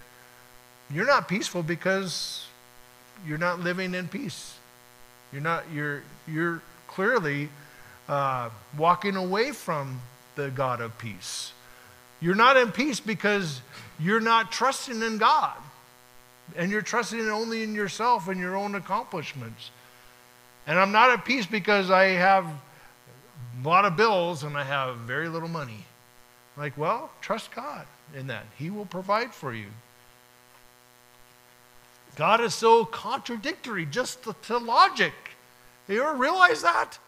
you're 0.92 1.06
not 1.06 1.28
peaceful 1.28 1.62
because 1.62 2.46
you're 3.24 3.38
not 3.38 3.60
living 3.60 3.94
in 3.94 4.08
peace? 4.08 4.56
You're 5.32 5.42
not. 5.42 5.64
You're 5.72 6.02
you're 6.26 6.60
clearly 6.88 7.48
uh, 8.08 8.50
walking 8.76 9.14
away 9.14 9.52
from 9.52 10.00
the 10.34 10.50
God 10.50 10.80
of 10.80 10.98
peace. 10.98 11.52
You're 12.22 12.36
not 12.36 12.56
in 12.56 12.70
peace 12.70 13.00
because 13.00 13.60
you're 13.98 14.20
not 14.20 14.52
trusting 14.52 15.02
in 15.02 15.18
God. 15.18 15.56
And 16.56 16.70
you're 16.70 16.82
trusting 16.82 17.20
only 17.28 17.62
in 17.62 17.74
yourself 17.74 18.28
and 18.28 18.38
your 18.38 18.56
own 18.56 18.76
accomplishments. 18.76 19.70
And 20.66 20.78
I'm 20.78 20.92
not 20.92 21.10
at 21.10 21.24
peace 21.24 21.46
because 21.46 21.90
I 21.90 22.04
have 22.04 22.46
a 22.46 23.68
lot 23.68 23.84
of 23.84 23.96
bills 23.96 24.44
and 24.44 24.56
I 24.56 24.62
have 24.62 24.98
very 24.98 25.28
little 25.28 25.48
money. 25.48 25.84
Like, 26.56 26.76
well, 26.78 27.10
trust 27.20 27.54
God 27.54 27.86
in 28.14 28.28
that. 28.28 28.44
He 28.56 28.70
will 28.70 28.86
provide 28.86 29.34
for 29.34 29.52
you. 29.52 29.66
God 32.14 32.40
is 32.40 32.54
so 32.54 32.84
contradictory 32.84 33.86
just 33.86 34.22
to, 34.24 34.36
to 34.42 34.58
logic. 34.58 35.14
You 35.88 36.02
ever 36.02 36.14
realize 36.14 36.62
that? 36.62 36.98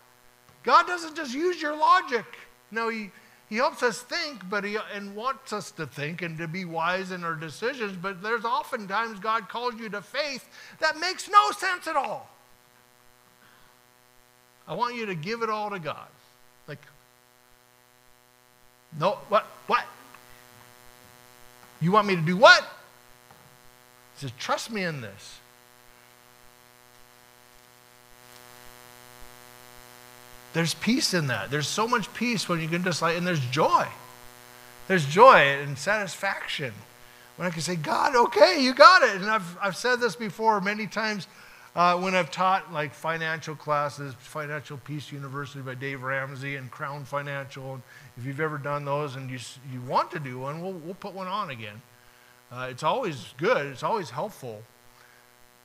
God 0.62 0.86
doesn't 0.86 1.14
just 1.14 1.34
use 1.34 1.60
your 1.60 1.76
logic. 1.76 2.24
No, 2.70 2.88
he, 2.88 3.10
he 3.48 3.56
helps 3.56 3.82
us 3.82 4.00
think, 4.00 4.48
but 4.48 4.64
he 4.64 4.78
and 4.94 5.14
wants 5.14 5.52
us 5.52 5.70
to 5.72 5.86
think 5.86 6.22
and 6.22 6.38
to 6.38 6.48
be 6.48 6.64
wise 6.64 7.10
in 7.10 7.24
our 7.24 7.34
decisions. 7.34 7.96
But 7.96 8.22
there's 8.22 8.44
oftentimes 8.44 9.20
God 9.20 9.48
calls 9.48 9.74
you 9.74 9.88
to 9.90 10.00
faith 10.00 10.48
that 10.80 10.98
makes 10.98 11.28
no 11.28 11.50
sense 11.50 11.86
at 11.86 11.96
all. 11.96 12.28
I 14.66 14.74
want 14.74 14.94
you 14.94 15.06
to 15.06 15.14
give 15.14 15.42
it 15.42 15.50
all 15.50 15.70
to 15.70 15.78
God. 15.78 16.08
Like, 16.66 16.80
no, 18.98 19.18
what? 19.28 19.44
What? 19.66 19.84
You 21.80 21.92
want 21.92 22.06
me 22.06 22.16
to 22.16 22.22
do 22.22 22.36
what? 22.36 22.62
He 24.14 24.20
says, 24.20 24.32
trust 24.38 24.70
me 24.70 24.84
in 24.84 25.02
this. 25.02 25.38
There's 30.54 30.72
peace 30.72 31.12
in 31.12 31.26
that. 31.26 31.50
There's 31.50 31.68
so 31.68 31.86
much 31.86 32.12
peace 32.14 32.48
when 32.48 32.60
you 32.60 32.68
can 32.68 32.82
just 32.82 33.02
like, 33.02 33.18
and 33.18 33.26
there's 33.26 33.44
joy. 33.46 33.86
There's 34.88 35.04
joy 35.04 35.36
and 35.36 35.76
satisfaction 35.76 36.72
when 37.36 37.48
I 37.48 37.50
can 37.50 37.60
say, 37.60 37.74
God, 37.76 38.14
okay, 38.14 38.62
you 38.62 38.72
got 38.72 39.02
it. 39.02 39.16
And 39.20 39.26
I've, 39.26 39.58
I've 39.60 39.76
said 39.76 40.00
this 40.00 40.14
before 40.14 40.60
many 40.60 40.86
times 40.86 41.26
uh, 41.74 41.98
when 41.98 42.14
I've 42.14 42.30
taught 42.30 42.72
like 42.72 42.94
financial 42.94 43.56
classes, 43.56 44.14
Financial 44.18 44.76
Peace 44.78 45.10
University 45.10 45.60
by 45.60 45.74
Dave 45.74 46.02
Ramsey 46.02 46.54
and 46.54 46.70
Crown 46.70 47.04
Financial. 47.04 47.74
And 47.74 47.82
if 48.16 48.24
you've 48.24 48.40
ever 48.40 48.58
done 48.58 48.84
those 48.84 49.16
and 49.16 49.28
you, 49.28 49.38
you 49.72 49.80
want 49.80 50.12
to 50.12 50.20
do 50.20 50.38
one, 50.38 50.62
we'll, 50.62 50.72
we'll 50.72 50.94
put 50.94 51.14
one 51.14 51.26
on 51.26 51.50
again. 51.50 51.82
Uh, 52.52 52.68
it's 52.70 52.84
always 52.84 53.34
good, 53.38 53.66
it's 53.66 53.82
always 53.82 54.10
helpful. 54.10 54.62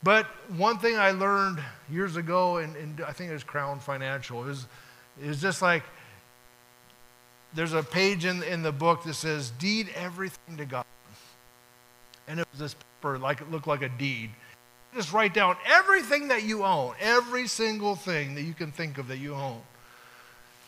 But 0.01 0.25
one 0.55 0.79
thing 0.79 0.97
I 0.97 1.11
learned 1.11 1.59
years 1.91 2.15
ago, 2.15 2.57
and, 2.57 3.01
I 3.05 3.11
think 3.11 3.29
it 3.29 3.33
was 3.33 3.43
Crown 3.43 3.79
Financial, 3.79 4.47
is, 4.47 4.65
is 5.21 5.41
just 5.41 5.61
like 5.61 5.83
there's 7.53 7.73
a 7.73 7.83
page 7.83 8.25
in, 8.25 8.43
in 8.43 8.61
the 8.61 8.71
book 8.71 9.03
that 9.03 9.15
says, 9.15 9.51
Deed 9.51 9.89
everything 9.95 10.57
to 10.57 10.65
God. 10.65 10.85
And 12.27 12.39
it 12.39 12.47
was 12.51 12.59
this 12.59 12.75
paper, 12.75 13.17
like 13.17 13.41
it 13.41 13.51
looked 13.51 13.67
like 13.67 13.81
a 13.81 13.89
deed. 13.89 14.29
Just 14.95 15.13
write 15.13 15.33
down 15.33 15.57
everything 15.65 16.29
that 16.29 16.43
you 16.43 16.63
own, 16.63 16.93
every 16.99 17.47
single 17.47 17.95
thing 17.95 18.35
that 18.35 18.43
you 18.43 18.53
can 18.53 18.71
think 18.71 18.97
of 18.97 19.07
that 19.07 19.17
you 19.17 19.33
own. 19.33 19.61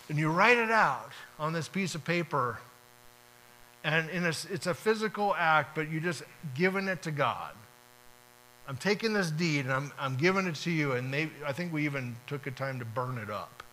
And 0.10 0.18
you 0.18 0.30
write 0.30 0.58
it 0.58 0.72
out 0.72 1.12
on 1.40 1.54
this 1.54 1.68
piece 1.68 1.96
of 1.96 2.04
paper. 2.04 2.60
And 3.84 4.10
a, 4.10 4.28
it's 4.28 4.68
a 4.68 4.74
physical 4.74 5.34
act, 5.36 5.74
but 5.76 5.90
you're 5.90 6.02
just 6.02 6.24
giving 6.54 6.88
it 6.88 7.02
to 7.04 7.12
God. 7.12 7.54
I'm 8.68 8.78
taking 8.78 9.14
this 9.14 9.32
deed 9.32 9.66
and 9.66 9.74
I'm, 9.74 9.92
I'm 10.00 10.16
giving 10.16 10.48
it 10.48 10.56
to 10.56 10.72
you. 10.72 10.94
And 10.94 11.14
they, 11.14 11.30
I 11.46 11.52
think 11.52 11.74
we 11.74 11.86
even 11.86 12.16
took 12.28 12.48
a 12.48 12.52
time 12.52 12.80
to 12.80 12.86
burn 12.86 13.18
it 13.18 13.30
up. 13.30 13.64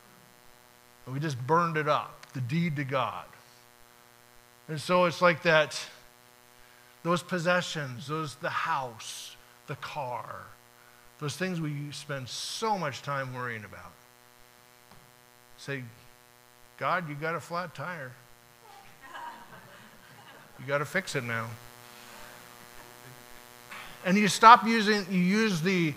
And 1.07 1.14
we 1.14 1.20
just 1.20 1.39
burned 1.47 1.76
it 1.76 1.89
up, 1.89 2.26
the 2.32 2.41
deed 2.41 2.76
to 2.76 2.84
God. 2.84 3.24
And 4.68 4.80
so 4.80 5.05
it's 5.07 5.22
like 5.22 5.43
that, 5.45 5.80
those 7.03 7.22
possessions, 7.22 8.09
those, 8.09 8.34
the 8.36 8.51
house, 8.51 9.36
the 9.66 9.76
car, 9.76 10.43
those 11.18 11.36
things 11.36 11.61
we 11.61 11.91
spend 11.91 12.28
so 12.28 12.76
much 12.78 13.03
time 13.03 13.34
worrying 13.34 13.64
about. 13.64 13.93
Say, 15.57 15.82
God, 16.76 17.09
you 17.09 17.14
got 17.14 17.34
a 17.34 17.41
flat 17.41 17.74
tire. 17.74 18.12
You 20.61 20.66
got 20.66 20.78
to 20.78 20.84
fix 20.84 21.14
it 21.14 21.24
now. 21.24 21.47
And 24.05 24.16
you 24.16 24.28
stop 24.28 24.66
using, 24.66 25.07
you 25.11 25.18
use 25.18 25.61
the, 25.61 25.94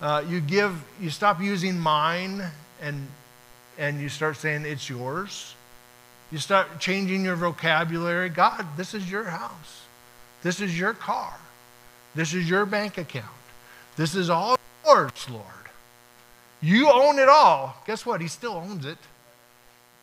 uh, 0.00 0.24
you 0.28 0.40
give, 0.40 0.72
you 1.00 1.10
stop 1.10 1.40
using 1.40 1.78
mine 1.78 2.42
and, 2.80 3.06
and 3.78 4.00
you 4.00 4.08
start 4.08 4.36
saying 4.36 4.64
it's 4.64 4.88
yours. 4.88 5.54
You 6.30 6.38
start 6.38 6.78
changing 6.78 7.24
your 7.24 7.36
vocabulary. 7.36 8.28
God, 8.28 8.66
this 8.76 8.94
is 8.94 9.10
your 9.10 9.24
house. 9.24 9.82
This 10.42 10.60
is 10.60 10.78
your 10.78 10.94
car. 10.94 11.34
This 12.14 12.34
is 12.34 12.48
your 12.48 12.66
bank 12.66 12.98
account. 12.98 13.26
This 13.96 14.14
is 14.14 14.30
all 14.30 14.58
yours, 14.86 15.28
Lord. 15.30 15.44
You 16.60 16.90
own 16.90 17.18
it 17.18 17.28
all. 17.28 17.76
Guess 17.86 18.04
what? 18.04 18.20
He 18.20 18.28
still 18.28 18.54
owns 18.54 18.84
it. 18.84 18.98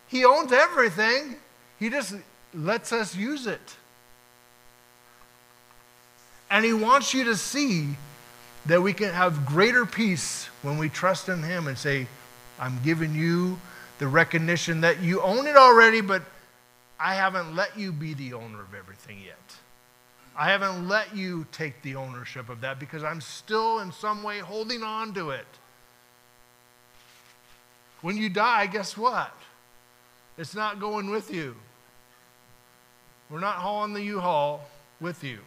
He 0.08 0.24
owns 0.24 0.52
everything. 0.52 1.36
He 1.78 1.90
just 1.90 2.14
lets 2.54 2.92
us 2.92 3.14
use 3.14 3.46
it. 3.46 3.76
And 6.50 6.64
He 6.64 6.72
wants 6.72 7.12
you 7.14 7.24
to 7.24 7.36
see 7.36 7.96
that 8.66 8.82
we 8.82 8.92
can 8.92 9.12
have 9.12 9.46
greater 9.46 9.86
peace 9.86 10.46
when 10.62 10.78
we 10.78 10.88
trust 10.88 11.28
in 11.28 11.42
Him 11.42 11.66
and 11.66 11.76
say, 11.76 12.06
I'm 12.58 12.80
giving 12.82 13.14
you 13.14 13.58
the 13.98 14.08
recognition 14.08 14.80
that 14.82 15.00
you 15.00 15.20
own 15.22 15.46
it 15.46 15.56
already, 15.56 16.00
but 16.00 16.22
I 16.98 17.14
haven't 17.14 17.54
let 17.54 17.78
you 17.78 17.92
be 17.92 18.14
the 18.14 18.32
owner 18.32 18.60
of 18.60 18.74
everything 18.74 19.18
yet. 19.24 19.36
I 20.38 20.50
haven't 20.50 20.88
let 20.88 21.16
you 21.16 21.46
take 21.50 21.80
the 21.82 21.96
ownership 21.96 22.48
of 22.48 22.60
that 22.60 22.78
because 22.78 23.02
I'm 23.02 23.20
still 23.20 23.78
in 23.80 23.90
some 23.92 24.22
way 24.22 24.38
holding 24.40 24.82
on 24.82 25.14
to 25.14 25.30
it. 25.30 25.46
When 28.02 28.16
you 28.16 28.28
die, 28.28 28.66
guess 28.66 28.96
what? 28.96 29.34
It's 30.36 30.54
not 30.54 30.78
going 30.78 31.10
with 31.10 31.32
you. 31.32 31.56
We're 33.30 33.40
not 33.40 33.56
hauling 33.56 33.94
the 33.94 34.02
U 34.02 34.20
Haul 34.20 34.68
with 35.00 35.24
you. 35.24 35.38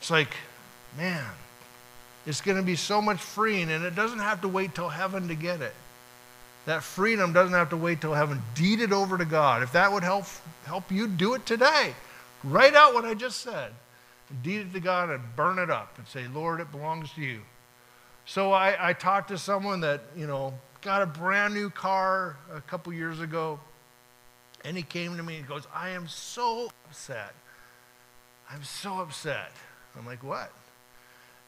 It's 0.00 0.10
like, 0.10 0.34
man, 0.96 1.24
it's 2.26 2.40
going 2.40 2.56
to 2.56 2.62
be 2.62 2.76
so 2.76 3.00
much 3.00 3.20
freeing, 3.20 3.70
and 3.70 3.84
it 3.84 3.94
doesn't 3.94 4.18
have 4.18 4.40
to 4.42 4.48
wait 4.48 4.74
till 4.74 4.88
heaven 4.88 5.28
to 5.28 5.34
get 5.34 5.60
it. 5.60 5.74
That 6.66 6.82
freedom 6.82 7.32
doesn't 7.32 7.54
have 7.54 7.70
to 7.70 7.76
wait 7.76 8.00
till 8.00 8.14
heaven. 8.14 8.42
Deed 8.54 8.80
it 8.80 8.92
over 8.92 9.16
to 9.16 9.24
God. 9.24 9.62
If 9.62 9.72
that 9.72 9.92
would 9.92 10.02
help, 10.02 10.24
help 10.64 10.90
you, 10.90 11.06
do 11.06 11.34
it 11.34 11.46
today. 11.46 11.94
Write 12.44 12.74
out 12.74 12.94
what 12.94 13.04
I 13.04 13.14
just 13.14 13.40
said. 13.40 13.72
Deed 14.42 14.60
it 14.60 14.72
to 14.74 14.80
God 14.80 15.10
and 15.10 15.22
burn 15.36 15.58
it 15.58 15.70
up 15.70 15.98
and 15.98 16.06
say, 16.06 16.26
Lord, 16.28 16.60
it 16.60 16.70
belongs 16.70 17.12
to 17.14 17.20
you. 17.20 17.40
So 18.26 18.52
I, 18.52 18.90
I 18.90 18.92
talked 18.92 19.28
to 19.28 19.38
someone 19.38 19.80
that, 19.80 20.02
you 20.16 20.26
know, 20.26 20.54
got 20.82 21.02
a 21.02 21.06
brand 21.06 21.52
new 21.54 21.68
car 21.68 22.36
a 22.54 22.60
couple 22.60 22.92
years 22.92 23.20
ago. 23.20 23.58
And 24.64 24.76
he 24.76 24.82
came 24.82 25.16
to 25.16 25.22
me 25.22 25.38
and 25.38 25.48
goes, 25.48 25.66
I 25.74 25.90
am 25.90 26.06
so 26.06 26.70
upset. 26.86 27.34
I'm 28.50 28.62
so 28.62 29.00
upset. 29.00 29.50
I'm 29.98 30.06
like, 30.06 30.22
what? 30.22 30.50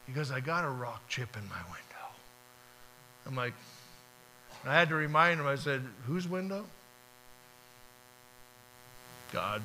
He 0.07 0.13
goes, 0.13 0.31
I 0.31 0.39
got 0.39 0.65
a 0.65 0.69
rock 0.69 1.07
chip 1.07 1.35
in 1.35 1.47
my 1.47 1.61
window. 1.63 1.93
I'm 3.25 3.35
like, 3.35 3.53
I 4.65 4.73
had 4.73 4.89
to 4.89 4.95
remind 4.95 5.39
him, 5.39 5.47
I 5.47 5.55
said, 5.55 5.81
whose 6.05 6.27
window? 6.27 6.65
God's. 9.31 9.63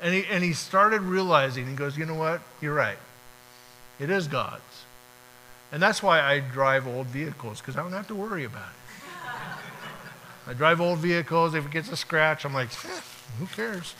And 0.00 0.14
he, 0.14 0.24
and 0.26 0.42
he 0.42 0.52
started 0.52 1.02
realizing, 1.02 1.66
he 1.68 1.74
goes, 1.74 1.96
you 1.96 2.06
know 2.06 2.14
what? 2.14 2.40
You're 2.60 2.74
right. 2.74 2.98
It 4.00 4.10
is 4.10 4.26
God's. 4.26 4.62
And 5.70 5.80
that's 5.80 6.02
why 6.02 6.20
I 6.20 6.40
drive 6.40 6.86
old 6.86 7.06
vehicles, 7.06 7.60
because 7.60 7.76
I 7.76 7.82
don't 7.82 7.92
have 7.92 8.08
to 8.08 8.14
worry 8.14 8.44
about 8.44 8.68
it. 8.68 9.28
I 10.48 10.54
drive 10.54 10.80
old 10.80 10.98
vehicles. 10.98 11.54
If 11.54 11.66
it 11.66 11.70
gets 11.70 11.90
a 11.90 11.96
scratch, 11.96 12.44
I'm 12.44 12.52
like, 12.52 12.68
eh, 12.84 13.00
who 13.38 13.46
cares? 13.46 13.94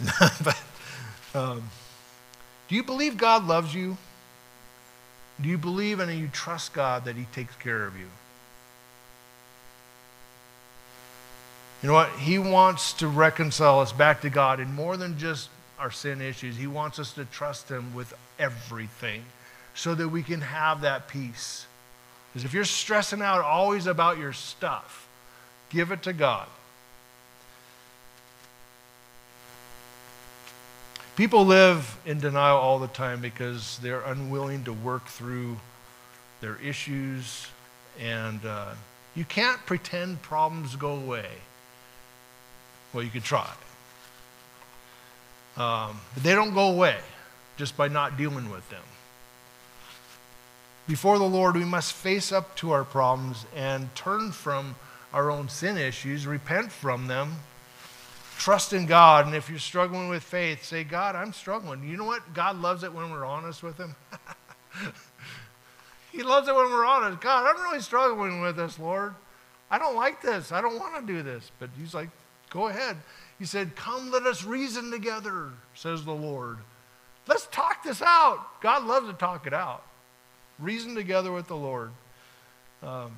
but 0.44 0.62
um, 1.34 1.62
do 2.68 2.74
you 2.74 2.82
believe 2.82 3.16
God 3.16 3.46
loves 3.46 3.74
you? 3.74 3.96
Do 5.40 5.48
you 5.48 5.58
believe 5.58 6.00
and 6.00 6.18
you 6.18 6.28
trust 6.28 6.72
God 6.72 7.04
that 7.04 7.16
He 7.16 7.24
takes 7.32 7.54
care 7.56 7.86
of 7.86 7.98
you? 7.98 8.06
You 11.82 11.88
know 11.88 11.94
what? 11.94 12.10
He 12.10 12.38
wants 12.38 12.92
to 12.94 13.08
reconcile 13.08 13.80
us 13.80 13.92
back 13.92 14.20
to 14.20 14.30
God 14.30 14.60
in 14.60 14.74
more 14.74 14.96
than 14.96 15.18
just 15.18 15.48
our 15.78 15.90
sin 15.90 16.20
issues. 16.20 16.56
He 16.56 16.66
wants 16.66 16.98
us 16.98 17.12
to 17.14 17.24
trust 17.24 17.70
Him 17.70 17.94
with 17.94 18.12
everything 18.38 19.22
so 19.74 19.94
that 19.94 20.08
we 20.08 20.22
can 20.22 20.42
have 20.42 20.82
that 20.82 21.08
peace. 21.08 21.66
Because 22.32 22.44
if 22.44 22.52
you're 22.52 22.64
stressing 22.64 23.22
out 23.22 23.40
always 23.42 23.86
about 23.86 24.18
your 24.18 24.34
stuff, 24.34 25.08
give 25.70 25.90
it 25.90 26.02
to 26.02 26.12
God. 26.12 26.46
People 31.16 31.44
live 31.44 31.98
in 32.06 32.18
denial 32.20 32.56
all 32.56 32.78
the 32.78 32.88
time 32.88 33.20
because 33.20 33.78
they're 33.82 34.02
unwilling 34.02 34.64
to 34.64 34.72
work 34.72 35.06
through 35.06 35.58
their 36.40 36.56
issues, 36.56 37.46
and 37.98 38.44
uh, 38.46 38.74
you 39.14 39.24
can't 39.24 39.64
pretend 39.66 40.22
problems 40.22 40.76
go 40.76 40.94
away. 40.94 41.26
Well, 42.92 43.02
you 43.02 43.10
could 43.10 43.24
try. 43.24 43.50
Um, 45.56 46.00
but 46.14 46.22
they 46.22 46.34
don't 46.34 46.54
go 46.54 46.70
away 46.70 46.98
just 47.56 47.76
by 47.76 47.88
not 47.88 48.16
dealing 48.16 48.48
with 48.50 48.68
them. 48.70 48.82
Before 50.88 51.18
the 51.18 51.24
Lord, 51.24 51.56
we 51.56 51.64
must 51.64 51.92
face 51.92 52.32
up 52.32 52.56
to 52.56 52.70
our 52.70 52.84
problems 52.84 53.44
and 53.54 53.94
turn 53.94 54.32
from 54.32 54.76
our 55.12 55.30
own 55.30 55.48
sin 55.48 55.76
issues, 55.76 56.26
repent 56.26 56.72
from 56.72 57.06
them, 57.06 57.36
trust 58.40 58.72
in 58.72 58.86
God. 58.86 59.26
And 59.26 59.34
if 59.36 59.50
you're 59.50 59.58
struggling 59.58 60.08
with 60.08 60.22
faith, 60.22 60.64
say, 60.64 60.82
God, 60.82 61.14
I'm 61.14 61.32
struggling. 61.32 61.86
You 61.86 61.96
know 61.96 62.06
what? 62.06 62.32
God 62.32 62.56
loves 62.56 62.82
it 62.82 62.92
when 62.92 63.10
we're 63.10 63.24
honest 63.24 63.62
with 63.62 63.76
Him. 63.76 63.94
he 66.12 66.22
loves 66.22 66.48
it 66.48 66.54
when 66.54 66.70
we're 66.70 66.86
honest. 66.86 67.20
God, 67.20 67.46
I'm 67.46 67.62
really 67.62 67.82
struggling 67.82 68.40
with 68.40 68.56
this, 68.56 68.78
Lord. 68.78 69.14
I 69.70 69.78
don't 69.78 69.94
like 69.94 70.22
this. 70.22 70.50
I 70.50 70.60
don't 70.60 70.78
want 70.78 71.06
to 71.06 71.12
do 71.12 71.22
this. 71.22 71.52
But 71.58 71.68
He's 71.78 71.94
like, 71.94 72.08
go 72.48 72.68
ahead. 72.68 72.96
He 73.38 73.44
said, 73.44 73.76
Come, 73.76 74.10
let 74.10 74.24
us 74.24 74.44
reason 74.44 74.90
together, 74.90 75.50
says 75.74 76.04
the 76.04 76.12
Lord. 76.12 76.58
Let's 77.26 77.46
talk 77.46 77.84
this 77.84 78.02
out. 78.02 78.60
God 78.60 78.84
loves 78.84 79.06
to 79.06 79.12
talk 79.12 79.46
it 79.46 79.54
out. 79.54 79.82
Reason 80.58 80.94
together 80.94 81.30
with 81.30 81.46
the 81.46 81.56
Lord. 81.56 81.90
Um, 82.82 83.16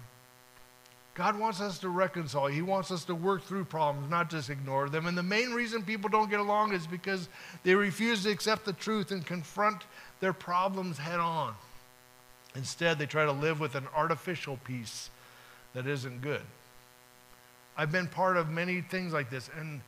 God 1.15 1.39
wants 1.39 1.61
us 1.61 1.79
to 1.81 1.91
reconcile. 1.91 2.47
He 2.47 2.63
wants 2.63 2.91
us 2.91 3.05
to 3.05 3.15
work 3.15 3.43
through 3.43 3.67
problems, 3.67 4.11
not 4.11 4.31
just 4.31 4.49
ignore 4.49 4.89
them. 4.89 5.07
And 5.07 5.17
the 5.17 5.23
main 5.23 5.51
reason 5.51 5.83
people 5.83 6.09
don't 6.09 6.31
get 6.31 6.41
along 6.41 6.73
is 6.73 6.87
because 6.87 7.29
they 7.65 7.75
refuse 7.75 8.23
to 8.23 8.31
accept 8.31 8.65
the 8.65 8.73
truth 8.73 9.11
and 9.11 9.25
confront 9.25 9.83
their 10.21 10.33
problems 10.33 10.97
head 10.97 11.21
on. 11.21 11.55
Instead, 12.55 12.99
they 12.99 13.07
try 13.07 13.27
to 13.27 13.33
live 13.33 13.61
with 13.61 13.75
an 13.75 13.87
artificial 13.95 14.59
peace 14.65 15.11
that 15.75 15.87
isn't 15.87 16.23
good. 16.23 16.43
I've 17.77 17.93
been 17.93 18.09
part 18.09 18.39
of 18.39 18.49
many 18.49 18.81
things 18.81 19.13
like 19.13 19.29
this. 19.29 19.51
And, 19.59 19.83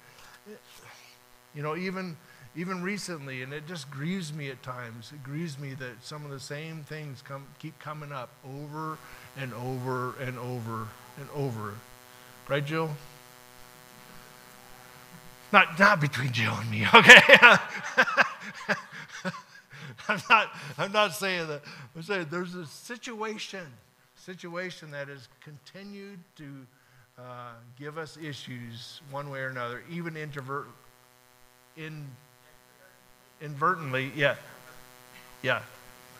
you 1.54 1.62
know, 1.62 1.74
even, 1.74 2.18
even 2.54 2.82
recently, 2.82 3.42
and 3.42 3.52
it 3.54 3.66
just 3.66 3.90
grieves 3.90 4.32
me 4.32 4.50
at 4.50 4.62
times. 4.62 5.10
It 5.14 5.22
grieves 5.22 5.58
me 5.58 5.72
that 5.74 6.02
some 6.02 6.24
of 6.26 6.30
the 6.30 6.40
same 6.40 6.84
things 6.84 7.22
come, 7.22 7.46
keep 7.58 7.78
coming 7.78 8.12
up 8.12 8.30
over 8.46 8.98
and 9.38 9.54
over 9.54 10.14
and 10.20 10.38
over 10.38 10.86
and 11.18 11.28
over. 11.34 11.74
Right, 12.48 12.64
Jill? 12.64 12.90
Not, 15.52 15.78
not 15.78 16.00
between 16.00 16.32
Jill 16.32 16.54
and 16.54 16.70
me, 16.70 16.84
okay? 16.94 17.20
I'm 20.08 20.20
not, 20.28 20.50
I'm 20.76 20.92
not 20.92 21.14
saying 21.14 21.46
that. 21.48 21.62
I'm 21.94 22.02
saying 22.02 22.26
there's 22.30 22.54
a 22.54 22.66
situation, 22.66 23.66
situation 24.16 24.90
that 24.90 25.08
has 25.08 25.28
continued 25.42 26.18
to 26.36 26.66
uh, 27.18 27.52
give 27.78 27.96
us 27.98 28.18
issues 28.20 29.00
one 29.10 29.30
way 29.30 29.40
or 29.40 29.48
another, 29.48 29.82
even 29.90 30.16
introvert, 30.16 30.66
in, 31.76 32.04
inadvertently, 33.40 34.10
yeah, 34.16 34.34
yeah, 35.42 35.62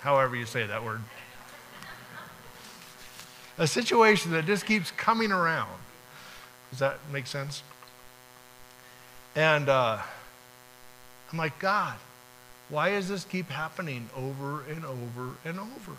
however 0.01 0.37
you 0.37 0.47
say 0.47 0.67
that 0.67 0.85
word. 0.85 1.01
A 3.57 3.67
situation 3.67 4.33
that 4.33 4.47
just 4.47 4.67
keeps 4.67 4.91
coming 4.91 5.31
around. 5.31 5.79
Does 6.71 6.81
that 6.81 6.99
make 7.13 7.27
sense? 7.27 7.63
And 9.37 9.69
uh, 9.69 9.99
I'm 11.31 11.39
like, 11.39 11.59
God, 11.59 11.97
why 12.69 12.91
does 12.91 13.09
this 13.09 13.25
keep 13.25 13.51
happening 13.51 14.09
over 14.17 14.65
and 14.69 14.85
over 14.85 15.35
and 15.45 15.61
over? 15.61 15.93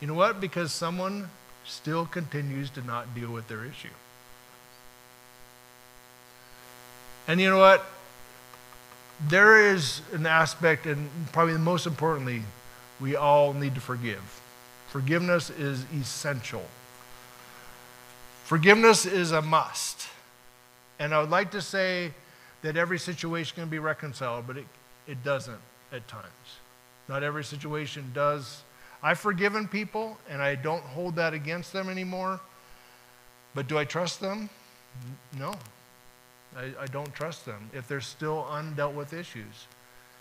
You 0.00 0.08
know 0.08 0.14
what? 0.14 0.40
Because 0.40 0.72
someone 0.72 1.30
still 1.64 2.06
continues 2.06 2.70
to 2.70 2.82
not 2.82 3.14
deal 3.14 3.30
with 3.30 3.46
their 3.48 3.64
issue. 3.64 3.88
And 7.28 7.40
you 7.40 7.48
know 7.48 7.58
what? 7.58 7.84
There 9.28 9.72
is 9.72 10.00
an 10.12 10.26
aspect, 10.26 10.86
and 10.86 11.08
probably 11.32 11.56
most 11.56 11.86
importantly, 11.86 12.42
we 13.00 13.14
all 13.14 13.52
need 13.52 13.76
to 13.76 13.80
forgive. 13.80 14.41
Forgiveness 14.92 15.48
is 15.48 15.86
essential. 15.98 16.66
Forgiveness 18.44 19.06
is 19.06 19.32
a 19.32 19.40
must. 19.40 20.06
And 20.98 21.14
I 21.14 21.20
would 21.22 21.30
like 21.30 21.50
to 21.52 21.62
say 21.62 22.12
that 22.60 22.76
every 22.76 22.98
situation 22.98 23.54
can 23.54 23.70
be 23.70 23.78
reconciled, 23.78 24.46
but 24.46 24.58
it, 24.58 24.66
it 25.06 25.24
doesn't 25.24 25.62
at 25.92 26.06
times. 26.08 26.26
Not 27.08 27.22
every 27.22 27.42
situation 27.42 28.10
does. 28.12 28.64
I've 29.02 29.18
forgiven 29.18 29.66
people, 29.66 30.18
and 30.28 30.42
I 30.42 30.56
don't 30.56 30.84
hold 30.84 31.16
that 31.16 31.32
against 31.32 31.72
them 31.72 31.88
anymore. 31.88 32.38
But 33.54 33.68
do 33.68 33.78
I 33.78 33.86
trust 33.86 34.20
them? 34.20 34.50
No. 35.38 35.54
I, 36.54 36.64
I 36.78 36.86
don't 36.88 37.14
trust 37.14 37.46
them 37.46 37.70
if 37.72 37.88
there's 37.88 38.06
still 38.06 38.46
undealt 38.50 38.92
with 38.92 39.14
issues. 39.14 39.68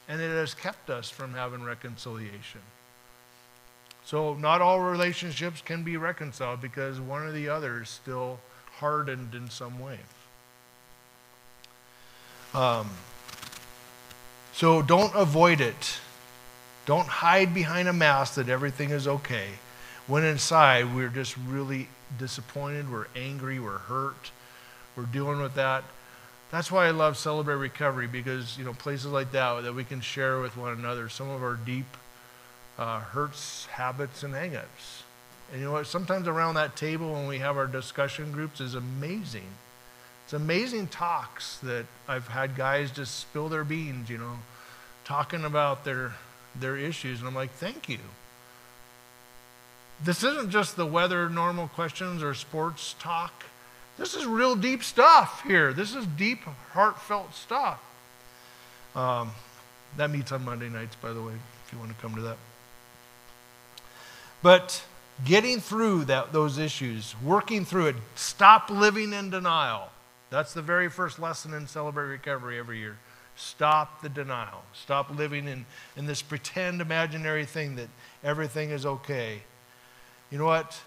And 0.07 0.21
it 0.21 0.29
has 0.29 0.53
kept 0.53 0.89
us 0.89 1.09
from 1.09 1.33
having 1.33 1.61
reconciliation. 1.61 2.61
So, 4.11 4.33
not 4.33 4.59
all 4.59 4.81
relationships 4.81 5.61
can 5.61 5.83
be 5.83 5.95
reconciled 5.95 6.59
because 6.59 6.99
one 6.99 7.21
or 7.23 7.31
the 7.31 7.47
other 7.47 7.83
is 7.83 7.87
still 7.87 8.41
hardened 8.79 9.33
in 9.33 9.49
some 9.49 9.79
way. 9.79 9.99
Um, 12.53 12.89
so, 14.51 14.81
don't 14.81 15.15
avoid 15.15 15.61
it. 15.61 15.99
Don't 16.85 17.07
hide 17.07 17.53
behind 17.53 17.87
a 17.87 17.93
mask 17.93 18.33
that 18.33 18.49
everything 18.49 18.89
is 18.89 19.07
okay. 19.07 19.47
When 20.07 20.25
inside, 20.25 20.93
we're 20.93 21.07
just 21.07 21.37
really 21.47 21.87
disappointed, 22.19 22.91
we're 22.91 23.07
angry, 23.15 23.61
we're 23.61 23.77
hurt, 23.77 24.31
we're 24.97 25.05
dealing 25.05 25.41
with 25.41 25.55
that. 25.55 25.85
That's 26.51 26.69
why 26.69 26.85
I 26.85 26.91
love 26.91 27.15
Celebrate 27.15 27.55
Recovery 27.55 28.07
because, 28.07 28.57
you 28.57 28.65
know, 28.65 28.73
places 28.73 29.05
like 29.05 29.31
that 29.31 29.63
that 29.63 29.73
we 29.73 29.85
can 29.85 30.01
share 30.01 30.41
with 30.41 30.57
one 30.57 30.73
another 30.73 31.07
some 31.07 31.29
of 31.29 31.41
our 31.41 31.55
deep 31.55 31.85
uh, 32.81 32.99
hurts, 32.99 33.67
habits, 33.67 34.23
and 34.23 34.33
hangups. 34.33 35.03
And 35.51 35.59
you 35.61 35.67
know 35.67 35.73
what? 35.73 35.85
Sometimes 35.85 36.27
around 36.27 36.55
that 36.55 36.75
table 36.75 37.13
when 37.13 37.27
we 37.27 37.37
have 37.37 37.55
our 37.55 37.67
discussion 37.67 38.31
groups 38.31 38.59
is 38.59 38.73
amazing. 38.73 39.45
It's 40.23 40.33
amazing 40.33 40.87
talks 40.87 41.57
that 41.59 41.85
I've 42.07 42.27
had 42.27 42.55
guys 42.55 42.89
just 42.89 43.19
spill 43.19 43.49
their 43.49 43.63
beans, 43.63 44.09
you 44.09 44.17
know, 44.17 44.39
talking 45.05 45.45
about 45.45 45.85
their 45.85 46.13
their 46.59 46.75
issues, 46.75 47.19
and 47.19 47.27
I'm 47.27 47.35
like, 47.35 47.51
thank 47.51 47.87
you. 47.87 47.99
This 50.03 50.23
isn't 50.23 50.49
just 50.49 50.75
the 50.75 50.85
weather 50.85 51.29
normal 51.29 51.67
questions 51.67 52.23
or 52.23 52.33
sports 52.33 52.95
talk. 52.99 53.43
This 53.97 54.15
is 54.15 54.25
real 54.25 54.55
deep 54.55 54.83
stuff 54.83 55.43
here. 55.45 55.71
This 55.71 55.93
is 55.93 56.07
deep, 56.07 56.39
heartfelt 56.73 57.35
stuff. 57.35 57.79
Um, 58.95 59.31
that 59.97 60.09
meets 60.09 60.31
on 60.31 60.43
Monday 60.43 60.67
nights, 60.67 60.95
by 60.95 61.13
the 61.13 61.21
way, 61.21 61.33
if 61.65 61.71
you 61.71 61.77
want 61.77 61.95
to 61.95 62.01
come 62.01 62.15
to 62.15 62.21
that. 62.21 62.37
But 64.41 64.83
getting 65.23 65.59
through 65.59 66.05
that, 66.05 66.33
those 66.33 66.57
issues, 66.57 67.15
working 67.23 67.65
through 67.65 67.87
it, 67.87 67.95
stop 68.15 68.69
living 68.69 69.13
in 69.13 69.29
denial. 69.29 69.89
That's 70.29 70.53
the 70.53 70.61
very 70.61 70.89
first 70.89 71.19
lesson 71.19 71.53
in 71.53 71.67
Celebrate 71.67 72.05
Recovery 72.05 72.57
every 72.57 72.79
year. 72.79 72.97
Stop 73.35 74.01
the 74.01 74.09
denial. 74.09 74.63
Stop 74.73 75.15
living 75.15 75.47
in, 75.47 75.65
in 75.95 76.05
this 76.05 76.21
pretend 76.21 76.81
imaginary 76.81 77.45
thing 77.45 77.75
that 77.75 77.89
everything 78.23 78.71
is 78.71 78.85
okay. 78.85 79.41
You 80.31 80.37
know 80.37 80.45
what? 80.45 80.79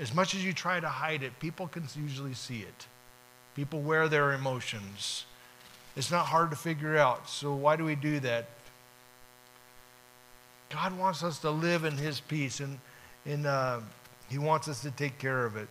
As 0.00 0.14
much 0.14 0.34
as 0.34 0.44
you 0.44 0.52
try 0.52 0.78
to 0.78 0.88
hide 0.88 1.22
it, 1.22 1.38
people 1.40 1.66
can 1.66 1.84
usually 1.96 2.34
see 2.34 2.60
it. 2.60 2.86
People 3.56 3.80
wear 3.80 4.08
their 4.08 4.32
emotions. 4.32 5.24
It's 5.96 6.10
not 6.10 6.26
hard 6.26 6.50
to 6.50 6.56
figure 6.56 6.96
out. 6.96 7.28
So, 7.28 7.52
why 7.54 7.74
do 7.74 7.84
we 7.84 7.96
do 7.96 8.20
that? 8.20 8.46
God 10.70 10.96
wants 10.98 11.22
us 11.22 11.38
to 11.40 11.50
live 11.50 11.84
in 11.84 11.96
His 11.96 12.20
peace, 12.20 12.60
and, 12.60 12.78
and 13.24 13.46
uh, 13.46 13.80
He 14.28 14.38
wants 14.38 14.68
us 14.68 14.82
to 14.82 14.90
take 14.90 15.18
care 15.18 15.44
of 15.44 15.56
it. 15.56 15.68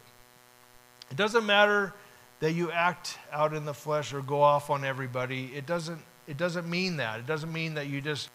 It 1.12 1.18
doesn't 1.18 1.45
matter 1.45 1.93
that 2.39 2.54
you 2.54 2.72
act 2.72 3.18
out 3.32 3.54
in 3.54 3.66
the 3.66 3.74
flesh 3.74 4.14
or 4.14 4.22
go 4.22 4.41
off 4.41 4.70
on 4.70 4.84
everybody. 4.84 5.52
It 5.56 5.66
doesn't, 5.66 6.00
it 6.28 6.38
doesn't 6.38 6.70
mean 6.70 6.98
that. 6.98 7.20
It 7.20 7.28
doesn't 7.28 7.52
mean 7.52 7.74
that 7.76 7.88
you 7.88 8.02
just, 8.02 8.30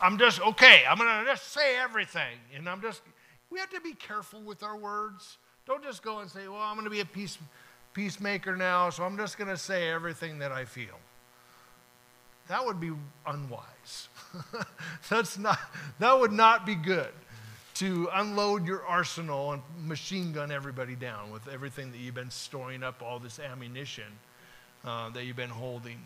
I'm 0.00 0.18
just, 0.18 0.40
okay, 0.40 0.82
I'm 0.88 0.96
going 0.98 1.24
to 1.24 1.30
just 1.30 1.52
say 1.52 1.76
everything. 1.76 2.38
And 2.56 2.68
I'm 2.68 2.80
just, 2.80 3.02
we 3.50 3.58
have 3.58 3.70
to 3.70 3.80
be 3.80 3.94
careful 3.94 4.40
with 4.40 4.62
our 4.62 4.76
words. 4.76 5.38
Don't 5.66 5.82
just 5.82 6.02
go 6.02 6.20
and 6.20 6.30
say, 6.30 6.48
well, 6.48 6.60
I'm 6.60 6.74
going 6.74 6.84
to 6.84 6.90
be 6.90 7.00
a 7.00 7.04
peace, 7.04 7.38
peacemaker 7.92 8.56
now, 8.56 8.90
so 8.90 9.04
I'm 9.04 9.16
just 9.16 9.36
going 9.36 9.50
to 9.50 9.56
say 9.56 9.88
everything 9.88 10.38
that 10.38 10.52
I 10.52 10.64
feel. 10.64 10.98
That 12.48 12.64
would 12.64 12.80
be 12.80 12.92
unwise. 13.26 14.08
That's 15.08 15.38
not, 15.38 15.58
that 15.98 16.18
would 16.18 16.32
not 16.32 16.66
be 16.66 16.74
good 16.74 17.12
to 17.74 18.08
unload 18.14 18.66
your 18.66 18.84
arsenal 18.84 19.52
and 19.52 19.62
machine 19.78 20.32
gun 20.32 20.52
everybody 20.52 20.94
down 20.94 21.30
with 21.30 21.48
everything 21.48 21.90
that 21.92 21.98
you've 21.98 22.14
been 22.14 22.30
storing 22.30 22.82
up, 22.82 23.02
all 23.02 23.18
this 23.18 23.38
ammunition 23.38 24.04
uh, 24.84 25.10
that 25.10 25.24
you've 25.24 25.36
been 25.36 25.50
holding. 25.50 25.98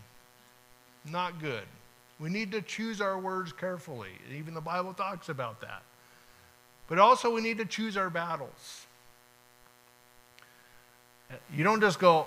Not 1.10 1.40
good. 1.40 1.64
We 2.18 2.30
need 2.30 2.52
to 2.52 2.62
choose 2.62 3.00
our 3.00 3.18
words 3.18 3.52
carefully. 3.52 4.10
Even 4.34 4.54
the 4.54 4.60
Bible 4.60 4.94
talks 4.94 5.28
about 5.28 5.60
that. 5.60 5.82
But 6.88 6.98
also, 6.98 7.34
we 7.34 7.40
need 7.40 7.58
to 7.58 7.64
choose 7.64 7.96
our 7.96 8.10
battles. 8.10 8.86
You 11.52 11.64
don't 11.64 11.80
just 11.80 11.98
go, 11.98 12.26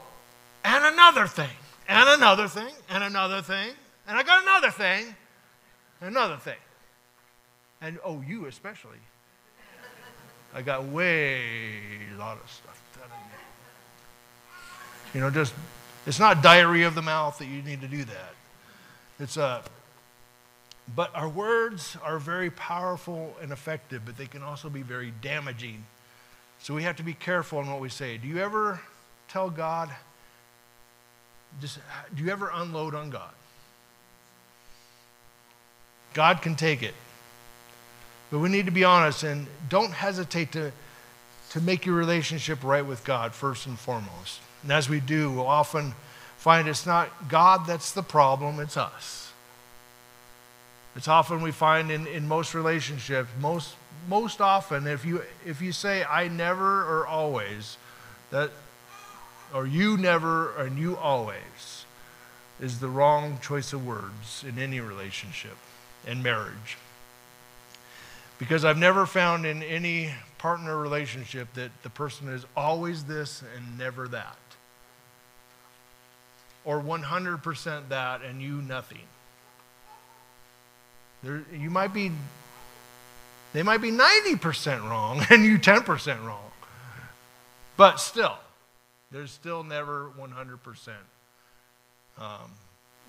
and 0.65 0.83
another 0.83 1.25
thing, 1.25 1.49
and 1.87 2.09
another 2.09 2.49
thing, 2.49 2.73
and 2.89 3.03
another 3.03 3.41
thing, 3.41 3.71
and 4.07 4.17
I 4.17 4.23
got 4.23 4.43
another 4.43 4.71
thing, 4.71 5.15
another 6.01 6.37
thing. 6.37 6.57
And 7.81 7.99
oh, 8.03 8.21
you 8.27 8.45
especially. 8.45 8.97
I 10.53 10.61
got 10.61 10.85
way 10.85 11.41
a 12.15 12.17
lot 12.17 12.37
of 12.43 12.49
stuff 12.49 12.81
You 15.13 15.21
know, 15.21 15.29
just 15.29 15.53
it's 16.05 16.19
not 16.19 16.41
diarrhea 16.41 16.87
of 16.87 16.95
the 16.95 17.01
mouth 17.01 17.37
that 17.37 17.45
you 17.45 17.61
need 17.61 17.81
to 17.81 17.87
do 17.87 18.03
that. 18.03 18.33
It's 19.19 19.37
a 19.37 19.43
uh, 19.43 19.61
but 20.95 21.15
our 21.15 21.29
words 21.29 21.97
are 22.03 22.17
very 22.17 22.49
powerful 22.49 23.35
and 23.41 23.51
effective, 23.51 24.03
but 24.05 24.17
they 24.17 24.25
can 24.25 24.41
also 24.41 24.69
be 24.69 24.81
very 24.81 25.13
damaging. 25.21 25.85
So 26.59 26.73
we 26.73 26.83
have 26.83 26.95
to 26.97 27.03
be 27.03 27.13
careful 27.13 27.59
in 27.59 27.69
what 27.69 27.79
we 27.79 27.89
say. 27.89 28.17
Do 28.17 28.27
you 28.27 28.39
ever 28.39 28.81
tell 29.27 29.49
God, 29.49 29.89
just, 31.61 31.79
do 32.15 32.23
you 32.23 32.31
ever 32.31 32.49
unload 32.53 32.95
on 32.95 33.09
God? 33.09 33.31
God 36.19 36.41
can 36.41 36.55
take 36.55 36.83
it. 36.83 36.95
But 38.29 38.39
we 38.39 38.49
need 38.49 38.65
to 38.65 38.73
be 38.73 38.83
honest 38.83 39.23
and 39.23 39.47
don't 39.69 39.93
hesitate 39.93 40.51
to, 40.51 40.73
to 41.51 41.61
make 41.61 41.85
your 41.85 41.95
relationship 41.95 42.61
right 42.61 42.85
with 42.85 43.05
God 43.05 43.33
first 43.33 43.65
and 43.67 43.79
foremost. 43.79 44.41
And 44.61 44.69
as 44.69 44.89
we 44.89 44.99
do, 44.99 45.31
we'll 45.31 45.47
often 45.47 45.93
find 46.35 46.67
it's 46.67 46.85
not 46.85 47.29
God 47.29 47.65
that's 47.65 47.93
the 47.93 48.03
problem, 48.03 48.59
it's 48.59 48.75
us. 48.75 49.31
It's 50.93 51.07
often 51.07 51.41
we 51.41 51.51
find 51.53 51.89
in, 51.89 52.05
in 52.05 52.27
most 52.27 52.53
relationships, 52.53 53.29
most, 53.39 53.75
most 54.09 54.41
often, 54.41 54.87
if 54.87 55.05
you, 55.05 55.21
if 55.45 55.61
you 55.61 55.71
say, 55.71 56.03
I 56.03 56.27
never 56.27 56.81
or 56.83 57.07
always, 57.07 57.77
that, 58.31 58.51
or 59.53 59.65
you 59.65 59.95
never 59.95 60.53
and 60.57 60.77
you 60.77 60.97
always, 60.97 61.85
is 62.59 62.81
the 62.81 62.89
wrong 62.89 63.39
choice 63.41 63.71
of 63.71 63.87
words 63.87 64.43
in 64.45 64.59
any 64.59 64.81
relationship 64.81 65.55
and 66.07 66.23
marriage. 66.23 66.77
Because 68.37 68.63
I've 68.63 68.77
never 68.77 69.05
found 69.05 69.45
in 69.45 69.63
any 69.63 70.11
partner 70.37 70.77
relationship 70.77 71.53
that 71.55 71.71
the 71.83 71.89
person 71.89 72.29
is 72.29 72.45
always 72.55 73.03
this 73.03 73.43
and 73.55 73.77
never 73.77 74.07
that. 74.09 74.37
or 76.65 76.81
100% 76.81 77.89
that 77.89 78.21
and 78.21 78.41
you 78.41 78.61
nothing. 78.61 78.99
There, 81.23 81.43
you 81.53 81.69
might 81.69 81.93
be, 81.93 82.11
they 83.53 83.63
might 83.63 83.81
be 83.81 83.91
90% 83.91 84.87
wrong 84.89 85.25
and 85.29 85.43
you 85.43 85.57
10% 85.57 86.25
wrong. 86.25 86.51
But 87.75 87.99
still, 87.99 88.37
there's 89.11 89.31
still 89.31 89.63
never 89.63 90.11
100% 90.19 90.89
um, 92.19 92.51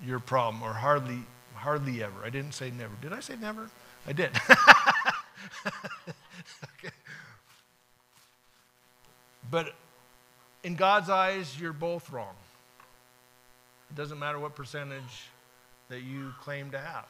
your 0.05 0.21
problem, 0.21 0.63
or 0.63 0.73
hardly, 0.73 1.19
hardly 1.55 2.03
ever. 2.03 2.25
I 2.25 2.31
didn't 2.31 2.53
say 2.53 2.71
never. 2.71 2.93
Did 3.03 3.13
I 3.13 3.21
say 3.21 3.37
never? 3.41 3.69
I 4.07 4.13
did. 4.13 4.31
okay. 5.67 6.95
But 9.51 9.75
in 10.63 10.75
God's 10.75 11.11
eyes, 11.11 11.59
you're 11.61 11.73
both 11.73 12.11
wrong. 12.11 12.35
It 13.91 13.97
doesn't 13.97 14.19
matter 14.19 14.39
what 14.39 14.55
percentage 14.55 15.29
that 15.89 16.03
you 16.03 16.33
claim 16.41 16.71
to 16.71 16.79
have, 16.79 17.07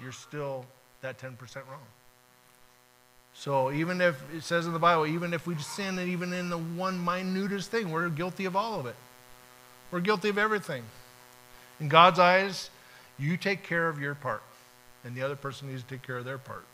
you're 0.00 0.12
still 0.12 0.66
that 1.00 1.18
10% 1.18 1.38
wrong. 1.70 1.80
So 3.34 3.72
even 3.72 4.00
if 4.00 4.22
it 4.34 4.42
says 4.42 4.66
in 4.66 4.72
the 4.72 4.78
Bible, 4.78 5.06
even 5.06 5.34
if 5.34 5.46
we 5.46 5.56
sin, 5.56 5.98
and 5.98 6.08
even 6.08 6.32
in 6.32 6.50
the 6.50 6.58
one 6.58 7.04
minutest 7.04 7.70
thing, 7.70 7.90
we're 7.90 8.08
guilty 8.08 8.44
of 8.44 8.56
all 8.56 8.78
of 8.78 8.86
it. 8.86 8.96
We're 9.90 10.00
guilty 10.00 10.28
of 10.28 10.38
everything. 10.38 10.82
In 11.80 11.88
God's 11.88 12.18
eyes, 12.18 12.70
you 13.18 13.36
take 13.36 13.62
care 13.62 13.88
of 13.88 14.00
your 14.00 14.14
part, 14.14 14.42
and 15.04 15.14
the 15.14 15.22
other 15.22 15.36
person 15.36 15.68
needs 15.68 15.82
to 15.82 15.88
take 15.88 16.02
care 16.02 16.16
of 16.16 16.24
their 16.24 16.38
part. 16.38 16.64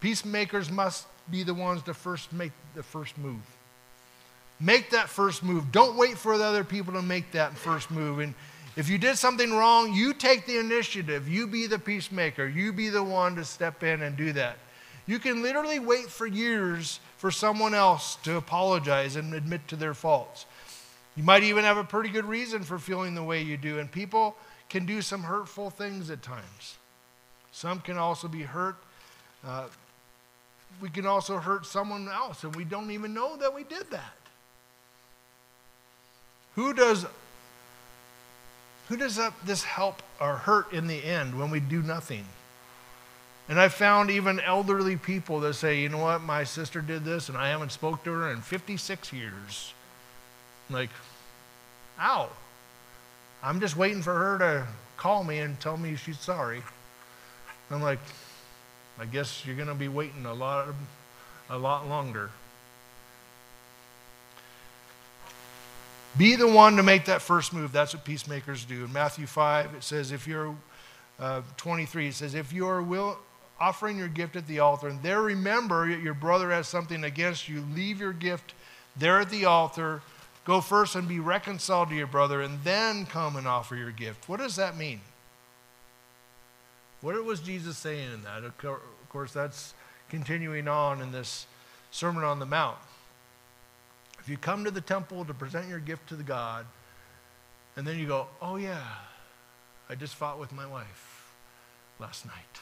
Peacemakers 0.00 0.70
must 0.70 1.06
be 1.30 1.42
the 1.42 1.54
ones 1.54 1.82
to 1.84 1.94
first 1.94 2.32
make 2.32 2.52
the 2.74 2.82
first 2.82 3.16
move. 3.16 3.42
Make 4.58 4.90
that 4.90 5.08
first 5.08 5.42
move. 5.42 5.72
Don't 5.72 5.96
wait 5.96 6.18
for 6.18 6.36
the 6.38 6.44
other 6.44 6.64
people 6.64 6.92
to 6.94 7.02
make 7.02 7.32
that 7.32 7.56
first 7.56 7.90
move. 7.90 8.18
And 8.18 8.34
if 8.76 8.88
you 8.88 8.98
did 8.98 9.16
something 9.16 9.52
wrong, 9.52 9.92
you 9.92 10.14
take 10.14 10.46
the 10.46 10.58
initiative. 10.58 11.28
You 11.28 11.46
be 11.46 11.66
the 11.66 11.78
peacemaker. 11.78 12.46
You 12.46 12.72
be 12.72 12.88
the 12.88 13.02
one 13.02 13.36
to 13.36 13.44
step 13.44 13.82
in 13.82 14.02
and 14.02 14.16
do 14.16 14.32
that. 14.32 14.58
You 15.06 15.18
can 15.18 15.42
literally 15.42 15.78
wait 15.78 16.06
for 16.06 16.26
years 16.26 17.00
for 17.16 17.30
someone 17.30 17.74
else 17.74 18.16
to 18.22 18.36
apologize 18.36 19.16
and 19.16 19.34
admit 19.34 19.66
to 19.68 19.76
their 19.76 19.94
faults. 19.94 20.46
You 21.16 21.24
might 21.24 21.42
even 21.42 21.64
have 21.64 21.76
a 21.76 21.84
pretty 21.84 22.08
good 22.08 22.24
reason 22.24 22.62
for 22.62 22.78
feeling 22.78 23.14
the 23.14 23.22
way 23.22 23.42
you 23.42 23.56
do, 23.56 23.78
and 23.78 23.90
people 23.90 24.36
can 24.72 24.86
do 24.86 25.02
some 25.02 25.22
hurtful 25.22 25.68
things 25.68 26.08
at 26.08 26.22
times. 26.22 26.78
Some 27.52 27.80
can 27.80 27.98
also 27.98 28.26
be 28.26 28.40
hurt. 28.40 28.76
Uh, 29.46 29.66
we 30.80 30.88
can 30.88 31.04
also 31.04 31.36
hurt 31.36 31.66
someone 31.66 32.08
else, 32.08 32.42
and 32.42 32.56
we 32.56 32.64
don't 32.64 32.90
even 32.90 33.12
know 33.12 33.36
that 33.36 33.54
we 33.54 33.64
did 33.64 33.90
that. 33.90 34.14
Who 36.54 36.72
does 36.72 37.04
who 38.88 38.96
does 38.96 39.20
this 39.44 39.62
help 39.62 40.02
or 40.18 40.36
hurt 40.36 40.72
in 40.72 40.86
the 40.86 41.04
end 41.04 41.38
when 41.38 41.50
we 41.50 41.60
do 41.60 41.82
nothing? 41.82 42.24
And 43.50 43.60
I 43.60 43.68
found 43.68 44.10
even 44.10 44.40
elderly 44.40 44.96
people 44.96 45.40
that 45.40 45.54
say, 45.54 45.80
you 45.80 45.90
know 45.90 45.98
what, 45.98 46.22
my 46.22 46.44
sister 46.44 46.80
did 46.80 47.04
this 47.04 47.28
and 47.28 47.36
I 47.36 47.50
haven't 47.50 47.72
spoke 47.72 48.04
to 48.04 48.12
her 48.12 48.30
in 48.30 48.40
56 48.40 49.12
years. 49.12 49.74
I'm 50.68 50.74
like, 50.74 50.90
ow. 51.98 52.30
I'm 53.42 53.58
just 53.58 53.76
waiting 53.76 54.02
for 54.02 54.14
her 54.14 54.38
to 54.38 54.66
call 54.96 55.24
me 55.24 55.38
and 55.38 55.58
tell 55.58 55.76
me 55.76 55.96
she's 55.96 56.20
sorry. 56.20 56.62
I'm 57.70 57.82
like, 57.82 57.98
I 58.98 59.06
guess 59.06 59.44
you're 59.44 59.56
going 59.56 59.68
to 59.68 59.74
be 59.74 59.88
waiting 59.88 60.26
a 60.26 60.34
lot, 60.34 60.68
a 61.50 61.58
lot 61.58 61.88
longer. 61.88 62.30
Be 66.18 66.36
the 66.36 66.46
one 66.46 66.76
to 66.76 66.82
make 66.82 67.06
that 67.06 67.22
first 67.22 67.54
move. 67.54 67.72
That's 67.72 67.94
what 67.94 68.04
peacemakers 68.04 68.64
do. 68.64 68.84
In 68.84 68.92
Matthew 68.92 69.26
5, 69.26 69.74
it 69.74 69.82
says, 69.82 70.12
if 70.12 70.26
you're, 70.26 70.54
uh, 71.18 71.40
23, 71.56 72.08
it 72.08 72.14
says, 72.14 72.34
if 72.34 72.52
you 72.52 72.66
are 72.66 72.82
will, 72.82 73.18
offering 73.58 73.96
your 73.96 74.08
gift 74.08 74.36
at 74.36 74.46
the 74.46 74.58
altar, 74.58 74.88
and 74.88 75.02
there 75.02 75.22
remember 75.22 75.88
your 75.88 76.14
brother 76.14 76.50
has 76.50 76.68
something 76.68 77.04
against 77.04 77.48
you, 77.48 77.64
leave 77.74 77.98
your 77.98 78.12
gift 78.12 78.52
there 78.96 79.20
at 79.20 79.30
the 79.30 79.46
altar. 79.46 80.02
Go 80.44 80.60
first 80.60 80.96
and 80.96 81.06
be 81.06 81.20
reconciled 81.20 81.90
to 81.90 81.94
your 81.94 82.06
brother, 82.06 82.40
and 82.40 82.62
then 82.64 83.06
come 83.06 83.36
and 83.36 83.46
offer 83.46 83.76
your 83.76 83.92
gift. 83.92 84.28
What 84.28 84.40
does 84.40 84.56
that 84.56 84.76
mean? 84.76 85.00
What 87.00 87.22
was 87.24 87.40
Jesus 87.40 87.76
saying 87.78 88.12
in 88.12 88.22
that? 88.22 88.44
Of 88.44 89.08
course, 89.08 89.32
that's 89.32 89.74
continuing 90.08 90.68
on 90.68 91.00
in 91.00 91.12
this 91.12 91.46
Sermon 91.90 92.24
on 92.24 92.38
the 92.38 92.46
Mount. 92.46 92.78
If 94.18 94.28
you 94.28 94.36
come 94.36 94.64
to 94.64 94.70
the 94.70 94.80
temple 94.80 95.24
to 95.24 95.34
present 95.34 95.68
your 95.68 95.80
gift 95.80 96.08
to 96.08 96.16
the 96.16 96.22
God, 96.22 96.66
and 97.76 97.86
then 97.86 97.98
you 97.98 98.06
go, 98.06 98.28
oh 98.40 98.56
yeah, 98.56 98.82
I 99.88 99.94
just 99.94 100.14
fought 100.14 100.38
with 100.38 100.52
my 100.52 100.66
wife 100.66 101.32
last 101.98 102.26
night. 102.26 102.60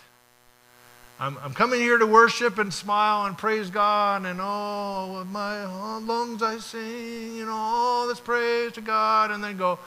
I'm, 1.21 1.37
I'm 1.45 1.53
coming 1.53 1.81
here 1.81 1.99
to 1.99 2.07
worship 2.07 2.59
and 2.59 2.73
smile 2.73 3.27
and 3.27 3.37
praise 3.37 3.69
God, 3.69 4.25
and 4.25 4.41
oh, 4.43 5.19
with 5.19 5.29
my 5.29 5.67
lungs 5.99 6.43
I 6.43 6.57
sing, 6.57 7.45
know, 7.45 7.53
all 7.53 8.09
this 8.09 8.19
praise 8.19 8.73
to 8.73 8.81
God, 8.81 9.31
and 9.31 9.45
then 9.45 9.59
go, 9.59 9.79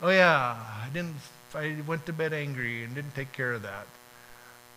oh 0.00 0.10
yeah, 0.10 0.56
I 0.56 0.88
didn't, 0.94 1.16
I 1.56 1.74
went 1.88 2.06
to 2.06 2.12
bed 2.12 2.32
angry 2.32 2.84
and 2.84 2.94
didn't 2.94 3.16
take 3.16 3.32
care 3.32 3.52
of 3.52 3.62
that. 3.62 3.88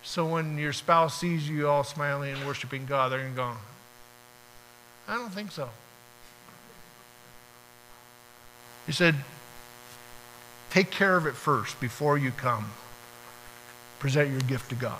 So 0.02 0.26
when 0.26 0.58
your 0.58 0.72
spouse 0.72 1.20
sees 1.20 1.48
you 1.48 1.68
all 1.68 1.84
smiling 1.84 2.34
and 2.34 2.44
worshiping 2.44 2.86
God, 2.86 3.12
they're 3.12 3.20
going 3.20 3.32
to 3.32 3.36
go, 3.36 3.52
I 5.06 5.14
don't 5.14 5.32
think 5.32 5.52
so. 5.52 5.68
He 8.86 8.92
said, 8.92 9.14
Take 10.70 10.90
care 10.90 11.16
of 11.16 11.26
it 11.26 11.34
first 11.34 11.80
before 11.80 12.18
you 12.18 12.32
come. 12.32 12.72
Present 13.98 14.30
your 14.30 14.40
gift 14.40 14.68
to 14.70 14.74
God. 14.74 14.98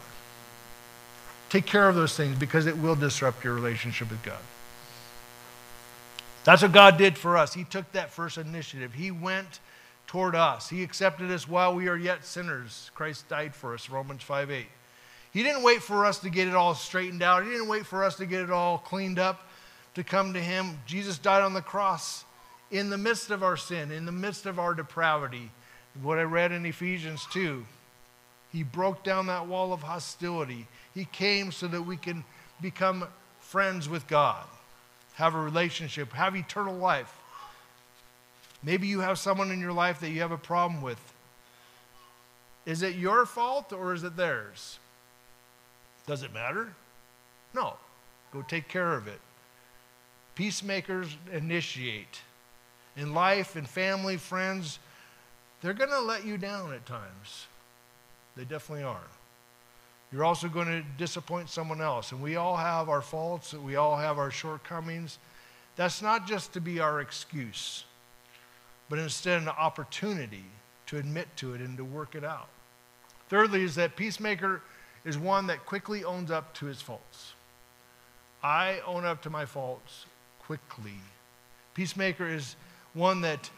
Take 1.48 1.66
care 1.66 1.88
of 1.88 1.94
those 1.94 2.16
things 2.16 2.38
because 2.38 2.66
it 2.66 2.78
will 2.78 2.96
disrupt 2.96 3.44
your 3.44 3.54
relationship 3.54 4.10
with 4.10 4.22
God. 4.22 4.38
That's 6.44 6.62
what 6.62 6.72
God 6.72 6.96
did 6.96 7.18
for 7.18 7.36
us. 7.36 7.54
He 7.54 7.64
took 7.64 7.90
that 7.92 8.10
first 8.10 8.38
initiative. 8.38 8.94
He 8.94 9.10
went 9.10 9.60
toward 10.06 10.34
us. 10.34 10.68
He 10.68 10.82
accepted 10.82 11.30
us 11.30 11.48
while 11.48 11.74
we 11.74 11.88
are 11.88 11.96
yet 11.96 12.24
sinners. 12.24 12.90
Christ 12.94 13.28
died 13.28 13.54
for 13.54 13.74
us, 13.74 13.90
Romans 13.90 14.22
5 14.22 14.50
8. 14.50 14.66
He 15.32 15.42
didn't 15.42 15.62
wait 15.62 15.82
for 15.82 16.06
us 16.06 16.18
to 16.20 16.30
get 16.30 16.48
it 16.48 16.54
all 16.54 16.74
straightened 16.74 17.22
out. 17.22 17.44
He 17.44 17.50
didn't 17.50 17.68
wait 17.68 17.84
for 17.84 18.04
us 18.04 18.16
to 18.16 18.26
get 18.26 18.42
it 18.42 18.50
all 18.50 18.78
cleaned 18.78 19.18
up 19.18 19.46
to 19.94 20.04
come 20.04 20.32
to 20.34 20.40
Him. 20.40 20.78
Jesus 20.86 21.18
died 21.18 21.42
on 21.42 21.52
the 21.52 21.62
cross 21.62 22.24
in 22.70 22.90
the 22.90 22.98
midst 22.98 23.30
of 23.30 23.42
our 23.42 23.56
sin, 23.56 23.90
in 23.90 24.06
the 24.06 24.12
midst 24.12 24.46
of 24.46 24.58
our 24.58 24.74
depravity. 24.74 25.50
What 26.02 26.18
I 26.18 26.22
read 26.22 26.52
in 26.52 26.64
Ephesians 26.66 27.26
2, 27.32 27.64
He 28.52 28.62
broke 28.62 29.02
down 29.04 29.26
that 29.26 29.46
wall 29.46 29.72
of 29.72 29.82
hostility. 29.82 30.66
He 30.94 31.04
came 31.04 31.52
so 31.52 31.66
that 31.68 31.82
we 31.82 31.96
can 31.96 32.24
become 32.60 33.06
friends 33.40 33.88
with 33.88 34.06
God, 34.08 34.44
have 35.14 35.34
a 35.34 35.40
relationship, 35.40 36.12
have 36.12 36.34
eternal 36.34 36.74
life. 36.74 37.12
Maybe 38.62 38.86
you 38.86 39.00
have 39.00 39.18
someone 39.18 39.50
in 39.50 39.60
your 39.60 39.72
life 39.72 40.00
that 40.00 40.10
you 40.10 40.20
have 40.20 40.32
a 40.32 40.38
problem 40.38 40.82
with. 40.82 41.00
Is 42.64 42.82
it 42.82 42.96
your 42.96 43.26
fault 43.26 43.72
or 43.72 43.94
is 43.94 44.02
it 44.02 44.16
theirs? 44.16 44.78
Does 46.06 46.22
it 46.22 46.32
matter? 46.34 46.74
No. 47.54 47.74
Go 48.32 48.42
take 48.42 48.68
care 48.68 48.94
of 48.94 49.06
it. 49.06 49.20
Peacemakers 50.34 51.16
initiate. 51.32 52.20
In 52.96 53.14
life, 53.14 53.56
in 53.56 53.64
family, 53.64 54.16
friends, 54.16 54.78
they're 55.60 55.72
going 55.72 55.90
to 55.90 56.00
let 56.00 56.24
you 56.24 56.36
down 56.36 56.72
at 56.72 56.84
times. 56.86 57.46
They 58.36 58.44
definitely 58.44 58.84
are. 58.84 59.00
You're 60.12 60.24
also 60.24 60.48
going 60.48 60.68
to 60.68 60.84
disappoint 60.98 61.48
someone 61.50 61.80
else. 61.80 62.12
And 62.12 62.22
we 62.22 62.36
all 62.36 62.56
have 62.56 62.88
our 62.88 63.02
faults, 63.02 63.54
we 63.54 63.76
all 63.76 63.96
have 63.96 64.18
our 64.18 64.30
shortcomings. 64.30 65.18
That's 65.76 66.00
not 66.00 66.26
just 66.26 66.52
to 66.54 66.60
be 66.60 66.80
our 66.80 67.00
excuse, 67.00 67.84
but 68.88 68.98
instead 68.98 69.42
an 69.42 69.48
opportunity 69.48 70.44
to 70.86 70.98
admit 70.98 71.28
to 71.36 71.54
it 71.54 71.60
and 71.60 71.76
to 71.76 71.84
work 71.84 72.14
it 72.14 72.24
out. 72.24 72.48
Thirdly, 73.28 73.62
is 73.62 73.74
that 73.74 73.96
peacemaker 73.96 74.62
is 75.04 75.18
one 75.18 75.48
that 75.48 75.66
quickly 75.66 76.04
owns 76.04 76.30
up 76.30 76.54
to 76.54 76.66
his 76.66 76.80
faults. 76.80 77.34
I 78.42 78.80
own 78.86 79.04
up 79.04 79.22
to 79.22 79.30
my 79.30 79.44
faults 79.44 80.06
quickly. 80.38 80.94
Peacemaker 81.74 82.28
is 82.28 82.56
one 82.94 83.20
that, 83.22 83.50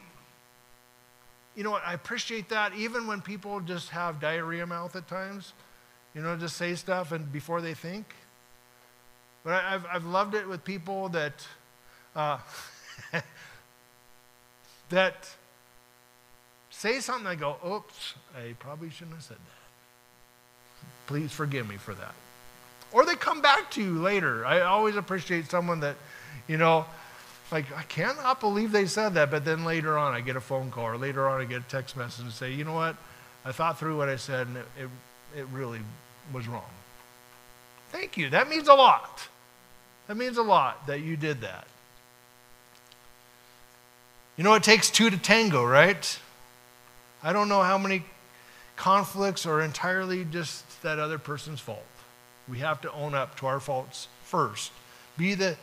you 1.58 1.64
know 1.64 1.72
what, 1.72 1.82
I 1.84 1.92
appreciate 1.92 2.48
that 2.50 2.72
even 2.76 3.08
when 3.08 3.20
people 3.20 3.58
just 3.58 3.88
have 3.88 4.20
diarrhea 4.20 4.64
mouth 4.64 4.94
at 4.94 5.08
times, 5.08 5.54
you 6.14 6.22
know, 6.22 6.36
just 6.36 6.56
say 6.56 6.76
stuff 6.76 7.10
and 7.10 7.32
before 7.32 7.60
they 7.60 7.74
think. 7.74 8.14
But 9.42 9.54
I, 9.54 9.70
have 9.70 9.86
I've 9.92 10.04
loved 10.04 10.36
it 10.36 10.48
with 10.48 10.62
people 10.62 11.08
that, 11.08 11.44
uh, 12.14 12.38
that 14.90 15.28
say 16.70 17.00
something, 17.00 17.26
I 17.26 17.34
go, 17.34 17.56
oops, 17.66 18.14
I 18.36 18.52
probably 18.60 18.90
shouldn't 18.90 19.16
have 19.16 19.24
said 19.24 19.38
that. 19.38 21.08
Please 21.08 21.32
forgive 21.32 21.68
me 21.68 21.76
for 21.76 21.94
that. 21.94 22.14
Or 22.92 23.04
they 23.04 23.16
come 23.16 23.42
back 23.42 23.68
to 23.72 23.82
you 23.82 23.98
later. 23.98 24.46
I 24.46 24.60
always 24.60 24.94
appreciate 24.94 25.50
someone 25.50 25.80
that 25.80 25.96
you 26.46 26.56
know, 26.56 26.86
Like, 27.50 27.66
I 27.76 27.82
cannot 27.84 28.40
believe 28.40 28.72
they 28.72 28.86
said 28.86 29.14
that. 29.14 29.30
But 29.30 29.44
then 29.44 29.64
later 29.64 29.96
on, 29.96 30.14
I 30.14 30.20
get 30.20 30.36
a 30.36 30.40
phone 30.40 30.70
call, 30.70 30.84
or 30.84 30.98
later 30.98 31.28
on, 31.28 31.40
I 31.40 31.44
get 31.44 31.60
a 31.60 31.68
text 31.68 31.96
message 31.96 32.24
and 32.24 32.32
say, 32.32 32.52
you 32.52 32.64
know 32.64 32.74
what? 32.74 32.96
I 33.44 33.52
thought 33.52 33.78
through 33.78 33.96
what 33.96 34.08
I 34.08 34.16
said, 34.16 34.46
and 34.46 34.56
it, 34.58 34.66
it, 34.78 34.88
it 35.40 35.46
really 35.52 35.80
was 36.32 36.46
wrong. 36.46 36.68
Thank 37.90 38.16
you. 38.16 38.30
That 38.30 38.50
means 38.50 38.68
a 38.68 38.74
lot. 38.74 39.28
That 40.08 40.16
means 40.16 40.36
a 40.36 40.42
lot 40.42 40.86
that 40.86 41.00
you 41.00 41.16
did 41.16 41.40
that. 41.40 41.66
You 44.36 44.44
know, 44.44 44.54
it 44.54 44.62
takes 44.62 44.90
two 44.90 45.10
to 45.10 45.16
tango, 45.16 45.64
right? 45.64 46.18
I 47.22 47.32
don't 47.32 47.48
know 47.48 47.62
how 47.62 47.78
many 47.78 48.04
conflicts 48.76 49.46
are 49.46 49.60
entirely 49.60 50.24
just 50.24 50.82
that 50.82 50.98
other 50.98 51.18
person's 51.18 51.60
fault. 51.60 51.84
We 52.48 52.58
have 52.58 52.80
to 52.82 52.92
own 52.92 53.14
up 53.14 53.36
to 53.40 53.46
our 53.46 53.58
faults 53.58 54.08
first. 54.24 54.70
Be 55.16 55.34
the 55.34 55.56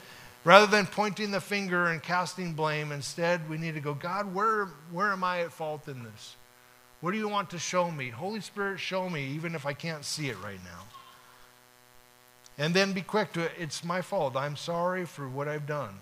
rather 0.46 0.68
than 0.68 0.86
pointing 0.86 1.32
the 1.32 1.42
finger 1.42 1.88
and 1.88 2.02
casting 2.02 2.54
blame, 2.54 2.94
instead 2.94 3.50
we 3.50 3.58
need 3.58 3.74
to 3.74 3.82
go, 3.82 3.94
God, 3.94 4.34
where, 4.34 4.68
where 4.92 5.12
am 5.12 5.24
I 5.26 5.42
at 5.42 5.52
fault 5.52 5.90
in 5.90 6.04
this? 6.04 6.38
What 7.02 7.12
do 7.12 7.18
you 7.18 7.28
want 7.28 7.50
to 7.50 7.60
show 7.60 7.92
me? 7.92 8.10
Holy 8.10 8.40
Spirit, 8.40 8.80
show 8.80 9.10
me, 9.10 9.26
even 9.32 9.54
if 9.54 9.66
I 9.66 9.74
can't 9.74 10.06
see 10.06 10.30
it 10.30 10.38
right 10.42 10.64
now. 10.64 10.84
And 12.58 12.74
then 12.74 12.94
be 12.94 13.02
quick 13.02 13.34
to 13.34 13.42
it. 13.42 13.52
It's 13.60 13.84
my 13.84 14.02
fault. 14.02 14.38
I'm 14.38 14.56
sorry 14.56 15.06
for 15.06 15.28
what 15.28 15.50
I've 15.50 15.68
done. 15.68 16.00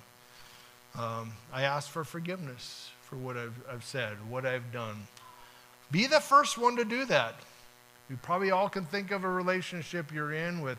Um, 0.95 1.33
I 1.51 1.63
ask 1.63 1.89
for 1.89 2.03
forgiveness 2.03 2.91
for 3.01 3.15
what 3.15 3.37
I've, 3.37 3.59
I've 3.71 3.83
said, 3.83 4.17
what 4.29 4.45
I've 4.45 4.71
done. 4.71 5.07
Be 5.89 6.05
the 6.05 6.19
first 6.19 6.57
one 6.57 6.75
to 6.75 6.85
do 6.85 7.05
that. 7.05 7.35
You 8.09 8.17
probably 8.21 8.51
all 8.51 8.69
can 8.69 8.85
think 8.85 9.11
of 9.11 9.23
a 9.23 9.29
relationship 9.29 10.13
you're 10.13 10.33
in 10.33 10.61
with, 10.61 10.77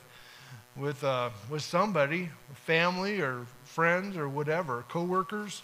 with, 0.77 1.03
uh, 1.05 1.31
with 1.49 1.63
somebody, 1.63 2.31
family 2.55 3.21
or 3.21 3.47
friends 3.65 4.17
or 4.17 4.29
whatever, 4.29 4.85
coworkers, 4.89 5.63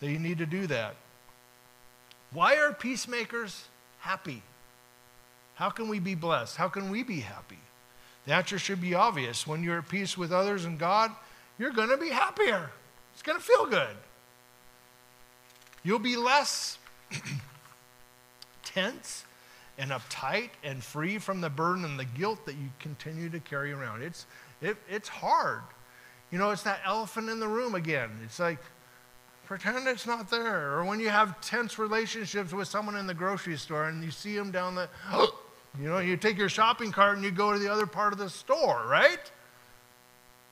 that 0.00 0.10
you 0.10 0.18
need 0.18 0.38
to 0.38 0.46
do 0.46 0.66
that. 0.66 0.94
Why 2.32 2.56
are 2.56 2.72
peacemakers 2.72 3.64
happy? 4.00 4.42
How 5.54 5.70
can 5.70 5.88
we 5.88 5.98
be 5.98 6.14
blessed? 6.14 6.56
How 6.56 6.68
can 6.68 6.90
we 6.90 7.02
be 7.02 7.20
happy? 7.20 7.58
The 8.26 8.34
answer 8.34 8.58
should 8.58 8.80
be 8.80 8.94
obvious. 8.94 9.46
When 9.46 9.62
you're 9.62 9.78
at 9.78 9.88
peace 9.88 10.18
with 10.18 10.32
others 10.32 10.64
and 10.64 10.78
God, 10.78 11.10
you're 11.58 11.72
going 11.72 11.88
to 11.88 11.96
be 11.96 12.10
happier. 12.10 12.70
It's 13.14 13.22
going 13.22 13.38
to 13.38 13.44
feel 13.44 13.66
good. 13.66 13.96
You'll 15.82 15.98
be 15.98 16.16
less 16.16 16.78
tense 18.64 19.24
and 19.78 19.90
uptight 19.90 20.50
and 20.62 20.82
free 20.82 21.18
from 21.18 21.40
the 21.40 21.48
burden 21.48 21.84
and 21.84 21.98
the 21.98 22.04
guilt 22.04 22.44
that 22.46 22.56
you 22.56 22.68
continue 22.78 23.30
to 23.30 23.40
carry 23.40 23.72
around. 23.72 24.02
It's, 24.02 24.26
it, 24.60 24.76
it's 24.88 25.08
hard. 25.08 25.62
You 26.30 26.38
know, 26.38 26.50
it's 26.50 26.62
that 26.64 26.80
elephant 26.84 27.28
in 27.28 27.40
the 27.40 27.48
room 27.48 27.74
again. 27.74 28.10
It's 28.24 28.38
like, 28.38 28.58
pretend 29.46 29.88
it's 29.88 30.06
not 30.06 30.30
there. 30.30 30.74
Or 30.74 30.84
when 30.84 31.00
you 31.00 31.08
have 31.08 31.40
tense 31.40 31.78
relationships 31.78 32.52
with 32.52 32.68
someone 32.68 32.96
in 32.96 33.06
the 33.06 33.14
grocery 33.14 33.56
store 33.56 33.88
and 33.88 34.04
you 34.04 34.10
see 34.10 34.36
them 34.36 34.50
down 34.50 34.74
the, 34.74 34.88
you 35.80 35.88
know, 35.88 35.98
you 35.98 36.16
take 36.16 36.36
your 36.36 36.50
shopping 36.50 36.92
cart 36.92 37.16
and 37.16 37.24
you 37.24 37.30
go 37.30 37.52
to 37.52 37.58
the 37.58 37.72
other 37.72 37.86
part 37.86 38.12
of 38.12 38.18
the 38.18 38.28
store, 38.28 38.84
right? 38.88 39.32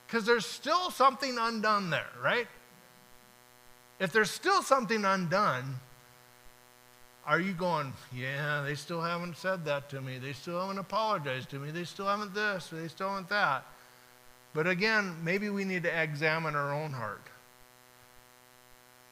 Because 0.07 0.25
there's 0.25 0.45
still 0.45 0.89
something 0.89 1.37
undone 1.39 1.89
there, 1.89 2.09
right? 2.23 2.47
If 3.99 4.11
there's 4.11 4.31
still 4.31 4.63
something 4.63 5.05
undone, 5.05 5.75
are 7.25 7.41
you 7.41 7.51
going, 7.51 7.93
yeah, 8.15 8.61
they 8.61 8.75
still 8.75 9.01
haven't 9.01 9.35
said 9.35 9.65
that 9.65 9.89
to 9.89 10.01
me. 10.01 10.17
They 10.17 10.31
still 10.33 10.61
haven't 10.61 10.77
apologized 10.77 11.49
to 11.49 11.59
me. 11.59 11.71
They 11.71 11.83
still 11.83 12.07
haven't 12.07 12.33
this. 12.33 12.69
They 12.71 12.87
still 12.87 13.09
haven't 13.09 13.29
that. 13.29 13.65
But 14.57 14.65
again, 14.65 15.17
maybe 15.23 15.51
we 15.51 15.65
need 15.65 15.83
to 15.83 16.01
examine 16.01 16.55
our 16.55 16.73
own 16.73 16.93
heart. 16.93 17.21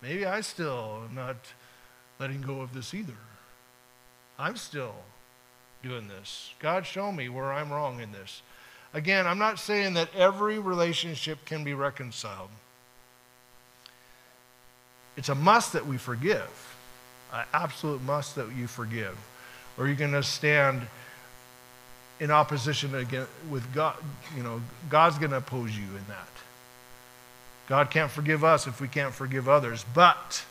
Maybe 0.01 0.25
I 0.25 0.41
still 0.41 1.03
am 1.07 1.13
not 1.13 1.35
letting 2.19 2.41
go 2.41 2.61
of 2.61 2.73
this 2.73 2.95
either. 2.95 3.13
I'm 4.39 4.57
still 4.57 4.95
doing 5.83 6.07
this. 6.07 6.49
God, 6.57 6.87
show 6.87 7.11
me 7.11 7.29
where 7.29 7.53
I'm 7.53 7.71
wrong 7.71 7.99
in 7.99 8.11
this. 8.11 8.41
Again, 8.91 9.27
I'm 9.27 9.37
not 9.37 9.59
saying 9.59 9.93
that 9.93 10.09
every 10.15 10.57
relationship 10.57 11.45
can 11.45 11.63
be 11.63 11.75
reconciled. 11.75 12.49
It's 15.15 15.29
a 15.29 15.35
must 15.35 15.73
that 15.73 15.85
we 15.85 15.99
forgive 15.99 16.75
an 17.31 17.45
absolute 17.53 18.01
must 18.01 18.33
that 18.33 18.51
you 18.55 18.65
forgive, 18.65 19.15
or 19.77 19.85
you're 19.85 19.95
going 19.95 20.11
to 20.13 20.23
stand 20.23 20.87
in 22.19 22.31
opposition 22.31 22.95
again 22.95 23.27
with 23.49 23.73
God. 23.73 23.95
You 24.35 24.43
know, 24.43 24.61
God's 24.89 25.17
going 25.17 25.31
to 25.31 25.37
oppose 25.37 25.75
you 25.75 25.83
in 25.83 26.05
that. 26.07 26.27
God 27.67 27.89
can't 27.89 28.11
forgive 28.11 28.43
us 28.43 28.67
if 28.67 28.79
we 28.79 28.87
can't 28.87 29.13
forgive 29.13 29.49
others. 29.49 29.85
But 29.93 30.45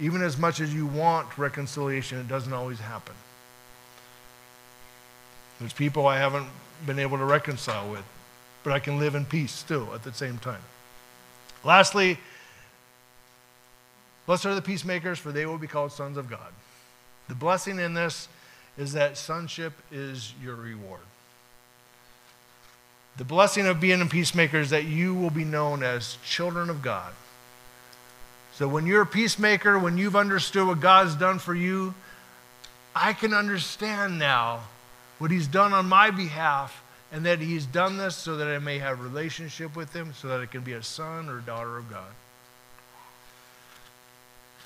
even 0.00 0.22
as 0.22 0.38
much 0.38 0.60
as 0.60 0.74
you 0.74 0.86
want 0.86 1.36
reconciliation, 1.36 2.18
it 2.18 2.28
doesn't 2.28 2.52
always 2.52 2.80
happen. 2.80 3.14
There's 5.60 5.72
people 5.72 6.06
I 6.06 6.18
haven't 6.18 6.48
been 6.86 6.98
able 6.98 7.18
to 7.18 7.24
reconcile 7.24 7.90
with, 7.90 8.04
but 8.64 8.72
I 8.72 8.78
can 8.78 8.98
live 8.98 9.14
in 9.14 9.24
peace 9.24 9.52
still 9.52 9.94
at 9.94 10.02
the 10.02 10.12
same 10.12 10.38
time. 10.38 10.62
Lastly, 11.62 12.18
Blessed 14.26 14.46
are 14.46 14.54
the 14.54 14.62
peacemakers, 14.62 15.18
for 15.18 15.32
they 15.32 15.46
will 15.46 15.58
be 15.58 15.66
called 15.66 15.92
sons 15.92 16.16
of 16.16 16.30
God. 16.30 16.52
The 17.28 17.34
blessing 17.34 17.78
in 17.78 17.94
this 17.94 18.28
is 18.78 18.92
that 18.92 19.16
sonship 19.16 19.72
is 19.90 20.32
your 20.42 20.56
reward. 20.56 21.00
The 23.16 23.24
blessing 23.24 23.66
of 23.66 23.80
being 23.80 24.00
a 24.00 24.06
peacemaker 24.06 24.58
is 24.58 24.70
that 24.70 24.84
you 24.84 25.14
will 25.14 25.30
be 25.30 25.44
known 25.44 25.82
as 25.82 26.16
children 26.24 26.70
of 26.70 26.80
God. 26.80 27.12
So 28.54 28.68
when 28.68 28.86
you're 28.86 29.02
a 29.02 29.06
peacemaker, 29.06 29.78
when 29.78 29.98
you've 29.98 30.16
understood 30.16 30.66
what 30.66 30.80
God's 30.80 31.14
done 31.14 31.38
for 31.38 31.54
you, 31.54 31.94
I 32.94 33.12
can 33.12 33.34
understand 33.34 34.18
now 34.18 34.60
what 35.18 35.30
He's 35.30 35.46
done 35.46 35.72
on 35.72 35.86
my 35.86 36.10
behalf 36.10 36.82
and 37.10 37.26
that 37.26 37.40
He's 37.40 37.66
done 37.66 37.98
this 37.98 38.16
so 38.16 38.36
that 38.36 38.48
I 38.48 38.58
may 38.58 38.78
have 38.78 39.00
relationship 39.00 39.76
with 39.76 39.92
Him, 39.94 40.14
so 40.14 40.28
that 40.28 40.40
I 40.40 40.46
can 40.46 40.62
be 40.62 40.72
a 40.72 40.82
son 40.82 41.28
or 41.28 41.40
daughter 41.40 41.76
of 41.76 41.90
God. 41.90 42.12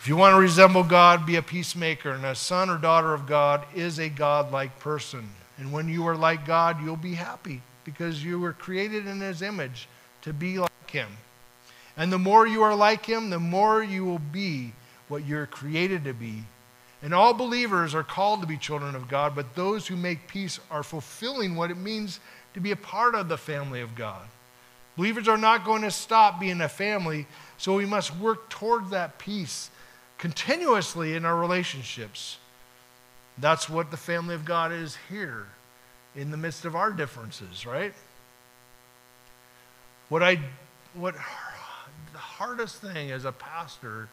If 0.06 0.10
you 0.10 0.16
want 0.16 0.34
to 0.36 0.40
resemble 0.40 0.84
God, 0.84 1.26
be 1.26 1.34
a 1.34 1.42
peacemaker, 1.42 2.12
and 2.12 2.24
a 2.24 2.36
son 2.36 2.70
or 2.70 2.78
daughter 2.78 3.12
of 3.12 3.26
God 3.26 3.64
is 3.74 3.98
a 3.98 4.08
God-like 4.08 4.78
person. 4.78 5.28
And 5.58 5.72
when 5.72 5.88
you 5.88 6.06
are 6.06 6.14
like 6.14 6.46
God, 6.46 6.80
you'll 6.80 6.94
be 6.94 7.14
happy 7.14 7.60
because 7.82 8.22
you 8.22 8.38
were 8.38 8.52
created 8.52 9.08
in 9.08 9.20
His 9.20 9.42
image 9.42 9.88
to 10.22 10.32
be 10.32 10.60
like 10.60 10.90
Him. 10.92 11.08
And 11.96 12.12
the 12.12 12.20
more 12.20 12.46
you 12.46 12.62
are 12.62 12.76
like 12.76 13.04
Him, 13.04 13.30
the 13.30 13.40
more 13.40 13.82
you 13.82 14.04
will 14.04 14.20
be 14.20 14.74
what 15.08 15.26
you're 15.26 15.44
created 15.44 16.04
to 16.04 16.12
be. 16.12 16.44
And 17.02 17.12
all 17.12 17.34
believers 17.34 17.92
are 17.92 18.04
called 18.04 18.42
to 18.42 18.46
be 18.46 18.56
children 18.56 18.94
of 18.94 19.08
God, 19.08 19.34
but 19.34 19.56
those 19.56 19.88
who 19.88 19.96
make 19.96 20.28
peace 20.28 20.60
are 20.70 20.84
fulfilling 20.84 21.56
what 21.56 21.72
it 21.72 21.78
means 21.78 22.20
to 22.54 22.60
be 22.60 22.70
a 22.70 22.76
part 22.76 23.16
of 23.16 23.28
the 23.28 23.36
family 23.36 23.80
of 23.80 23.96
God. 23.96 24.22
Believers 24.96 25.26
are 25.26 25.36
not 25.36 25.64
going 25.64 25.82
to 25.82 25.90
stop 25.90 26.38
being 26.38 26.60
a 26.60 26.68
family, 26.68 27.26
so 27.58 27.74
we 27.74 27.86
must 27.86 28.16
work 28.16 28.48
toward 28.48 28.90
that 28.90 29.18
peace 29.18 29.68
continuously 30.18 31.14
in 31.14 31.24
our 31.24 31.36
relationships. 31.36 32.38
That's 33.38 33.68
what 33.68 33.90
the 33.90 33.96
family 33.96 34.34
of 34.34 34.44
God 34.44 34.72
is 34.72 34.96
here 35.08 35.46
in 36.14 36.30
the 36.30 36.36
midst 36.36 36.64
of 36.64 36.74
our 36.74 36.90
differences, 36.90 37.66
right? 37.66 37.92
What 40.08 40.22
I 40.22 40.38
what 40.94 41.14
the 42.12 42.18
hardest 42.18 42.80
thing 42.80 43.10
as 43.10 43.24
a 43.26 43.32
pastor 43.32 44.08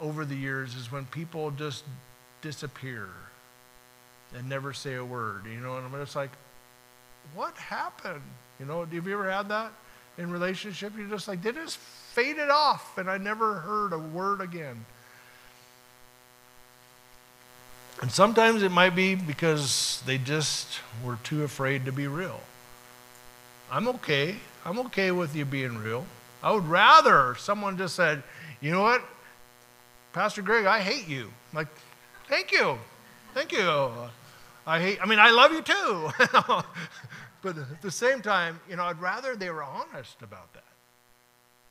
over 0.00 0.24
the 0.26 0.34
years 0.34 0.74
is 0.74 0.92
when 0.92 1.06
people 1.06 1.50
just 1.50 1.84
disappear 2.42 3.08
and 4.34 4.48
never 4.48 4.72
say 4.72 4.94
a 4.94 5.04
word, 5.04 5.46
you 5.46 5.60
know, 5.60 5.78
and 5.78 5.86
I'm 5.86 5.92
just 5.92 6.16
like, 6.16 6.30
what 7.34 7.56
happened? 7.56 8.22
You 8.60 8.66
know, 8.66 8.80
have 8.80 8.92
you 8.92 9.00
ever 9.00 9.30
had 9.30 9.48
that 9.48 9.72
in 10.18 10.30
relationship? 10.30 10.92
You're 10.96 11.08
just 11.08 11.28
like, 11.28 11.42
they 11.42 11.52
just 11.52 11.78
faded 11.78 12.50
off 12.50 12.98
and 12.98 13.10
I 13.10 13.18
never 13.18 13.54
heard 13.54 13.92
a 13.92 13.98
word 13.98 14.40
again. 14.40 14.84
And 18.02 18.12
sometimes 18.12 18.62
it 18.62 18.70
might 18.70 18.94
be 18.94 19.14
because 19.14 20.02
they 20.04 20.18
just 20.18 20.80
were 21.04 21.18
too 21.24 21.44
afraid 21.44 21.86
to 21.86 21.92
be 21.92 22.06
real. 22.06 22.40
I'm 23.70 23.88
okay. 23.88 24.36
I'm 24.64 24.78
okay 24.80 25.10
with 25.10 25.34
you 25.34 25.44
being 25.44 25.78
real. 25.78 26.04
I 26.42 26.52
would 26.52 26.66
rather 26.66 27.34
someone 27.36 27.78
just 27.78 27.94
said, 27.94 28.22
you 28.60 28.70
know 28.70 28.82
what, 28.82 29.02
Pastor 30.12 30.42
Greg, 30.42 30.66
I 30.66 30.80
hate 30.80 31.08
you. 31.08 31.24
I'm 31.24 31.56
like, 31.56 31.68
thank 32.28 32.52
you. 32.52 32.78
Thank 33.34 33.52
you. 33.52 33.92
I 34.66 34.80
hate, 34.80 34.98
I 35.02 35.06
mean, 35.06 35.18
I 35.18 35.30
love 35.30 35.52
you 35.52 35.62
too. 35.62 36.10
but 37.42 37.58
at 37.58 37.82
the 37.82 37.90
same 37.90 38.20
time, 38.20 38.60
you 38.68 38.76
know, 38.76 38.84
I'd 38.84 39.00
rather 39.00 39.36
they 39.36 39.50
were 39.50 39.62
honest 39.62 40.20
about 40.22 40.52
that. 40.54 40.64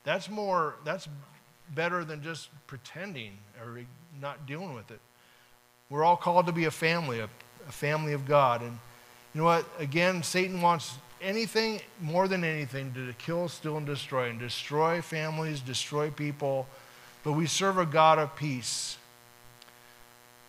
That's 0.03 0.29
more, 0.29 0.75
that's 0.85 1.07
better 1.73 2.05
than 2.05 2.21
just 2.21 2.49
pretending 2.67 3.37
or 3.61 3.79
not 4.19 4.45
dealing 4.45 4.73
with 4.73 4.91
it. 4.91 4.99
We're 5.89 6.03
all 6.03 6.17
called 6.17 6.47
to 6.47 6.51
be 6.51 6.65
a 6.65 6.71
family, 6.71 7.19
a, 7.19 7.29
a 7.67 7.71
family 7.71 8.13
of 8.13 8.25
God. 8.25 8.61
And 8.61 8.79
you 9.33 9.41
know 9.41 9.45
what? 9.45 9.65
Again, 9.79 10.23
Satan 10.23 10.61
wants 10.61 10.95
anything 11.21 11.81
more 12.01 12.27
than 12.27 12.43
anything 12.43 12.93
to 12.93 13.13
kill, 13.17 13.47
steal, 13.49 13.77
and 13.77 13.85
destroy, 13.85 14.29
and 14.29 14.39
destroy 14.39 15.01
families, 15.01 15.59
destroy 15.61 16.09
people. 16.09 16.67
But 17.23 17.33
we 17.33 17.45
serve 17.45 17.77
a 17.77 17.85
God 17.85 18.19
of 18.19 18.35
peace. 18.35 18.97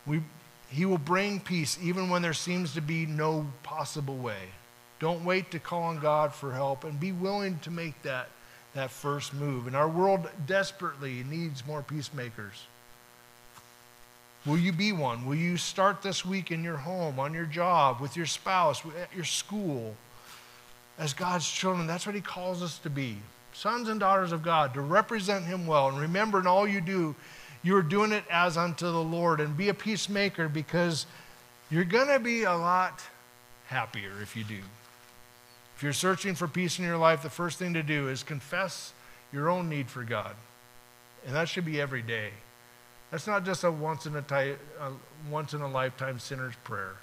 We, 0.06 0.22
he 0.70 0.84
will 0.84 0.98
bring 0.98 1.40
peace 1.40 1.78
even 1.82 2.08
when 2.08 2.22
there 2.22 2.34
seems 2.34 2.74
to 2.74 2.80
be 2.80 3.06
no 3.06 3.46
possible 3.62 4.16
way. 4.16 4.50
Don't 5.00 5.24
wait 5.24 5.50
to 5.50 5.58
call 5.58 5.82
on 5.82 6.00
God 6.00 6.32
for 6.32 6.52
help 6.52 6.84
and 6.84 6.98
be 6.98 7.12
willing 7.12 7.58
to 7.60 7.70
make 7.70 8.00
that, 8.02 8.28
that 8.74 8.90
first 8.90 9.34
move. 9.34 9.66
And 9.66 9.76
our 9.76 9.88
world 9.88 10.28
desperately 10.46 11.22
needs 11.24 11.66
more 11.66 11.82
peacemakers. 11.82 12.54
Will 14.46 14.58
you 14.58 14.72
be 14.72 14.92
one? 14.92 15.26
Will 15.26 15.34
you 15.34 15.56
start 15.56 16.02
this 16.02 16.24
week 16.24 16.52
in 16.52 16.62
your 16.62 16.76
home, 16.76 17.18
on 17.18 17.34
your 17.34 17.46
job, 17.46 18.00
with 18.00 18.16
your 18.16 18.26
spouse, 18.26 18.82
at 19.00 19.14
your 19.14 19.24
school? 19.24 19.96
As 20.98 21.12
God's 21.12 21.50
children, 21.50 21.86
that's 21.86 22.06
what 22.06 22.14
He 22.14 22.20
calls 22.20 22.62
us 22.62 22.78
to 22.78 22.90
be 22.90 23.18
sons 23.52 23.88
and 23.88 23.98
daughters 23.98 24.32
of 24.32 24.42
God, 24.42 24.74
to 24.74 24.82
represent 24.82 25.44
Him 25.44 25.66
well. 25.66 25.88
And 25.88 25.98
remember, 25.98 26.38
in 26.38 26.46
all 26.46 26.68
you 26.68 26.80
do, 26.80 27.14
you're 27.62 27.82
doing 27.82 28.12
it 28.12 28.24
as 28.30 28.56
unto 28.56 28.84
the 28.84 29.02
Lord. 29.02 29.40
And 29.40 29.56
be 29.56 29.70
a 29.70 29.74
peacemaker 29.74 30.48
because 30.48 31.06
you're 31.70 31.84
going 31.84 32.08
to 32.08 32.20
be 32.20 32.44
a 32.44 32.54
lot 32.54 33.02
happier 33.66 34.12
if 34.22 34.36
you 34.36 34.44
do. 34.44 34.60
If 35.76 35.82
you're 35.82 35.92
searching 35.92 36.34
for 36.34 36.46
peace 36.46 36.78
in 36.78 36.84
your 36.84 36.96
life, 36.96 37.22
the 37.22 37.30
first 37.30 37.58
thing 37.58 37.74
to 37.74 37.82
do 37.82 38.08
is 38.08 38.22
confess 38.22 38.92
your 39.32 39.48
own 39.48 39.68
need 39.68 39.90
for 39.90 40.04
God. 40.04 40.36
And 41.26 41.34
that 41.34 41.48
should 41.48 41.64
be 41.64 41.80
every 41.80 42.02
day. 42.02 42.30
That's 43.10 43.26
not 43.26 43.44
just 43.44 43.64
a 43.64 43.70
once 43.70 44.06
in 44.06 44.16
a, 44.16 44.22
ty- 44.22 44.56
a 44.80 44.90
once 45.30 45.54
in 45.54 45.60
a 45.60 45.68
lifetime 45.68 46.18
sinner's 46.18 46.56
prayer. 46.64 46.96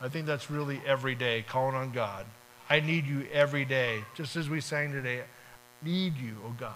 I 0.00 0.08
think 0.08 0.26
that's 0.26 0.50
really 0.50 0.80
every 0.86 1.14
day 1.14 1.44
calling 1.48 1.74
on 1.74 1.90
God. 1.90 2.26
I 2.70 2.80
need 2.80 3.06
you 3.06 3.26
every 3.32 3.64
day. 3.64 4.04
Just 4.14 4.36
as 4.36 4.48
we 4.48 4.60
sang 4.60 4.92
today, 4.92 5.22
need 5.82 6.16
you, 6.16 6.36
oh 6.46 6.54
God. 6.58 6.72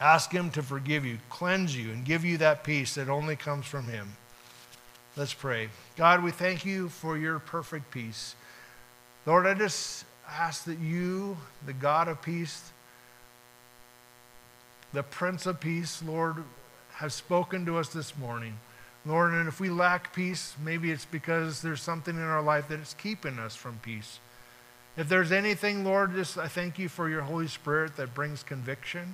Ask 0.00 0.30
Him 0.30 0.50
to 0.50 0.62
forgive 0.62 1.04
you, 1.04 1.18
cleanse 1.28 1.76
you, 1.76 1.90
and 1.90 2.04
give 2.04 2.24
you 2.24 2.38
that 2.38 2.64
peace 2.64 2.94
that 2.94 3.08
only 3.08 3.36
comes 3.36 3.66
from 3.66 3.84
Him. 3.84 4.16
Let's 5.16 5.34
pray. 5.34 5.68
God, 5.96 6.22
we 6.22 6.30
thank 6.30 6.64
you 6.64 6.88
for 6.88 7.16
your 7.16 7.38
perfect 7.38 7.90
peace. 7.90 8.34
Lord, 9.24 9.46
I 9.46 9.54
just 9.54 10.04
ask 10.28 10.64
that 10.64 10.78
you, 10.78 11.36
the 11.64 11.72
God 11.72 12.08
of 12.08 12.20
peace, 12.20 12.70
the 14.96 15.02
Prince 15.02 15.44
of 15.44 15.60
Peace, 15.60 16.02
Lord, 16.02 16.42
has 16.94 17.12
spoken 17.12 17.66
to 17.66 17.76
us 17.76 17.88
this 17.88 18.16
morning. 18.16 18.58
Lord, 19.04 19.34
and 19.34 19.46
if 19.46 19.60
we 19.60 19.68
lack 19.68 20.14
peace, 20.14 20.54
maybe 20.64 20.90
it's 20.90 21.04
because 21.04 21.60
there's 21.60 21.82
something 21.82 22.16
in 22.16 22.22
our 22.22 22.40
life 22.40 22.68
that 22.68 22.80
is 22.80 22.94
keeping 22.96 23.38
us 23.38 23.54
from 23.54 23.78
peace. 23.82 24.20
If 24.96 25.06
there's 25.06 25.32
anything, 25.32 25.84
Lord, 25.84 26.14
just 26.14 26.38
I 26.38 26.48
thank 26.48 26.78
you 26.78 26.88
for 26.88 27.10
your 27.10 27.20
Holy 27.20 27.46
Spirit 27.46 27.98
that 27.98 28.14
brings 28.14 28.42
conviction. 28.42 29.12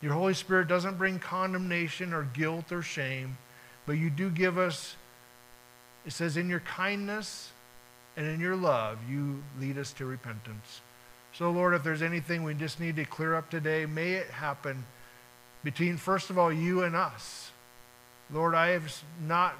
Your 0.00 0.14
Holy 0.14 0.32
Spirit 0.32 0.68
doesn't 0.68 0.96
bring 0.96 1.18
condemnation 1.18 2.14
or 2.14 2.22
guilt 2.22 2.72
or 2.72 2.80
shame, 2.80 3.36
but 3.84 3.98
you 3.98 4.08
do 4.08 4.30
give 4.30 4.56
us, 4.56 4.96
it 6.06 6.14
says, 6.14 6.38
in 6.38 6.48
your 6.48 6.60
kindness 6.60 7.50
and 8.16 8.26
in 8.26 8.40
your 8.40 8.56
love, 8.56 9.00
you 9.06 9.42
lead 9.60 9.76
us 9.76 9.92
to 9.92 10.06
repentance. 10.06 10.80
So, 11.32 11.50
Lord, 11.50 11.74
if 11.74 11.82
there's 11.82 12.02
anything 12.02 12.42
we 12.42 12.54
just 12.54 12.80
need 12.80 12.96
to 12.96 13.04
clear 13.04 13.34
up 13.34 13.50
today, 13.50 13.86
may 13.86 14.12
it 14.12 14.28
happen 14.28 14.84
between, 15.62 15.96
first 15.96 16.30
of 16.30 16.38
all, 16.38 16.52
you 16.52 16.82
and 16.82 16.96
us. 16.96 17.50
Lord, 18.32 18.54
I 18.54 18.68
have 18.68 19.02
not 19.26 19.54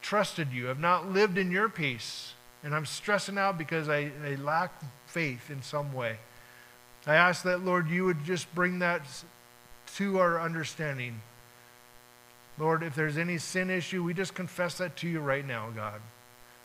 trusted 0.00 0.52
you, 0.52 0.68
I've 0.68 0.80
not 0.80 1.10
lived 1.10 1.38
in 1.38 1.50
your 1.50 1.68
peace, 1.68 2.34
and 2.64 2.74
I'm 2.74 2.86
stressing 2.86 3.38
out 3.38 3.56
because 3.56 3.88
I, 3.88 4.10
I 4.26 4.34
lack 4.34 4.72
faith 5.06 5.50
in 5.50 5.62
some 5.62 5.92
way. 5.92 6.16
I 7.06 7.14
ask 7.14 7.42
that, 7.44 7.64
Lord, 7.64 7.88
you 7.88 8.04
would 8.04 8.24
just 8.24 8.52
bring 8.54 8.78
that 8.80 9.02
to 9.96 10.18
our 10.18 10.40
understanding. 10.40 11.20
Lord, 12.58 12.82
if 12.82 12.94
there's 12.94 13.18
any 13.18 13.38
sin 13.38 13.70
issue, 13.70 14.04
we 14.04 14.14
just 14.14 14.34
confess 14.34 14.78
that 14.78 14.96
to 14.98 15.08
you 15.08 15.20
right 15.20 15.46
now, 15.46 15.70
God. 15.70 16.00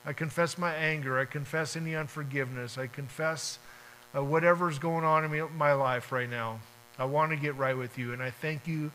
I 0.05 0.13
confess 0.13 0.57
my 0.57 0.73
anger. 0.73 1.19
I 1.19 1.25
confess 1.25 1.75
any 1.75 1.95
unforgiveness. 1.95 2.78
I 2.78 2.88
confess 2.88 3.59
uh, 4.16 4.24
whatever's 4.24 4.80
going 4.80 5.03
on 5.03 5.24
in 5.24 5.58
my 5.58 5.74
life 5.74 6.12
right 6.12 6.30
now. 6.30 6.60
I 6.99 7.05
want 7.05 7.32
to 7.32 7.38
get 7.38 7.55
right 7.55 7.78
with 7.78 7.97
you, 7.97 8.14
and 8.14 8.22
I 8.22 8.32
thank 8.32 8.68
you 8.68 8.91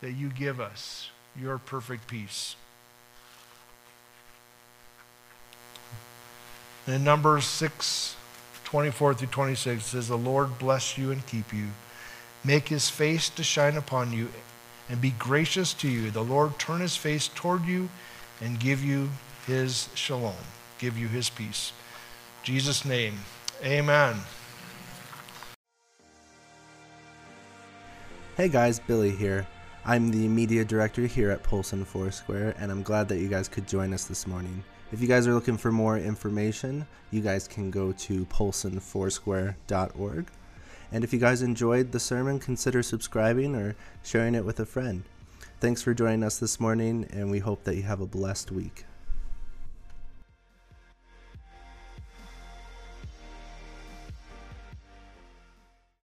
that 0.00 0.12
you 0.12 0.28
give 0.28 0.60
us 0.60 1.10
your 1.40 1.58
perfect 1.58 2.06
peace. 2.06 2.56
In 6.86 7.02
Numbers 7.02 7.44
6, 7.44 8.14
24 8.64 9.14
through 9.14 9.28
26, 9.28 9.84
says, 9.84 10.08
The 10.08 10.18
Lord 10.18 10.58
bless 10.58 10.96
you 10.96 11.10
and 11.10 11.26
keep 11.26 11.52
you, 11.52 11.68
make 12.44 12.68
his 12.68 12.88
face 12.88 13.28
to 13.30 13.42
shine 13.42 13.76
upon 13.76 14.12
you, 14.12 14.28
and 14.88 15.00
be 15.00 15.10
gracious 15.10 15.72
to 15.74 15.88
you. 15.88 16.10
The 16.10 16.22
Lord 16.22 16.58
turn 16.58 16.80
his 16.80 16.96
face 16.96 17.28
toward 17.28 17.64
you 17.64 17.88
and 18.40 18.60
give 18.60 18.84
you 18.84 19.10
his 19.46 19.88
shalom, 19.94 20.34
give 20.78 20.96
you 20.96 21.08
his 21.08 21.30
peace. 21.30 21.72
Jesus' 22.42 22.84
name, 22.84 23.18
amen. 23.64 24.16
Hey 28.36 28.48
guys, 28.50 28.78
Billy 28.78 29.12
here. 29.12 29.46
I'm 29.86 30.10
the 30.10 30.28
media 30.28 30.62
director 30.62 31.06
here 31.06 31.30
at 31.30 31.42
Polson 31.42 31.86
Foursquare, 31.86 32.54
and 32.58 32.70
I'm 32.70 32.82
glad 32.82 33.08
that 33.08 33.16
you 33.16 33.28
guys 33.28 33.48
could 33.48 33.66
join 33.66 33.94
us 33.94 34.04
this 34.04 34.26
morning. 34.26 34.62
If 34.92 35.00
you 35.00 35.08
guys 35.08 35.26
are 35.26 35.32
looking 35.32 35.56
for 35.56 35.72
more 35.72 35.96
information, 35.96 36.86
you 37.10 37.22
guys 37.22 37.48
can 37.48 37.70
go 37.70 37.92
to 37.92 38.26
polsonfoursquare.org. 38.26 40.26
And 40.92 41.02
if 41.02 41.14
you 41.14 41.18
guys 41.18 41.40
enjoyed 41.40 41.92
the 41.92 41.98
sermon, 41.98 42.38
consider 42.38 42.82
subscribing 42.82 43.56
or 43.56 43.74
sharing 44.02 44.34
it 44.34 44.44
with 44.44 44.60
a 44.60 44.66
friend. 44.66 45.04
Thanks 45.60 45.80
for 45.80 45.94
joining 45.94 46.22
us 46.22 46.38
this 46.38 46.60
morning, 46.60 47.08
and 47.10 47.30
we 47.30 47.38
hope 47.38 47.64
that 47.64 47.76
you 47.76 47.84
have 47.84 48.02
a 48.02 48.06
blessed 48.06 48.52
week. 48.52 48.84